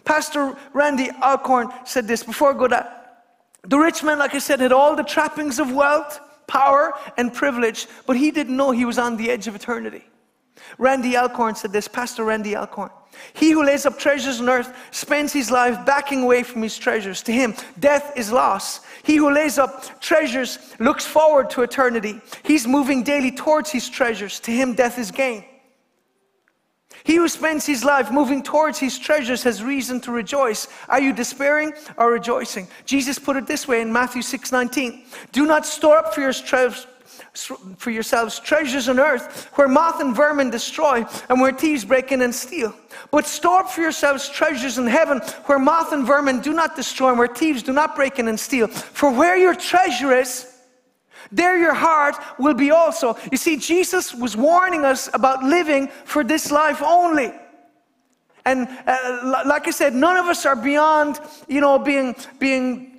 Pastor 0.03 0.55
Randy 0.73 1.09
Alcorn 1.21 1.69
said 1.85 2.07
this 2.07 2.23
before 2.23 2.53
I 2.53 2.57
go 2.57 2.67
the 3.67 3.79
rich 3.79 4.03
man, 4.03 4.19
like 4.19 4.35
I 4.35 4.39
said, 4.39 4.59
had 4.59 4.71
all 4.71 4.95
the 4.95 5.03
trappings 5.03 5.57
of 5.57 5.71
wealth 5.71 6.19
power, 6.47 6.93
and 7.17 7.33
privilege, 7.33 7.87
but 8.05 8.17
he 8.17 8.31
didn't 8.31 8.55
know 8.55 8.71
he 8.71 8.85
was 8.85 8.97
on 8.97 9.17
the 9.17 9.29
edge 9.29 9.47
of 9.47 9.55
eternity. 9.55 10.03
Randy 10.77 11.15
Alcorn 11.15 11.55
said 11.55 11.71
this, 11.71 11.87
Pastor 11.87 12.23
Randy 12.23 12.55
Alcorn. 12.55 12.89
He 13.33 13.51
who 13.51 13.63
lays 13.63 13.85
up 13.85 13.97
treasures 13.97 14.41
on 14.41 14.49
earth 14.49 14.75
spends 14.91 15.31
his 15.31 15.51
life 15.51 15.85
backing 15.85 16.23
away 16.23 16.43
from 16.43 16.61
his 16.61 16.77
treasures. 16.77 17.21
To 17.23 17.31
him, 17.31 17.55
death 17.79 18.13
is 18.15 18.31
loss. 18.31 18.81
He 19.03 19.15
who 19.15 19.31
lays 19.31 19.57
up 19.57 20.01
treasures 20.01 20.59
looks 20.79 21.05
forward 21.05 21.49
to 21.51 21.61
eternity. 21.61 22.19
He's 22.43 22.67
moving 22.67 23.03
daily 23.03 23.31
towards 23.31 23.71
his 23.71 23.89
treasures. 23.89 24.39
To 24.41 24.51
him, 24.51 24.73
death 24.73 24.99
is 24.99 25.11
gain. 25.11 25.45
He 27.03 27.17
who 27.17 27.27
spends 27.27 27.65
his 27.65 27.83
life 27.83 28.11
moving 28.11 28.41
towards 28.41 28.79
his 28.79 28.97
treasures 28.97 29.43
has 29.43 29.61
reason 29.63 30.01
to 30.01 30.11
rejoice. 30.11 30.67
Are 30.89 30.99
you 30.99 31.13
despairing 31.13 31.73
or 31.97 32.11
rejoicing? 32.11 32.67
Jesus 32.85 33.19
put 33.19 33.37
it 33.37 33.45
this 33.45 33.67
way 33.67 33.81
in 33.81 33.93
Matthew 33.93 34.23
6 34.23 34.51
19. 34.51 35.05
Do 35.31 35.45
not 35.45 35.65
store 35.67 35.97
up 35.97 36.15
for 36.15 36.21
yourselves 36.21 36.87
for 37.35 37.91
yourselves 37.91 38.39
treasures 38.39 38.87
on 38.89 38.99
earth 38.99 39.49
where 39.55 39.67
moth 39.67 39.99
and 39.99 40.15
vermin 40.15 40.49
destroy 40.49 41.05
and 41.29 41.41
where 41.41 41.51
thieves 41.51 41.85
break 41.85 42.11
in 42.11 42.21
and 42.21 42.33
steal. 42.33 42.73
But 43.11 43.25
store 43.25 43.61
up 43.61 43.69
for 43.69 43.81
yourselves 43.81 44.29
treasures 44.29 44.77
in 44.77 44.87
heaven 44.87 45.19
where 45.45 45.59
moth 45.59 45.91
and 45.91 46.05
vermin 46.05 46.39
do 46.41 46.53
not 46.53 46.75
destroy 46.75 47.09
and 47.09 47.19
where 47.19 47.27
thieves 47.27 47.63
do 47.63 47.73
not 47.73 47.95
break 47.95 48.19
in 48.19 48.27
and 48.27 48.39
steal. 48.39 48.67
For 48.67 49.11
where 49.11 49.37
your 49.37 49.55
treasure 49.55 50.13
is, 50.13 50.51
there 51.31 51.57
your 51.57 51.73
heart 51.73 52.15
will 52.39 52.53
be 52.53 52.71
also. 52.71 53.17
You 53.31 53.37
see, 53.37 53.57
Jesus 53.57 54.13
was 54.13 54.37
warning 54.37 54.85
us 54.85 55.09
about 55.13 55.43
living 55.43 55.87
for 56.05 56.23
this 56.23 56.51
life 56.51 56.81
only. 56.81 57.33
And 58.45 58.67
uh, 58.85 59.43
like 59.45 59.67
I 59.67 59.71
said, 59.71 59.95
none 59.95 60.17
of 60.17 60.25
us 60.25 60.45
are 60.45 60.55
beyond, 60.55 61.19
you 61.47 61.61
know, 61.61 61.79
being, 61.79 62.15
being 62.37 62.94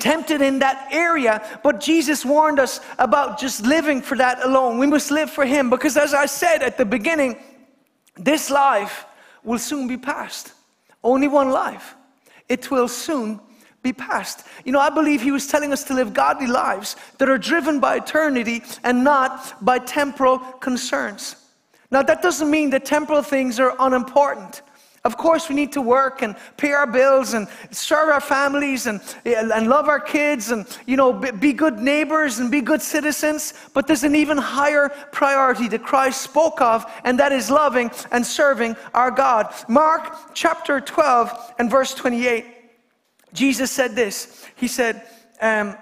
tempted 0.00 0.42
in 0.42 0.58
that 0.58 0.88
area, 0.92 1.60
but 1.62 1.80
Jesus 1.80 2.24
warned 2.24 2.60
us 2.60 2.80
about 2.98 3.38
just 3.38 3.62
living 3.62 4.02
for 4.02 4.16
that 4.16 4.44
alone. 4.44 4.78
We 4.78 4.86
must 4.86 5.10
live 5.10 5.30
for 5.30 5.44
Him 5.44 5.70
because, 5.70 5.96
as 5.96 6.14
I 6.14 6.26
said 6.26 6.62
at 6.62 6.76
the 6.76 6.84
beginning, 6.84 7.36
this 8.16 8.50
life 8.50 9.06
will 9.44 9.58
soon 9.58 9.88
be 9.88 9.96
past. 9.96 10.52
Only 11.02 11.28
one 11.28 11.50
life. 11.50 11.94
It 12.48 12.70
will 12.70 12.88
soon 12.88 13.40
be 13.82 13.92
past. 13.92 14.46
You 14.64 14.72
know, 14.72 14.80
I 14.80 14.90
believe 14.90 15.22
he 15.22 15.30
was 15.30 15.46
telling 15.46 15.72
us 15.72 15.84
to 15.84 15.94
live 15.94 16.12
godly 16.12 16.46
lives 16.46 16.96
that 17.18 17.28
are 17.28 17.38
driven 17.38 17.80
by 17.80 17.96
eternity 17.96 18.62
and 18.84 19.04
not 19.04 19.64
by 19.64 19.78
temporal 19.78 20.38
concerns. 20.38 21.36
Now, 21.90 22.02
that 22.02 22.20
doesn't 22.20 22.50
mean 22.50 22.70
that 22.70 22.84
temporal 22.84 23.22
things 23.22 23.58
are 23.60 23.74
unimportant. 23.78 24.62
Of 25.08 25.16
course, 25.16 25.48
we 25.48 25.54
need 25.54 25.72
to 25.72 25.80
work 25.80 26.20
and 26.20 26.36
pay 26.58 26.72
our 26.72 26.86
bills 26.86 27.32
and 27.32 27.48
serve 27.70 28.10
our 28.10 28.20
families 28.20 28.86
and, 28.86 29.00
and 29.24 29.66
love 29.66 29.88
our 29.88 29.98
kids 29.98 30.50
and, 30.50 30.66
you 30.84 30.98
know, 30.98 31.14
be 31.14 31.54
good 31.54 31.78
neighbors 31.78 32.40
and 32.40 32.50
be 32.50 32.60
good 32.60 32.82
citizens. 32.82 33.54
But 33.72 33.86
there's 33.86 34.04
an 34.04 34.14
even 34.14 34.36
higher 34.36 34.90
priority 35.10 35.66
that 35.68 35.82
Christ 35.82 36.20
spoke 36.20 36.60
of, 36.60 36.84
and 37.04 37.18
that 37.20 37.32
is 37.32 37.50
loving 37.50 37.90
and 38.12 38.24
serving 38.24 38.76
our 38.92 39.10
God. 39.10 39.54
Mark 39.66 40.34
chapter 40.34 40.78
12 40.78 41.54
and 41.58 41.70
verse 41.70 41.94
28. 41.94 42.44
Jesus 43.32 43.70
said 43.70 43.96
this. 43.96 44.44
He 44.56 44.68
said, 44.68 45.08
um, 45.40 45.74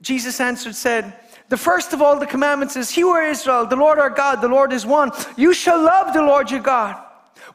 Jesus 0.00 0.40
answered, 0.40 0.74
said, 0.74 1.12
the 1.50 1.58
first 1.58 1.92
of 1.92 2.00
all 2.00 2.18
the 2.18 2.26
commandments 2.26 2.76
is, 2.76 2.88
Hear 2.88 3.24
Israel, 3.24 3.66
the 3.66 3.76
Lord 3.76 3.98
our 3.98 4.08
God, 4.08 4.40
the 4.40 4.48
Lord 4.48 4.72
is 4.72 4.86
one. 4.86 5.10
You 5.36 5.52
shall 5.52 5.82
love 5.82 6.14
the 6.14 6.22
Lord 6.22 6.50
your 6.50 6.60
God 6.60 7.02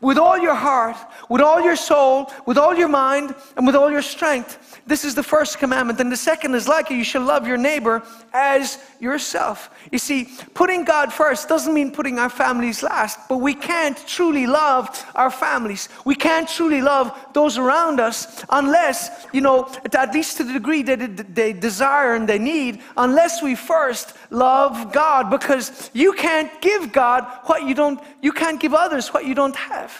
with 0.01 0.17
all 0.17 0.37
your 0.37 0.55
heart, 0.55 0.97
with 1.29 1.41
all 1.41 1.61
your 1.61 1.75
soul, 1.75 2.31
with 2.45 2.57
all 2.57 2.75
your 2.75 2.87
mind, 2.87 3.35
and 3.55 3.65
with 3.65 3.75
all 3.75 3.89
your 3.89 4.01
strength. 4.01 4.79
This 4.87 5.05
is 5.05 5.15
the 5.15 5.23
first 5.23 5.59
commandment. 5.59 5.99
And 5.99 6.11
the 6.11 6.17
second 6.17 6.55
is 6.55 6.67
like 6.67 6.89
it 6.89 6.95
you 6.95 7.03
shall 7.03 7.21
love 7.21 7.47
your 7.47 7.57
neighbor 7.57 8.01
as 8.33 8.79
yourself. 8.99 9.69
You 9.91 9.99
see, 9.99 10.29
putting 10.53 10.83
God 10.83 11.13
first 11.13 11.47
doesn't 11.47 11.73
mean 11.73 11.91
putting 11.91 12.17
our 12.17 12.29
families 12.29 12.81
last, 12.81 13.19
but 13.29 13.37
we 13.37 13.53
can't 13.53 13.97
truly 14.07 14.47
love 14.47 15.05
our 15.15 15.29
families. 15.29 15.87
We 16.03 16.15
can't 16.15 16.49
truly 16.49 16.81
love 16.81 17.17
those 17.33 17.57
around 17.57 17.99
us 17.99 18.43
unless, 18.49 19.27
you 19.31 19.41
know, 19.41 19.71
at 19.93 20.13
least 20.13 20.37
to 20.37 20.43
the 20.43 20.53
degree 20.53 20.81
that 20.83 21.33
they 21.35 21.53
desire 21.53 22.15
and 22.15 22.27
they 22.27 22.39
need, 22.39 22.81
unless 22.97 23.41
we 23.43 23.55
first 23.55 24.15
love 24.31 24.91
God. 24.91 25.29
Because 25.29 25.91
you 25.93 26.13
can't 26.13 26.49
give 26.61 26.91
God 26.91 27.25
what 27.45 27.63
you 27.63 27.75
don't, 27.75 27.99
you 28.21 28.31
can't 28.31 28.59
give 28.59 28.73
others 28.73 29.09
what 29.13 29.25
you 29.25 29.35
don't 29.35 29.55
have. 29.55 29.90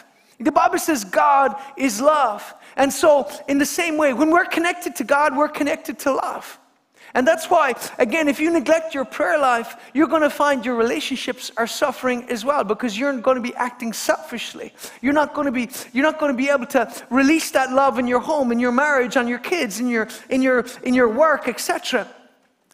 The 0.42 0.52
Bible 0.52 0.78
says 0.78 1.04
God 1.04 1.54
is 1.76 2.00
love. 2.00 2.54
And 2.76 2.92
so, 2.92 3.30
in 3.48 3.58
the 3.58 3.66
same 3.66 3.96
way, 3.96 4.12
when 4.12 4.30
we're 4.30 4.44
connected 4.44 4.96
to 4.96 5.04
God, 5.04 5.36
we're 5.36 5.48
connected 5.48 5.98
to 6.00 6.12
love. 6.12 6.58
And 7.14 7.28
that's 7.28 7.50
why, 7.50 7.74
again, 7.98 8.26
if 8.26 8.40
you 8.40 8.50
neglect 8.50 8.94
your 8.94 9.04
prayer 9.04 9.38
life, 9.38 9.76
you're 9.92 10.06
going 10.06 10.22
to 10.22 10.30
find 10.30 10.64
your 10.64 10.76
relationships 10.76 11.52
are 11.58 11.66
suffering 11.66 12.24
as 12.30 12.42
well 12.42 12.64
because 12.64 12.98
you're 12.98 13.14
going 13.20 13.36
to 13.36 13.42
be 13.42 13.54
acting 13.54 13.92
selfishly. 13.92 14.72
You're 15.02 15.12
not 15.12 15.34
going 15.34 15.44
to 15.44 15.52
be, 15.52 15.68
you're 15.92 16.04
not 16.04 16.18
going 16.18 16.32
to 16.32 16.36
be 16.36 16.48
able 16.48 16.66
to 16.66 16.90
release 17.10 17.50
that 17.50 17.70
love 17.70 17.98
in 17.98 18.06
your 18.06 18.20
home, 18.20 18.50
in 18.50 18.58
your 18.58 18.72
marriage, 18.72 19.18
on 19.18 19.28
your 19.28 19.40
kids, 19.40 19.78
in 19.78 19.88
your, 19.88 20.08
in 20.30 20.40
your, 20.40 20.64
in 20.84 20.94
your 20.94 21.08
work, 21.08 21.48
etc. 21.48 22.08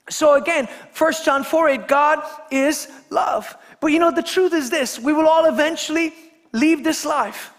So 0.08 0.34
again, 0.34 0.68
1 0.96 1.12
John 1.24 1.42
4 1.42 1.68
8, 1.70 1.88
God 1.88 2.22
is 2.52 2.88
love. 3.10 3.56
But 3.80 3.88
you 3.88 3.98
know, 3.98 4.12
the 4.12 4.22
truth 4.22 4.54
is 4.54 4.70
this 4.70 5.00
we 5.00 5.12
will 5.12 5.26
all 5.26 5.46
eventually 5.46 6.14
leave 6.52 6.84
this 6.84 7.04
life. 7.04 7.52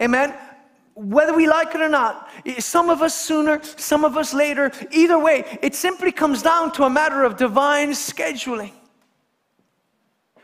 Amen 0.00 0.34
whether 0.94 1.34
we 1.34 1.46
like 1.46 1.74
it 1.74 1.80
or 1.80 1.88
not. 1.88 2.30
Some 2.58 2.88
of 2.88 3.02
us 3.02 3.14
sooner, 3.14 3.60
some 3.62 4.04
of 4.04 4.16
us 4.16 4.32
later. 4.32 4.70
Either 4.92 5.18
way, 5.18 5.58
it 5.60 5.74
simply 5.74 6.12
comes 6.12 6.42
down 6.42 6.72
to 6.72 6.84
a 6.84 6.90
matter 6.90 7.24
of 7.24 7.36
divine 7.36 7.90
scheduling. 7.90 8.72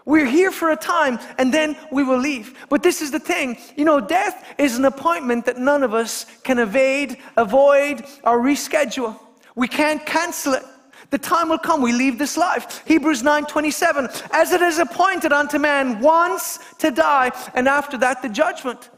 We're 0.04 0.26
here 0.26 0.50
for 0.50 0.70
a 0.70 0.76
time 0.76 1.20
and 1.38 1.54
then 1.54 1.76
we 1.92 2.02
will 2.02 2.18
leave. 2.18 2.66
But 2.68 2.82
this 2.82 3.00
is 3.00 3.12
the 3.12 3.20
thing 3.20 3.58
you 3.76 3.84
know, 3.84 4.00
death 4.00 4.54
is 4.58 4.76
an 4.76 4.84
appointment 4.84 5.44
that 5.44 5.58
none 5.58 5.84
of 5.84 5.94
us 5.94 6.26
can 6.42 6.58
evade, 6.58 7.18
avoid, 7.36 8.04
or 8.24 8.40
reschedule. 8.40 9.18
We 9.54 9.68
can't 9.68 10.04
cancel 10.04 10.54
it. 10.54 10.64
The 11.10 11.18
time 11.18 11.48
will 11.48 11.58
come 11.58 11.82
we 11.82 11.92
leave 11.92 12.18
this 12.18 12.36
life. 12.36 12.82
Hebrews 12.86 13.22
9:27 13.22 14.30
as 14.32 14.52
it 14.52 14.62
is 14.62 14.78
appointed 14.78 15.32
unto 15.32 15.58
man 15.58 16.00
once 16.00 16.58
to 16.78 16.90
die 16.90 17.30
and 17.54 17.68
after 17.68 17.96
that 17.98 18.22
the 18.22 18.28
judgment. 18.28 18.90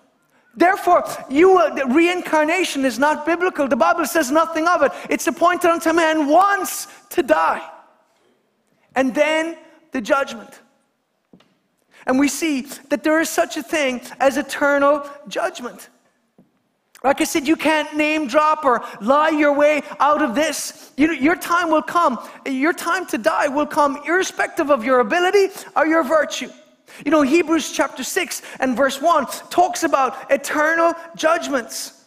Therefore, 0.55 1.05
you, 1.31 1.59
reincarnation 1.87 2.85
is 2.85 2.99
not 2.99 3.25
biblical. 3.25 3.69
The 3.69 3.77
Bible 3.77 4.05
says 4.05 4.31
nothing 4.31 4.69
of 4.69 4.83
it. 4.83 4.93
It's 5.09 5.27
appointed 5.27 5.71
unto 5.71 5.93
man 5.93 6.29
once 6.29 6.89
to 7.11 7.23
die, 7.23 7.63
and 8.95 9.15
then 9.15 9.57
the 9.93 10.01
judgment. 10.01 10.61
And 12.07 12.19
we 12.19 12.29
see 12.29 12.63
that 12.91 13.03
there 13.03 13.21
is 13.21 13.31
such 13.31 13.57
a 13.57 13.63
thing 13.63 14.01
as 14.19 14.37
eternal 14.37 15.09
judgment. 15.29 15.89
Like 17.05 17.21
I 17.21 17.25
said, 17.25 17.49
you 17.49 17.57
can't 17.57 17.97
name 17.97 18.29
drop 18.29 18.65
or 18.65 18.85
lie 19.01 19.31
your 19.31 19.53
way 19.53 19.83
out 19.99 20.23
of 20.23 20.35
this. 20.35 20.93
You, 20.97 21.13
your 21.13 21.35
time 21.35 21.69
will 21.69 21.83
come. 21.83 22.19
Your 22.47 22.73
time 22.73 23.07
to 23.07 23.19
die 23.19 23.49
will 23.49 23.67
come 23.67 24.01
irrespective 24.07 24.71
of 24.71 24.85
your 24.85 25.01
ability 25.01 25.49
or 25.75 25.87
your 25.87 26.05
virtue. 26.05 26.51
You 27.05 27.11
know, 27.11 27.23
Hebrews 27.23 27.73
chapter 27.73 28.05
6 28.05 28.43
and 28.61 28.77
verse 28.77 29.01
1 29.01 29.27
talks 29.51 29.83
about 29.83 30.31
eternal 30.31 30.95
judgments 31.17 32.03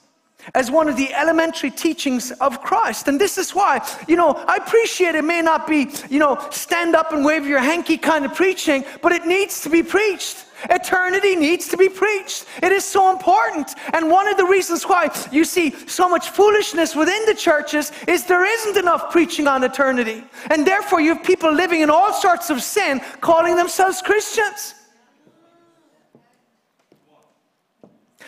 as 0.54 0.70
one 0.70 0.88
of 0.88 0.96
the 0.96 1.12
elementary 1.14 1.72
teachings 1.72 2.32
of 2.34 2.62
Christ. 2.62 3.08
And 3.08 3.20
this 3.20 3.38
is 3.38 3.56
why, 3.56 3.86
you 4.08 4.16
know, 4.16 4.32
I 4.48 4.58
appreciate 4.58 5.16
it 5.16 5.24
may 5.24 5.42
not 5.42 5.66
be, 5.66 5.90
you 6.10 6.20
know, 6.20 6.38
stand 6.52 6.96
up 6.96 7.14
and 7.14 7.26
wave 7.26 7.48
your 7.48 7.60
hanky 7.60 7.98
kind 7.98 8.26
of 8.26 8.36
preaching, 8.36 8.86
but 9.02 9.12
it 9.12 9.26
needs 9.26 9.62
to 9.62 9.70
be 9.70 9.82
preached. 9.82 10.45
Eternity 10.70 11.36
needs 11.36 11.68
to 11.70 11.78
be 11.78 11.90
preached. 11.90 12.46
It 12.62 12.72
is 12.72 12.84
so 12.84 13.12
important. 13.12 13.74
And 13.94 14.10
one 14.10 14.28
of 14.28 14.38
the 14.38 14.46
reasons 14.46 14.84
why 14.84 15.10
you 15.32 15.46
see 15.46 15.72
so 15.88 16.10
much 16.10 16.30
foolishness 16.30 16.96
within 16.96 17.26
the 17.26 17.36
churches 17.36 17.92
is 18.08 18.26
there 18.26 18.46
isn't 18.46 18.78
enough 18.78 19.12
preaching 19.12 19.48
on 19.48 19.64
eternity. 19.64 20.24
And 20.50 20.66
therefore, 20.66 21.02
you 21.02 21.14
have 21.16 21.24
people 21.24 21.52
living 21.54 21.82
in 21.82 21.90
all 21.90 22.14
sorts 22.14 22.50
of 22.50 22.62
sin 22.62 23.02
calling 23.22 23.56
themselves 23.56 24.02
Christians. 24.02 24.76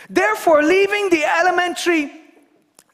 Therefore, 0.10 0.64
leaving 0.64 1.10
the 1.10 1.26
elementary, 1.26 2.12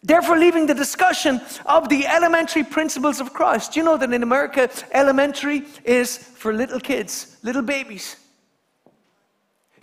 therefore, 0.02 0.38
leaving 0.38 0.66
the 0.66 0.74
discussion 0.74 1.42
of 1.66 1.90
the 1.90 2.08
elementary 2.08 2.64
principles 2.64 3.20
of 3.20 3.34
Christ. 3.34 3.76
You 3.76 3.84
know 3.84 3.98
that 3.98 4.12
in 4.12 4.24
America, 4.24 4.70
elementary 4.92 5.64
is 5.84 6.18
for 6.18 6.54
little 6.54 6.80
kids, 6.80 7.38
little 7.44 7.62
babies. 7.62 8.16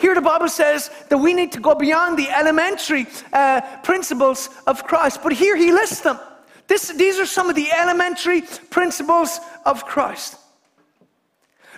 Here, 0.01 0.15
the 0.15 0.21
Bible 0.21 0.49
says 0.49 0.91
that 1.09 1.19
we 1.19 1.35
need 1.35 1.53
to 1.53 1.61
go 1.61 1.75
beyond 1.75 2.19
the 2.19 2.29
elementary 2.31 3.07
uh, 3.33 3.61
principles 3.83 4.49
of 4.67 4.85
Christ, 4.85 5.21
but 5.23 5.33
here 5.33 5.57
he 5.57 5.73
lists 5.73 6.01
them. 6.01 6.19
This, 6.67 6.89
these 6.89 7.19
are 7.19 7.27
some 7.27 7.51
of 7.51 7.57
the 7.57 7.71
elementary 7.71 8.43
principles 8.71 9.41
of 9.67 9.85
Christ. 9.85 10.37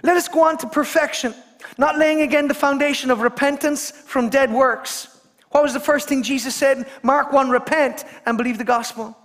Let 0.02 0.16
us 0.16 0.28
go 0.28 0.44
on 0.46 0.58
to 0.58 0.66
perfection, 0.66 1.34
not 1.78 1.98
laying 1.98 2.22
again 2.22 2.48
the 2.48 2.54
foundation 2.54 3.10
of 3.10 3.20
repentance 3.20 3.90
from 3.90 4.28
dead 4.28 4.52
works 4.52 5.12
what 5.52 5.62
was 5.62 5.74
the 5.74 5.80
first 5.80 6.08
thing 6.08 6.22
Jesus 6.22 6.54
said? 6.54 6.88
Mark 7.02 7.32
1 7.32 7.50
repent 7.50 8.04
and 8.26 8.36
believe 8.36 8.58
the 8.58 8.64
gospel. 8.64 9.16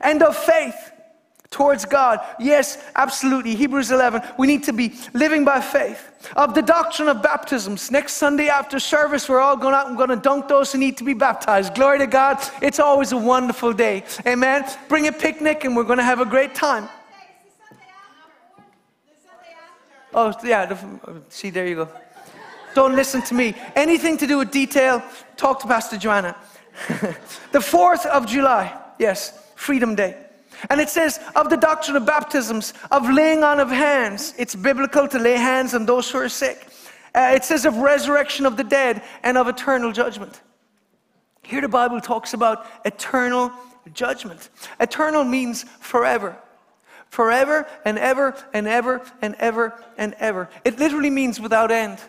And 0.00 0.22
of 0.22 0.36
faith 0.36 0.92
towards 1.56 1.86
God. 1.86 2.20
Yes, 2.38 2.76
absolutely. 2.96 3.54
Hebrews 3.54 3.90
11. 3.90 4.20
We 4.36 4.46
need 4.46 4.64
to 4.64 4.74
be 4.74 4.92
living 5.14 5.42
by 5.42 5.62
faith. 5.62 6.12
Of 6.36 6.52
the 6.52 6.60
doctrine 6.60 7.08
of 7.08 7.22
baptisms. 7.22 7.90
Next 7.90 8.14
Sunday 8.14 8.48
after 8.48 8.78
service, 8.78 9.26
we're 9.26 9.40
all 9.40 9.56
going 9.56 9.74
out 9.74 9.88
and 9.88 9.96
going 9.96 10.10
to 10.10 10.16
dunk 10.16 10.48
those 10.48 10.72
who 10.72 10.78
need 10.78 10.98
to 10.98 11.04
be 11.04 11.14
baptized. 11.14 11.74
Glory 11.74 11.98
to 12.00 12.06
God. 12.06 12.36
It's 12.60 12.78
always 12.78 13.12
a 13.12 13.16
wonderful 13.16 13.72
day. 13.72 14.04
Amen. 14.26 14.66
Bring 14.88 15.08
a 15.08 15.12
picnic 15.12 15.64
and 15.64 15.74
we're 15.74 15.84
going 15.84 15.96
to 15.98 16.04
have 16.04 16.20
a 16.20 16.26
great 16.26 16.54
time. 16.54 16.90
Oh, 20.12 20.34
yeah. 20.44 20.76
See, 21.30 21.48
there 21.48 21.66
you 21.66 21.76
go. 21.76 21.88
Don't 22.74 22.94
listen 22.94 23.22
to 23.22 23.34
me. 23.34 23.54
Anything 23.74 24.18
to 24.18 24.26
do 24.26 24.36
with 24.36 24.50
detail, 24.50 25.02
talk 25.38 25.60
to 25.60 25.66
Pastor 25.66 25.96
Joanna. 25.96 26.36
the 27.52 27.60
4th 27.60 28.04
of 28.04 28.26
July, 28.26 28.78
yes, 28.98 29.32
Freedom 29.54 29.94
Day. 29.94 30.25
And 30.70 30.80
it 30.80 30.88
says, 30.88 31.20
of 31.34 31.50
the 31.50 31.56
doctrine 31.56 31.96
of 31.96 32.06
baptisms, 32.06 32.74
of 32.90 33.08
laying 33.10 33.42
on 33.42 33.60
of 33.60 33.68
hands. 33.68 34.34
It's 34.38 34.54
biblical 34.54 35.06
to 35.08 35.18
lay 35.18 35.34
hands 35.34 35.74
on 35.74 35.86
those 35.86 36.10
who 36.10 36.18
are 36.18 36.28
sick. 36.28 36.68
Uh, 37.14 37.32
it 37.34 37.44
says 37.44 37.64
of 37.64 37.76
resurrection 37.76 38.46
of 38.46 38.56
the 38.56 38.64
dead 38.64 39.02
and 39.22 39.38
of 39.38 39.48
eternal 39.48 39.92
judgment. 39.92 40.42
Here 41.42 41.60
the 41.60 41.68
Bible 41.68 42.00
talks 42.00 42.34
about 42.34 42.66
eternal 42.84 43.52
judgment. 43.92 44.50
Eternal 44.80 45.24
means 45.24 45.64
forever. 45.80 46.36
Forever 47.08 47.66
and 47.84 47.98
ever 47.98 48.34
and 48.52 48.66
ever 48.66 49.00
and 49.22 49.34
ever 49.36 49.74
and 49.96 50.14
ever. 50.18 50.50
It 50.64 50.78
literally 50.78 51.10
means 51.10 51.40
without 51.40 51.70
end. 51.70 52.00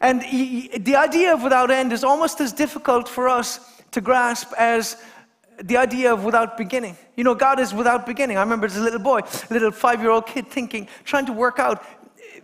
And 0.00 0.20
the 0.20 0.96
idea 0.96 1.34
of 1.34 1.42
without 1.42 1.70
end 1.70 1.92
is 1.92 2.04
almost 2.04 2.40
as 2.40 2.52
difficult 2.52 3.08
for 3.08 3.28
us 3.28 3.82
to 3.90 4.00
grasp 4.00 4.52
as 4.56 4.96
the 5.62 5.76
idea 5.76 6.12
of 6.12 6.24
without 6.24 6.56
beginning. 6.56 6.96
You 7.16 7.24
know, 7.24 7.34
God 7.34 7.58
is 7.58 7.74
without 7.74 8.06
beginning. 8.06 8.36
I 8.36 8.40
remember 8.40 8.66
as 8.66 8.76
a 8.76 8.80
little 8.80 9.00
boy, 9.00 9.18
a 9.18 9.52
little 9.52 9.70
five 9.70 10.00
year 10.00 10.10
old 10.10 10.26
kid 10.26 10.48
thinking, 10.48 10.88
trying 11.04 11.26
to 11.26 11.32
work 11.32 11.58
out, 11.58 11.84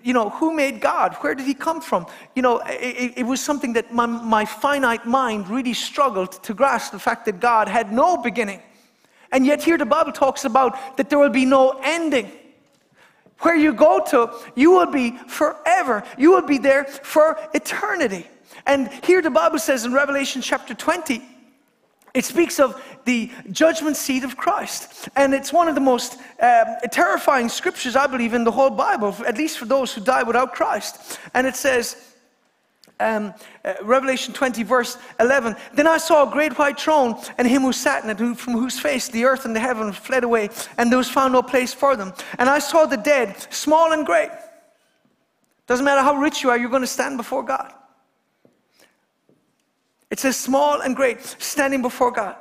you 0.03 0.12
know, 0.12 0.31
who 0.31 0.55
made 0.55 0.81
God? 0.81 1.15
Where 1.21 1.35
did 1.35 1.47
he 1.47 1.55
come 1.55 1.81
from? 1.81 2.07
You 2.35 2.43
know, 2.43 2.61
it, 2.67 3.15
it 3.17 3.23
was 3.23 3.41
something 3.41 3.73
that 3.75 3.93
my, 3.93 4.07
my 4.07 4.45
finite 4.45 5.07
mind 5.07 5.49
really 5.49 5.75
struggled 5.75 6.43
to 6.43 6.55
grasp 6.55 6.93
the 6.93 6.99
fact 6.99 7.25
that 7.25 7.41
God 7.41 7.69
had 7.69 7.93
no 7.93 8.17
beginning. 8.17 8.61
And 9.33 9.47
yet, 9.47 9.62
here 9.62 9.79
the 9.79 9.87
Bible 9.87 10.12
talks 10.12 10.45
about 10.45 10.97
that 10.97 11.09
there 11.09 11.19
will 11.19 11.31
be 11.31 11.47
no 11.47 11.81
ending. 11.83 12.31
Where 13.41 13.57
you 13.57 13.73
go 13.73 14.05
to, 14.11 14.31
you 14.55 14.71
will 14.71 14.91
be 14.91 15.17
forever. 15.27 16.05
You 16.19 16.31
will 16.33 16.47
be 16.47 16.59
there 16.59 16.85
for 16.85 17.39
eternity. 17.53 18.27
And 18.67 18.91
here 19.05 19.21
the 19.23 19.31
Bible 19.31 19.59
says 19.59 19.85
in 19.85 19.93
Revelation 19.93 20.41
chapter 20.41 20.75
20, 20.75 21.23
it 22.15 22.25
speaks 22.25 22.61
of 22.61 22.81
the 23.05 23.31
judgment 23.51 23.97
seat 23.97 24.23
of 24.23 24.37
Christ. 24.37 25.09
And 25.17 25.35
it's 25.35 25.53
one 25.53 25.69
of 25.69 25.75
the 25.75 25.81
most 25.81 26.17
um, 26.41 26.67
terrifying 26.91 27.49
scriptures, 27.49 27.97
I 27.97 28.07
believe, 28.07 28.35
in 28.35 28.45
the 28.45 28.53
whole 28.53 28.71
Bible, 28.71 29.15
at 29.27 29.37
least 29.37 29.59
for 29.59 29.65
those 29.65 29.93
who 29.93 30.01
die 30.01 30.23
without 30.23 30.55
Christ. 30.55 31.19
And 31.35 31.45
it 31.45 31.57
says, 31.57 32.12
um, 33.01 33.35
uh, 33.65 33.75
Revelation 33.83 34.33
20, 34.33 34.62
verse 34.62 34.97
11. 35.19 35.57
Then 35.75 35.89
I 35.89 35.99
saw 35.99 36.29
a 36.29 36.33
great 36.33 36.57
white 36.57 36.79
throne 36.79 37.17
and 37.37 37.49
him 37.49 37.62
who 37.62 37.73
sat 37.73 38.05
in 38.05 38.11
it, 38.11 38.19
who, 38.19 38.37
from 38.37 38.53
whose 38.53 38.79
face 38.79 39.09
the 39.09 39.25
earth 39.25 39.45
and 39.45 39.55
the 39.55 39.61
heaven 39.61 39.93
fled 39.93 40.23
away, 40.23 40.51
and 40.79 40.91
there 40.91 40.99
was 40.99 41.11
found 41.11 41.33
no 41.33 41.43
place 41.43 41.75
for 41.75 41.97
them. 41.97 42.12
And 42.39 42.49
I 42.49 42.61
saw 42.61 42.87
the 42.87 42.97
dead, 42.97 43.53
small 43.53 43.93
and 43.93 44.07
great. 44.07 44.31
Doesn't 45.67 45.85
matter 45.85 46.03
how 46.03 46.15
rich 46.15 46.43
you 46.45 46.51
are, 46.51 46.59
you're 46.59 46.71
going 46.71 46.83
to 46.83 46.87
stand 46.87 47.17
before 47.17 47.43
God. 47.43 47.73
It 50.15 50.21
says 50.21 50.37
small 50.37 50.81
and 50.81 50.95
great, 50.95 51.21
standing 51.41 51.83
before 51.83 52.12
God. 52.12 52.37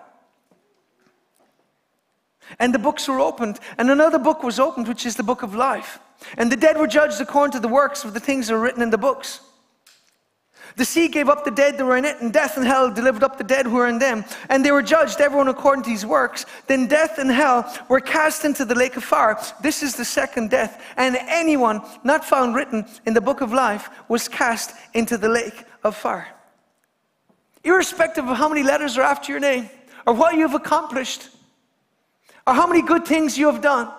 And 2.60 2.72
the 2.72 2.78
books 2.78 3.08
were 3.08 3.20
opened, 3.20 3.60
and 3.80 3.90
another 3.90 4.20
book 4.20 4.44
was 4.44 4.60
opened, 4.60 4.88
which 4.88 5.08
is 5.08 5.16
the 5.16 5.24
book 5.24 5.42
of 5.42 5.56
life. 5.56 5.98
And 6.38 6.52
the 6.52 6.56
dead 6.56 6.78
were 6.78 6.86
judged 6.86 7.20
according 7.20 7.54
to 7.54 7.60
the 7.60 7.68
works 7.68 8.04
of 8.04 8.14
the 8.14 8.20
things 8.20 8.46
that 8.46 8.54
are 8.54 8.60
written 8.60 8.84
in 8.84 8.92
the 8.92 9.00
books. 9.00 9.40
The 10.76 10.86
sea 10.86 11.08
gave 11.08 11.30
up 11.30 11.46
the 11.46 11.50
dead 11.50 11.80
that 11.80 11.84
were 11.84 11.98
in 11.98 12.06
it, 12.06 12.22
and 12.22 12.32
death 12.32 12.58
and 12.58 12.68
hell 12.68 12.94
delivered 12.94 13.24
up 13.24 13.40
the 13.40 13.44
dead 13.44 13.66
who 13.66 13.78
were 13.78 13.88
in 13.88 13.98
them. 13.98 14.24
And 14.50 14.64
they 14.64 14.72
were 14.72 14.84
judged, 14.84 15.20
everyone 15.20 15.48
according 15.48 15.86
to 15.86 15.90
his 15.90 16.06
works. 16.06 16.46
Then 16.68 16.86
death 16.86 17.18
and 17.18 17.32
hell 17.32 17.66
were 17.90 18.02
cast 18.02 18.46
into 18.46 18.66
the 18.66 18.76
lake 18.76 18.98
of 18.98 19.04
fire. 19.04 19.36
This 19.64 19.82
is 19.82 19.96
the 19.96 20.06
second 20.06 20.52
death. 20.52 20.80
And 20.96 21.16
anyone 21.16 21.82
not 22.04 22.24
found 22.24 22.54
written 22.54 22.86
in 23.08 23.16
the 23.16 23.22
book 23.22 23.42
of 23.42 23.52
life 23.52 23.90
was 24.10 24.28
cast 24.28 24.76
into 24.94 25.18
the 25.18 25.30
lake 25.30 25.66
of 25.84 25.96
fire. 25.96 26.28
Irrespective 27.64 28.28
of 28.28 28.38
how 28.38 28.50
many 28.50 28.64
letters 28.64 28.98
are 28.98 29.04
after 29.04 29.32
your 29.32 29.40
name, 29.40 29.70
or 30.06 30.14
what 30.14 30.36
you've 30.36 30.54
accomplished, 30.54 31.30
or 32.46 32.54
how 32.54 32.68
many 32.68 32.82
good 32.82 33.06
things 33.06 33.38
you 33.38 33.48
have 33.48 33.62
done, 33.62 33.90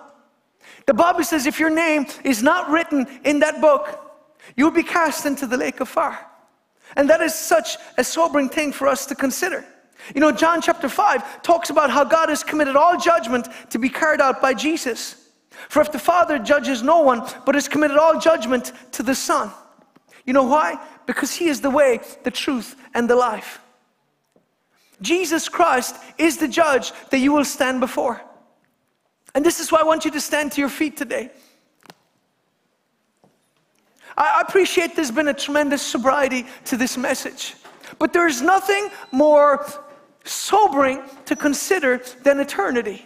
the 0.85 0.93
Bible 0.93 1.23
says 1.23 1.45
if 1.45 1.59
your 1.59 1.69
name 1.69 2.05
is 2.23 2.43
not 2.43 2.69
written 2.69 3.07
in 3.23 3.39
that 3.39 3.59
book, 3.59 4.01
you'll 4.55 4.71
be 4.71 4.83
cast 4.83 5.25
into 5.25 5.47
the 5.47 5.57
lake 5.57 5.79
of 5.79 5.89
fire. 5.89 6.19
And 6.95 7.09
that 7.09 7.21
is 7.21 7.33
such 7.33 7.77
a 7.97 8.03
sobering 8.03 8.49
thing 8.49 8.71
for 8.71 8.87
us 8.87 9.05
to 9.07 9.15
consider. 9.15 9.65
You 10.13 10.21
know, 10.21 10.31
John 10.31 10.61
chapter 10.61 10.87
5 10.87 11.41
talks 11.41 11.71
about 11.71 11.89
how 11.89 12.03
God 12.03 12.29
has 12.29 12.43
committed 12.43 12.75
all 12.75 12.97
judgment 12.97 13.47
to 13.71 13.79
be 13.79 13.89
carried 13.89 14.21
out 14.21 14.41
by 14.41 14.53
Jesus. 14.53 15.29
For 15.69 15.81
if 15.81 15.91
the 15.91 15.99
Father 15.99 16.37
judges 16.37 16.83
no 16.83 16.99
one, 16.99 17.27
but 17.45 17.55
has 17.55 17.67
committed 17.67 17.97
all 17.97 18.19
judgment 18.19 18.71
to 18.91 19.01
the 19.01 19.15
Son. 19.15 19.51
You 20.25 20.33
know 20.33 20.43
why? 20.43 20.77
Because 21.05 21.35
He 21.35 21.47
is 21.47 21.61
the 21.61 21.69
way, 21.69 21.99
the 22.23 22.31
truth, 22.31 22.75
and 22.93 23.09
the 23.09 23.15
life. 23.15 23.59
Jesus 25.01 25.49
Christ 25.49 25.95
is 26.17 26.37
the 26.37 26.47
judge 26.47 26.91
that 27.09 27.19
you 27.19 27.33
will 27.33 27.45
stand 27.45 27.79
before. 27.79 28.21
And 29.33 29.45
this 29.45 29.59
is 29.59 29.71
why 29.71 29.81
I 29.81 29.83
want 29.83 30.05
you 30.05 30.11
to 30.11 30.21
stand 30.21 30.53
to 30.53 30.61
your 30.61 30.69
feet 30.69 30.95
today. 30.95 31.29
I 34.17 34.41
appreciate 34.47 34.95
there's 34.95 35.11
been 35.11 35.27
a 35.27 35.33
tremendous 35.33 35.81
sobriety 35.81 36.45
to 36.65 36.77
this 36.77 36.97
message, 36.97 37.55
but 37.99 38.13
there's 38.13 38.41
nothing 38.41 38.89
more 39.11 39.65
sobering 40.23 41.03
to 41.25 41.35
consider 41.35 42.01
than 42.23 42.39
eternity. 42.39 43.05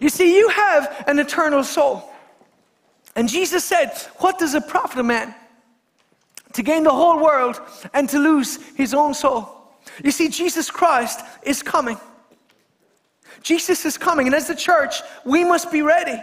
You 0.00 0.08
see, 0.08 0.36
you 0.36 0.48
have 0.48 1.04
an 1.08 1.18
eternal 1.18 1.64
soul. 1.64 2.10
And 3.16 3.28
Jesus 3.28 3.64
said, 3.64 3.90
What 4.18 4.38
does 4.38 4.54
it 4.54 4.68
profit 4.68 5.00
a 5.00 5.02
man 5.02 5.34
to 6.52 6.62
gain 6.62 6.82
the 6.82 6.90
whole 6.90 7.22
world 7.22 7.60
and 7.94 8.08
to 8.10 8.18
lose 8.18 8.58
his 8.74 8.94
own 8.94 9.14
soul? 9.14 9.48
You 10.02 10.10
see, 10.10 10.28
Jesus 10.28 10.70
Christ 10.70 11.20
is 11.42 11.62
coming. 11.62 11.98
Jesus 13.42 13.84
is 13.84 13.98
coming, 13.98 14.26
and 14.26 14.34
as 14.34 14.46
the 14.46 14.54
church, 14.54 14.96
we 15.24 15.44
must 15.44 15.72
be 15.72 15.82
ready. 15.82 16.20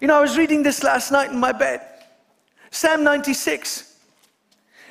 You 0.00 0.08
know, 0.08 0.16
I 0.16 0.20
was 0.20 0.38
reading 0.38 0.62
this 0.62 0.82
last 0.82 1.10
night 1.10 1.30
in 1.30 1.38
my 1.38 1.52
bed. 1.52 1.80
Psalm 2.70 3.04
96 3.04 3.98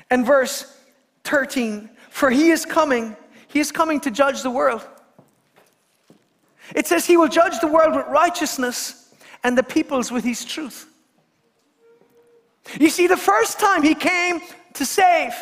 and 0.09 0.25
verse 0.25 0.77
13. 1.23 1.89
For 2.09 2.29
he 2.29 2.49
is 2.51 2.65
coming, 2.65 3.15
he 3.47 3.59
is 3.59 3.71
coming 3.71 3.99
to 4.01 4.11
judge 4.11 4.43
the 4.43 4.51
world. 4.51 4.87
It 6.75 6.87
says 6.87 7.05
he 7.05 7.17
will 7.17 7.27
judge 7.27 7.59
the 7.59 7.67
world 7.67 7.95
with 7.95 8.07
righteousness 8.07 9.13
and 9.43 9.57
the 9.57 9.63
peoples 9.63 10.11
with 10.11 10.23
his 10.23 10.45
truth. 10.45 10.87
You 12.79 12.89
see, 12.89 13.07
the 13.07 13.17
first 13.17 13.59
time 13.59 13.83
he 13.83 13.93
came 13.93 14.41
to 14.75 14.85
save, 14.85 15.33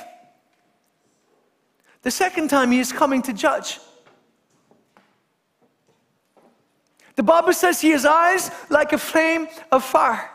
the 2.04 2.12
second 2.12 2.50
time 2.50 2.72
he 2.72 2.80
is 2.80 2.92
coming 2.92 3.22
to 3.24 3.34
judge. 3.34 3.80
The 7.16 7.24
Bible 7.24 7.54
says 7.54 7.82
he 7.82 7.92
has 7.92 8.06
eyes 8.06 8.52
like 8.70 8.94
a 8.94 8.98
flame 8.98 9.48
of 9.72 9.84
fire. 9.84 10.30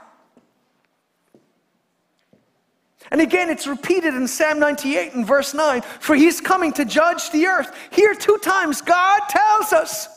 And 3.11 3.21
again, 3.21 3.51
it's 3.51 3.67
repeated 3.67 4.15
in 4.15 4.27
Psalm 4.27 4.59
98 4.59 5.15
and 5.15 5.27
verse 5.27 5.55
9 5.55 5.83
for 6.01 6.17
he's 6.17 6.41
coming 6.41 6.73
to 6.73 6.85
judge 6.85 7.31
the 7.31 7.47
earth. 7.47 7.73
Here, 7.91 8.15
two 8.15 8.39
times, 8.39 8.83
God 8.83 9.21
tells 9.29 9.73
us. 9.73 10.09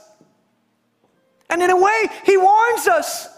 And 1.49 1.61
in 1.61 1.69
a 1.69 1.77
way, 1.77 2.07
he 2.25 2.37
warns 2.37 2.87
us. 2.87 3.28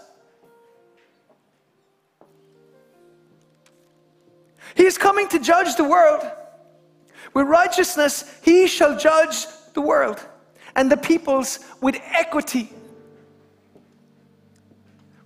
He 4.74 4.84
is 4.84 4.98
coming 4.98 5.28
to 5.28 5.38
judge 5.38 5.76
the 5.76 5.84
world. 5.84 6.22
With 7.34 7.46
righteousness, 7.46 8.38
he 8.42 8.66
shall 8.66 8.98
judge 8.98 9.46
the 9.74 9.80
world 9.80 10.26
and 10.76 10.90
the 10.90 10.96
peoples 10.96 11.60
with 11.80 11.96
equity. 12.04 12.70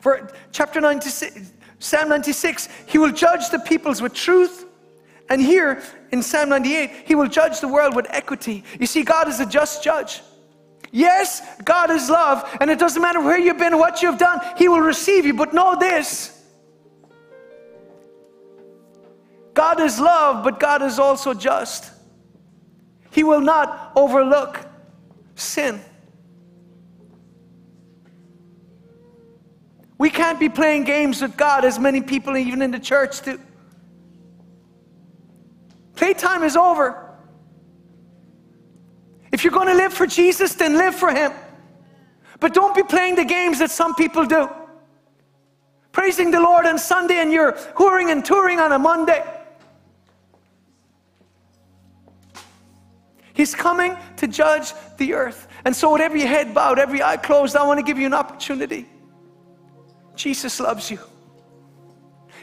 For 0.01 0.30
chapter 0.53 0.80
96, 0.80 1.53
Psalm 1.78 2.09
96, 2.09 2.68
he 2.86 2.99
will 2.99 3.12
judge 3.12 3.51
the 3.51 3.59
peoples 3.59 4.01
with 4.01 4.14
truth. 4.14 4.64
And 5.28 5.40
here 5.40 5.82
in 6.12 6.22
Psalm 6.22 6.49
98, 6.49 6.90
he 7.05 7.14
will 7.14 7.28
judge 7.28 7.61
the 7.61 7.68
world 7.68 7.97
with 7.97 8.07
equity. 8.11 8.62
You 8.78 8.86
see, 8.86 9.03
God 9.03 9.28
is 9.28 9.40
a 9.40 9.47
just 9.47 9.82
judge. 9.82 10.22
Yes, 10.92 11.42
God 11.64 11.90
is 11.90 12.09
love, 12.09 12.49
and 12.61 12.70
it 12.70 12.78
doesn't 12.78 13.03
matter 13.03 13.20
where 13.20 13.38
you've 13.38 13.59
been, 13.59 13.76
what 13.78 14.03
you've 14.03 14.18
done, 14.18 14.40
He 14.57 14.68
will 14.68 14.80
receive 14.80 15.26
you. 15.26 15.34
But 15.34 15.53
know 15.53 15.76
this 15.78 16.36
God 19.57 19.81
is 19.81 19.99
love, 19.99 20.45
but 20.45 20.61
God 20.61 20.83
is 20.83 20.99
also 20.99 21.33
just. 21.33 21.91
He 23.11 23.25
will 23.25 23.41
not 23.41 23.91
overlook 23.97 24.61
sin. 25.35 25.81
We 29.97 30.11
can't 30.11 30.39
be 30.39 30.51
playing 30.51 30.85
games 30.85 31.23
with 31.23 31.39
God 31.39 31.65
as 31.65 31.79
many 31.79 32.03
people, 32.03 32.37
even 32.37 32.61
in 32.61 32.71
the 32.71 32.79
church, 32.79 33.23
do. 33.23 33.41
Playtime 35.95 36.43
is 36.43 36.55
over. 36.55 37.17
If 39.33 39.43
you're 39.43 39.55
going 39.55 39.69
to 39.69 39.75
live 39.75 39.95
for 39.95 40.07
Jesus, 40.07 40.53
then 40.55 40.75
live 40.75 40.95
for 40.95 41.11
Him. 41.11 41.33
But 42.41 42.53
don't 42.53 42.77
be 42.77 42.83
playing 42.83 43.15
the 43.15 43.25
games 43.25 43.61
that 43.61 43.71
some 43.71 43.95
people 43.95 44.27
do. 44.27 44.51
Praising 45.93 46.31
the 46.31 46.41
Lord 46.41 46.67
on 46.67 46.79
Sunday 46.79 47.23
and 47.23 47.33
you're 47.33 47.53
whoring 47.53 48.13
and 48.13 48.23
touring 48.23 48.61
on 48.61 48.73
a 48.73 48.79
Monday. 48.79 49.25
He's 53.37 53.55
coming 53.55 53.95
to 54.16 54.26
judge 54.26 54.72
the 54.97 55.12
earth. 55.12 55.47
And 55.66 55.76
so, 55.76 55.93
with 55.93 56.01
every 56.01 56.22
head 56.22 56.55
bowed, 56.55 56.78
every 56.78 57.03
eye 57.03 57.18
closed, 57.18 57.55
I 57.55 57.66
want 57.66 57.78
to 57.78 57.84
give 57.84 57.99
you 57.99 58.07
an 58.07 58.14
opportunity. 58.14 58.87
Jesus 60.14 60.59
loves 60.59 60.91
you. 60.91 60.99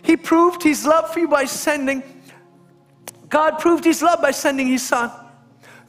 He 0.04 0.16
proved 0.16 0.62
his 0.62 0.86
love 0.86 1.12
for 1.12 1.20
you 1.20 1.28
by 1.28 1.46
sending, 1.46 2.04
God 3.28 3.58
proved 3.58 3.84
his 3.84 4.04
love 4.04 4.22
by 4.22 4.30
sending 4.30 4.68
his 4.68 4.84
son. 4.84 5.12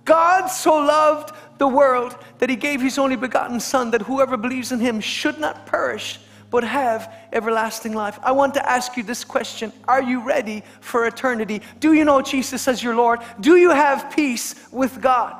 God 0.06 0.46
so 0.46 0.74
loved 0.74 1.34
the 1.58 1.68
world 1.68 2.16
that 2.38 2.48
he 2.48 2.56
gave 2.56 2.80
his 2.80 2.96
only 2.96 3.16
begotten 3.16 3.60
son 3.60 3.90
that 3.90 4.02
whoever 4.02 4.38
believes 4.38 4.72
in 4.72 4.80
him 4.80 5.00
should 5.00 5.38
not 5.38 5.66
perish 5.66 6.18
but 6.54 6.62
have 6.62 7.12
everlasting 7.32 7.94
life. 7.94 8.16
I 8.22 8.30
want 8.30 8.54
to 8.54 8.70
ask 8.70 8.96
you 8.96 9.02
this 9.02 9.24
question 9.24 9.72
Are 9.88 10.00
you 10.00 10.22
ready 10.22 10.62
for 10.80 11.04
eternity? 11.04 11.62
Do 11.80 11.94
you 11.94 12.04
know 12.04 12.22
Jesus 12.22 12.68
as 12.68 12.80
your 12.80 12.94
Lord? 12.94 13.18
Do 13.40 13.56
you 13.56 13.70
have 13.70 14.14
peace 14.14 14.54
with 14.70 15.00
God? 15.00 15.36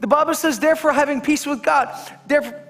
The 0.00 0.08
Bible 0.08 0.34
says, 0.34 0.58
therefore, 0.58 0.92
having 0.92 1.20
peace 1.20 1.46
with 1.46 1.62
God, 1.62 1.96
therefore, 2.26 2.60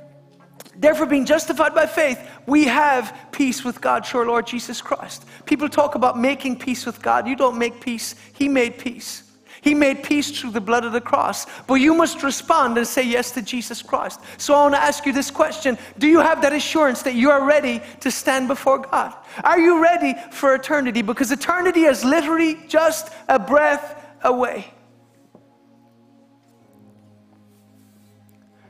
Therefore, 0.76 1.06
being 1.06 1.24
justified 1.24 1.72
by 1.72 1.86
faith, 1.86 2.18
we 2.46 2.64
have 2.64 3.16
peace 3.30 3.64
with 3.64 3.80
God 3.80 4.04
through 4.04 4.20
our 4.20 4.26
Lord 4.26 4.46
Jesus 4.46 4.82
Christ. 4.82 5.24
People 5.46 5.68
talk 5.68 5.94
about 5.94 6.18
making 6.18 6.58
peace 6.58 6.84
with 6.84 7.00
God. 7.00 7.28
You 7.28 7.36
don't 7.36 7.56
make 7.58 7.80
peace, 7.80 8.16
He 8.34 8.48
made 8.48 8.76
peace. 8.76 9.23
He 9.64 9.72
made 9.72 10.02
peace 10.02 10.30
through 10.30 10.50
the 10.50 10.60
blood 10.60 10.84
of 10.84 10.92
the 10.92 11.00
cross. 11.00 11.46
But 11.66 11.76
you 11.76 11.94
must 11.94 12.22
respond 12.22 12.76
and 12.76 12.86
say 12.86 13.02
yes 13.02 13.30
to 13.30 13.40
Jesus 13.40 13.80
Christ. 13.80 14.20
So 14.36 14.52
I 14.52 14.60
want 14.60 14.74
to 14.74 14.80
ask 14.80 15.06
you 15.06 15.12
this 15.14 15.30
question 15.30 15.78
Do 15.96 16.06
you 16.06 16.20
have 16.20 16.42
that 16.42 16.52
assurance 16.52 17.00
that 17.00 17.14
you 17.14 17.30
are 17.30 17.46
ready 17.46 17.80
to 18.00 18.10
stand 18.10 18.46
before 18.46 18.80
God? 18.80 19.14
Are 19.42 19.58
you 19.58 19.82
ready 19.82 20.16
for 20.32 20.54
eternity? 20.54 21.00
Because 21.00 21.32
eternity 21.32 21.84
is 21.84 22.04
literally 22.04 22.58
just 22.68 23.10
a 23.26 23.38
breath 23.38 24.04
away. 24.22 24.66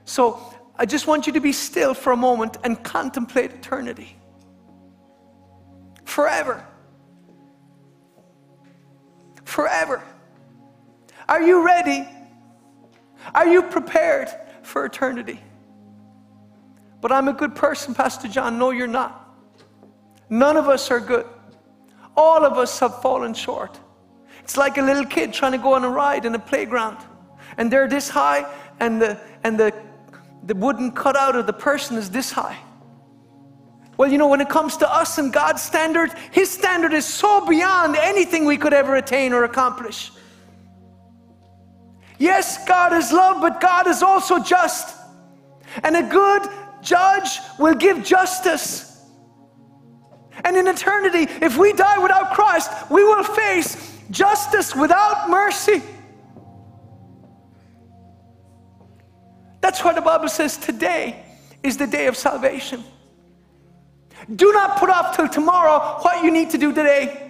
So 0.05 0.55
I 0.79 0.87
just 0.87 1.09
want 1.09 1.27
you 1.27 1.33
to 1.33 1.41
be 1.41 1.51
still 1.51 1.93
for 1.93 2.13
a 2.13 2.17
moment 2.17 2.59
and 2.63 2.81
contemplate 2.85 3.51
eternity. 3.51 4.17
Forever. 6.05 6.65
Forever. 9.45 10.05
Are 11.29 11.43
you 11.43 11.65
ready? 11.65 12.07
Are 13.35 13.47
you 13.47 13.63
prepared 13.63 14.29
for 14.63 14.85
eternity? 14.85 15.41
But 17.01 17.13
I'm 17.13 17.29
a 17.29 17.33
good 17.33 17.55
person, 17.55 17.95
Pastor 17.95 18.29
John. 18.29 18.59
No, 18.59 18.71
you're 18.71 18.87
not. 18.87 19.21
None 20.31 20.57
of 20.57 20.69
us 20.69 20.91
are 20.91 21.01
good. 21.01 21.27
All 22.17 22.45
of 22.45 22.59
us 22.59 22.79
have 22.81 23.03
fallen 23.03 23.35
short. 23.35 23.79
It's 24.41 24.57
like 24.57 24.79
a 24.79 24.83
little 24.83 25.05
kid 25.05 25.33
trying 25.33 25.53
to 25.53 25.59
go 25.59 25.75
on 25.75 25.85
a 25.85 25.89
ride 25.89 26.25
in 26.25 26.35
a 26.35 26.39
playground. 26.39 26.99
And 27.57 27.71
they're 27.71 27.89
this 27.89 28.09
high, 28.09 28.47
and 28.81 29.01
the, 29.01 29.21
and 29.43 29.59
the, 29.59 29.73
the 30.45 30.55
wooden 30.55 30.93
cutout 30.93 31.37
of 31.37 31.47
the 31.47 31.53
person 31.53 31.97
is 31.97 32.11
this 32.11 32.31
high. 32.33 32.59
Well, 33.97 34.11
you 34.11 34.19
know, 34.19 34.29
when 34.29 34.41
it 34.41 34.49
comes 34.49 34.77
to 34.79 34.93
us 34.93 35.19
and 35.19 35.33
God's 35.33 35.63
standard, 35.63 36.13
His 36.33 36.51
standard 36.51 36.93
is 36.93 37.07
so 37.07 37.47
beyond 37.47 37.97
anything 37.97 38.45
we 38.45 38.57
could 38.57 38.73
ever 38.73 38.97
attain 38.97 39.33
or 39.33 39.45
accomplish. 39.45 40.11
Yes, 42.19 42.65
God 42.67 42.93
is 42.93 43.13
love, 43.13 43.41
but 43.41 43.61
God 43.61 43.87
is 43.87 44.03
also 44.03 44.39
just. 44.39 44.97
And 45.83 45.97
a 45.97 46.03
good 46.03 46.49
judge 46.83 47.41
will 47.59 47.75
give 47.75 48.05
justice. 48.05 49.03
And 50.45 50.57
in 50.57 50.69
eternity, 50.69 51.31
if 51.45 51.57
we 51.57 51.73
die 51.73 51.99
without 51.99 52.35
Christ, 52.35 52.71
we 52.91 53.03
will 53.03 53.25
face 53.25 53.99
justice 54.11 54.75
without 54.75 55.31
mercy. 55.31 55.83
That's 59.61 59.83
why 59.83 59.95
the 59.95 60.03
Bible 60.03 60.29
says 60.29 60.59
today 60.59 61.25
is 61.63 61.79
the 61.79 61.87
day 61.87 62.07
of 62.07 62.17
salvation. 62.17 62.85
Do 64.35 64.53
not 64.53 64.77
put 64.77 64.91
off 64.91 65.17
till 65.17 65.29
tomorrow 65.29 65.99
what 66.03 66.23
you 66.23 66.31
need 66.31 66.51
to 66.51 66.59
do 66.59 66.73
today. 66.73 67.24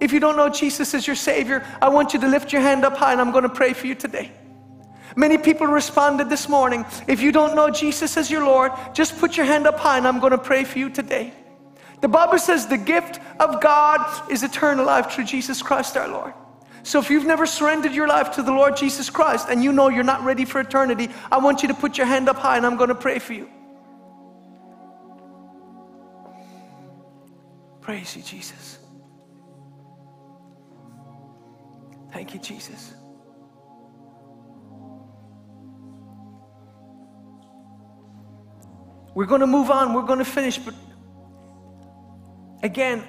If 0.00 0.12
you 0.12 0.20
don't 0.20 0.36
know 0.36 0.48
Jesus 0.48 0.94
as 0.94 1.06
your 1.06 1.16
Savior, 1.16 1.64
I 1.80 1.88
want 1.88 2.14
you 2.14 2.20
to 2.20 2.28
lift 2.28 2.52
your 2.52 2.62
hand 2.62 2.84
up 2.84 2.96
high 2.96 3.12
and 3.12 3.20
I'm 3.20 3.30
going 3.30 3.44
to 3.44 3.48
pray 3.48 3.72
for 3.72 3.86
you 3.86 3.94
today. 3.94 4.32
Many 5.16 5.38
people 5.38 5.66
responded 5.66 6.28
this 6.28 6.48
morning. 6.48 6.84
If 7.06 7.20
you 7.20 7.30
don't 7.30 7.54
know 7.54 7.70
Jesus 7.70 8.16
as 8.16 8.30
your 8.30 8.44
Lord, 8.44 8.72
just 8.92 9.18
put 9.18 9.36
your 9.36 9.46
hand 9.46 9.66
up 9.66 9.78
high 9.78 9.98
and 9.98 10.08
I'm 10.08 10.18
going 10.18 10.32
to 10.32 10.38
pray 10.38 10.64
for 10.64 10.78
you 10.78 10.90
today. 10.90 11.32
The 12.00 12.08
Bible 12.08 12.38
says 12.38 12.66
the 12.66 12.76
gift 12.76 13.20
of 13.38 13.60
God 13.60 14.30
is 14.30 14.42
eternal 14.42 14.84
life 14.84 15.12
through 15.12 15.24
Jesus 15.24 15.62
Christ 15.62 15.96
our 15.96 16.08
Lord. 16.08 16.34
So 16.82 16.98
if 16.98 17.08
you've 17.08 17.24
never 17.24 17.46
surrendered 17.46 17.92
your 17.92 18.06
life 18.06 18.32
to 18.32 18.42
the 18.42 18.52
Lord 18.52 18.76
Jesus 18.76 19.08
Christ 19.08 19.46
and 19.48 19.64
you 19.64 19.72
know 19.72 19.88
you're 19.88 20.04
not 20.04 20.22
ready 20.22 20.44
for 20.44 20.60
eternity, 20.60 21.08
I 21.32 21.38
want 21.38 21.62
you 21.62 21.68
to 21.68 21.74
put 21.74 21.96
your 21.96 22.06
hand 22.06 22.28
up 22.28 22.36
high 22.36 22.58
and 22.58 22.66
I'm 22.66 22.76
going 22.76 22.88
to 22.88 22.94
pray 22.94 23.18
for 23.18 23.32
you. 23.32 23.48
Praise 27.80 28.16
you, 28.16 28.22
Jesus. 28.22 28.78
Thank 32.14 32.32
you, 32.32 32.38
Jesus. 32.38 32.94
We're 39.16 39.26
going 39.26 39.40
to 39.40 39.48
move 39.48 39.68
on, 39.68 39.92
we're 39.94 40.02
going 40.02 40.20
to 40.20 40.24
finish, 40.24 40.56
but 40.56 40.74
again, 42.62 43.02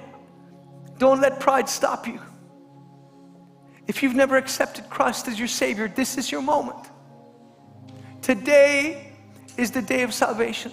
don't 0.98 1.20
let 1.20 1.38
pride 1.38 1.68
stop 1.68 2.08
you. 2.08 2.20
If 3.86 4.02
you've 4.02 4.16
never 4.16 4.36
accepted 4.36 4.90
Christ 4.90 5.28
as 5.28 5.38
your 5.38 5.48
Savior, 5.48 5.86
this 5.86 6.18
is 6.18 6.32
your 6.32 6.42
moment. 6.42 6.88
Today 8.22 9.12
is 9.56 9.70
the 9.70 9.82
day 9.82 10.02
of 10.02 10.12
salvation. 10.12 10.72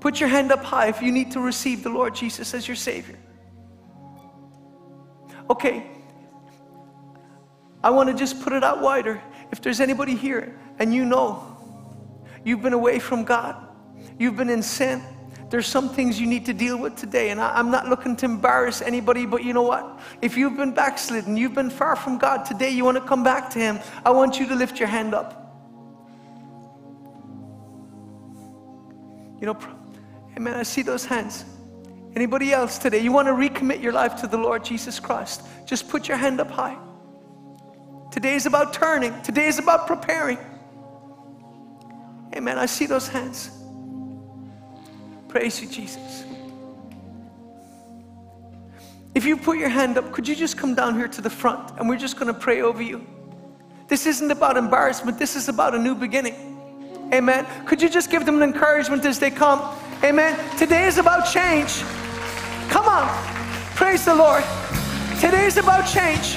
Put 0.00 0.20
your 0.20 0.30
hand 0.30 0.52
up 0.52 0.64
high 0.64 0.88
if 0.88 1.02
you 1.02 1.12
need 1.12 1.30
to 1.32 1.40
receive 1.40 1.82
the 1.82 1.90
Lord 1.90 2.14
Jesus 2.14 2.54
as 2.54 2.66
your 2.66 2.76
Savior. 2.76 3.18
Okay, 5.50 5.86
I 7.82 7.90
want 7.90 8.08
to 8.08 8.14
just 8.14 8.42
put 8.42 8.52
it 8.52 8.62
out 8.62 8.80
wider. 8.80 9.22
If 9.50 9.60
there's 9.60 9.80
anybody 9.80 10.14
here 10.14 10.58
and 10.78 10.94
you 10.94 11.04
know 11.04 11.56
you've 12.44 12.62
been 12.62 12.72
away 12.72 12.98
from 12.98 13.24
God, 13.24 13.56
you've 14.18 14.36
been 14.36 14.50
in 14.50 14.62
sin, 14.62 15.02
there's 15.50 15.66
some 15.66 15.88
things 15.88 16.18
you 16.18 16.26
need 16.26 16.46
to 16.46 16.54
deal 16.54 16.78
with 16.78 16.96
today. 16.96 17.30
And 17.30 17.40
I, 17.40 17.58
am 17.58 17.70
not 17.70 17.88
looking 17.88 18.16
to 18.16 18.24
embarrass 18.24 18.80
anybody, 18.80 19.26
but 19.26 19.44
you 19.44 19.52
know 19.52 19.62
what? 19.62 20.00
If 20.22 20.36
you've 20.36 20.56
been 20.56 20.72
backslidden, 20.72 21.36
you've 21.36 21.54
been 21.54 21.70
far 21.70 21.96
from 21.96 22.18
God 22.18 22.44
today, 22.44 22.70
you 22.70 22.84
want 22.84 22.96
to 22.96 23.04
come 23.04 23.22
back 23.22 23.50
to 23.50 23.58
Him, 23.58 23.78
I 24.04 24.10
want 24.10 24.40
you 24.40 24.46
to 24.48 24.54
lift 24.54 24.78
your 24.78 24.88
hand 24.88 25.14
up. 25.14 25.38
You 29.40 29.46
know, 29.46 29.58
Amen. 30.36 30.54
I 30.54 30.62
see 30.62 30.82
those 30.82 31.04
hands. 31.04 31.44
Anybody 32.16 32.52
else 32.52 32.78
today? 32.78 32.98
You 32.98 33.12
want 33.12 33.28
to 33.28 33.32
recommit 33.32 33.82
your 33.82 33.92
life 33.92 34.16
to 34.22 34.26
the 34.26 34.36
Lord 34.36 34.64
Jesus 34.64 34.98
Christ? 34.98 35.42
Just 35.66 35.88
put 35.88 36.08
your 36.08 36.16
hand 36.16 36.40
up 36.40 36.50
high. 36.50 36.76
Today 38.12 38.34
is 38.34 38.44
about 38.44 38.74
turning, 38.74 39.20
today 39.22 39.46
is 39.46 39.58
about 39.58 39.86
preparing. 39.86 40.38
Amen. 42.36 42.58
I 42.58 42.66
see 42.66 42.84
those 42.84 43.08
hands. 43.08 43.50
Praise 45.28 45.62
you, 45.62 45.66
Jesus. 45.66 46.24
If 49.14 49.24
you 49.24 49.38
put 49.38 49.56
your 49.56 49.70
hand 49.70 49.96
up, 49.96 50.12
could 50.12 50.28
you 50.28 50.36
just 50.36 50.58
come 50.58 50.74
down 50.74 50.94
here 50.94 51.08
to 51.08 51.22
the 51.22 51.30
front 51.30 51.78
and 51.78 51.88
we're 51.88 51.96
just 51.96 52.16
going 52.18 52.32
to 52.32 52.38
pray 52.38 52.60
over 52.60 52.82
you? 52.82 53.06
This 53.88 54.04
isn't 54.06 54.30
about 54.30 54.58
embarrassment, 54.58 55.18
this 55.18 55.34
is 55.34 55.48
about 55.48 55.74
a 55.74 55.78
new 55.78 55.94
beginning. 55.94 56.34
Amen. 57.14 57.46
Could 57.64 57.80
you 57.80 57.88
just 57.88 58.10
give 58.10 58.26
them 58.26 58.36
an 58.36 58.42
encouragement 58.42 59.06
as 59.06 59.18
they 59.18 59.30
come? 59.30 59.74
Amen. 60.04 60.38
Today 60.58 60.86
is 60.86 60.98
about 60.98 61.32
change. 61.32 61.80
Come 62.68 62.86
on. 62.88 63.08
Praise 63.74 64.04
the 64.04 64.14
Lord. 64.14 64.44
Today 65.18 65.46
is 65.46 65.56
about 65.56 65.86
change. 65.86 66.36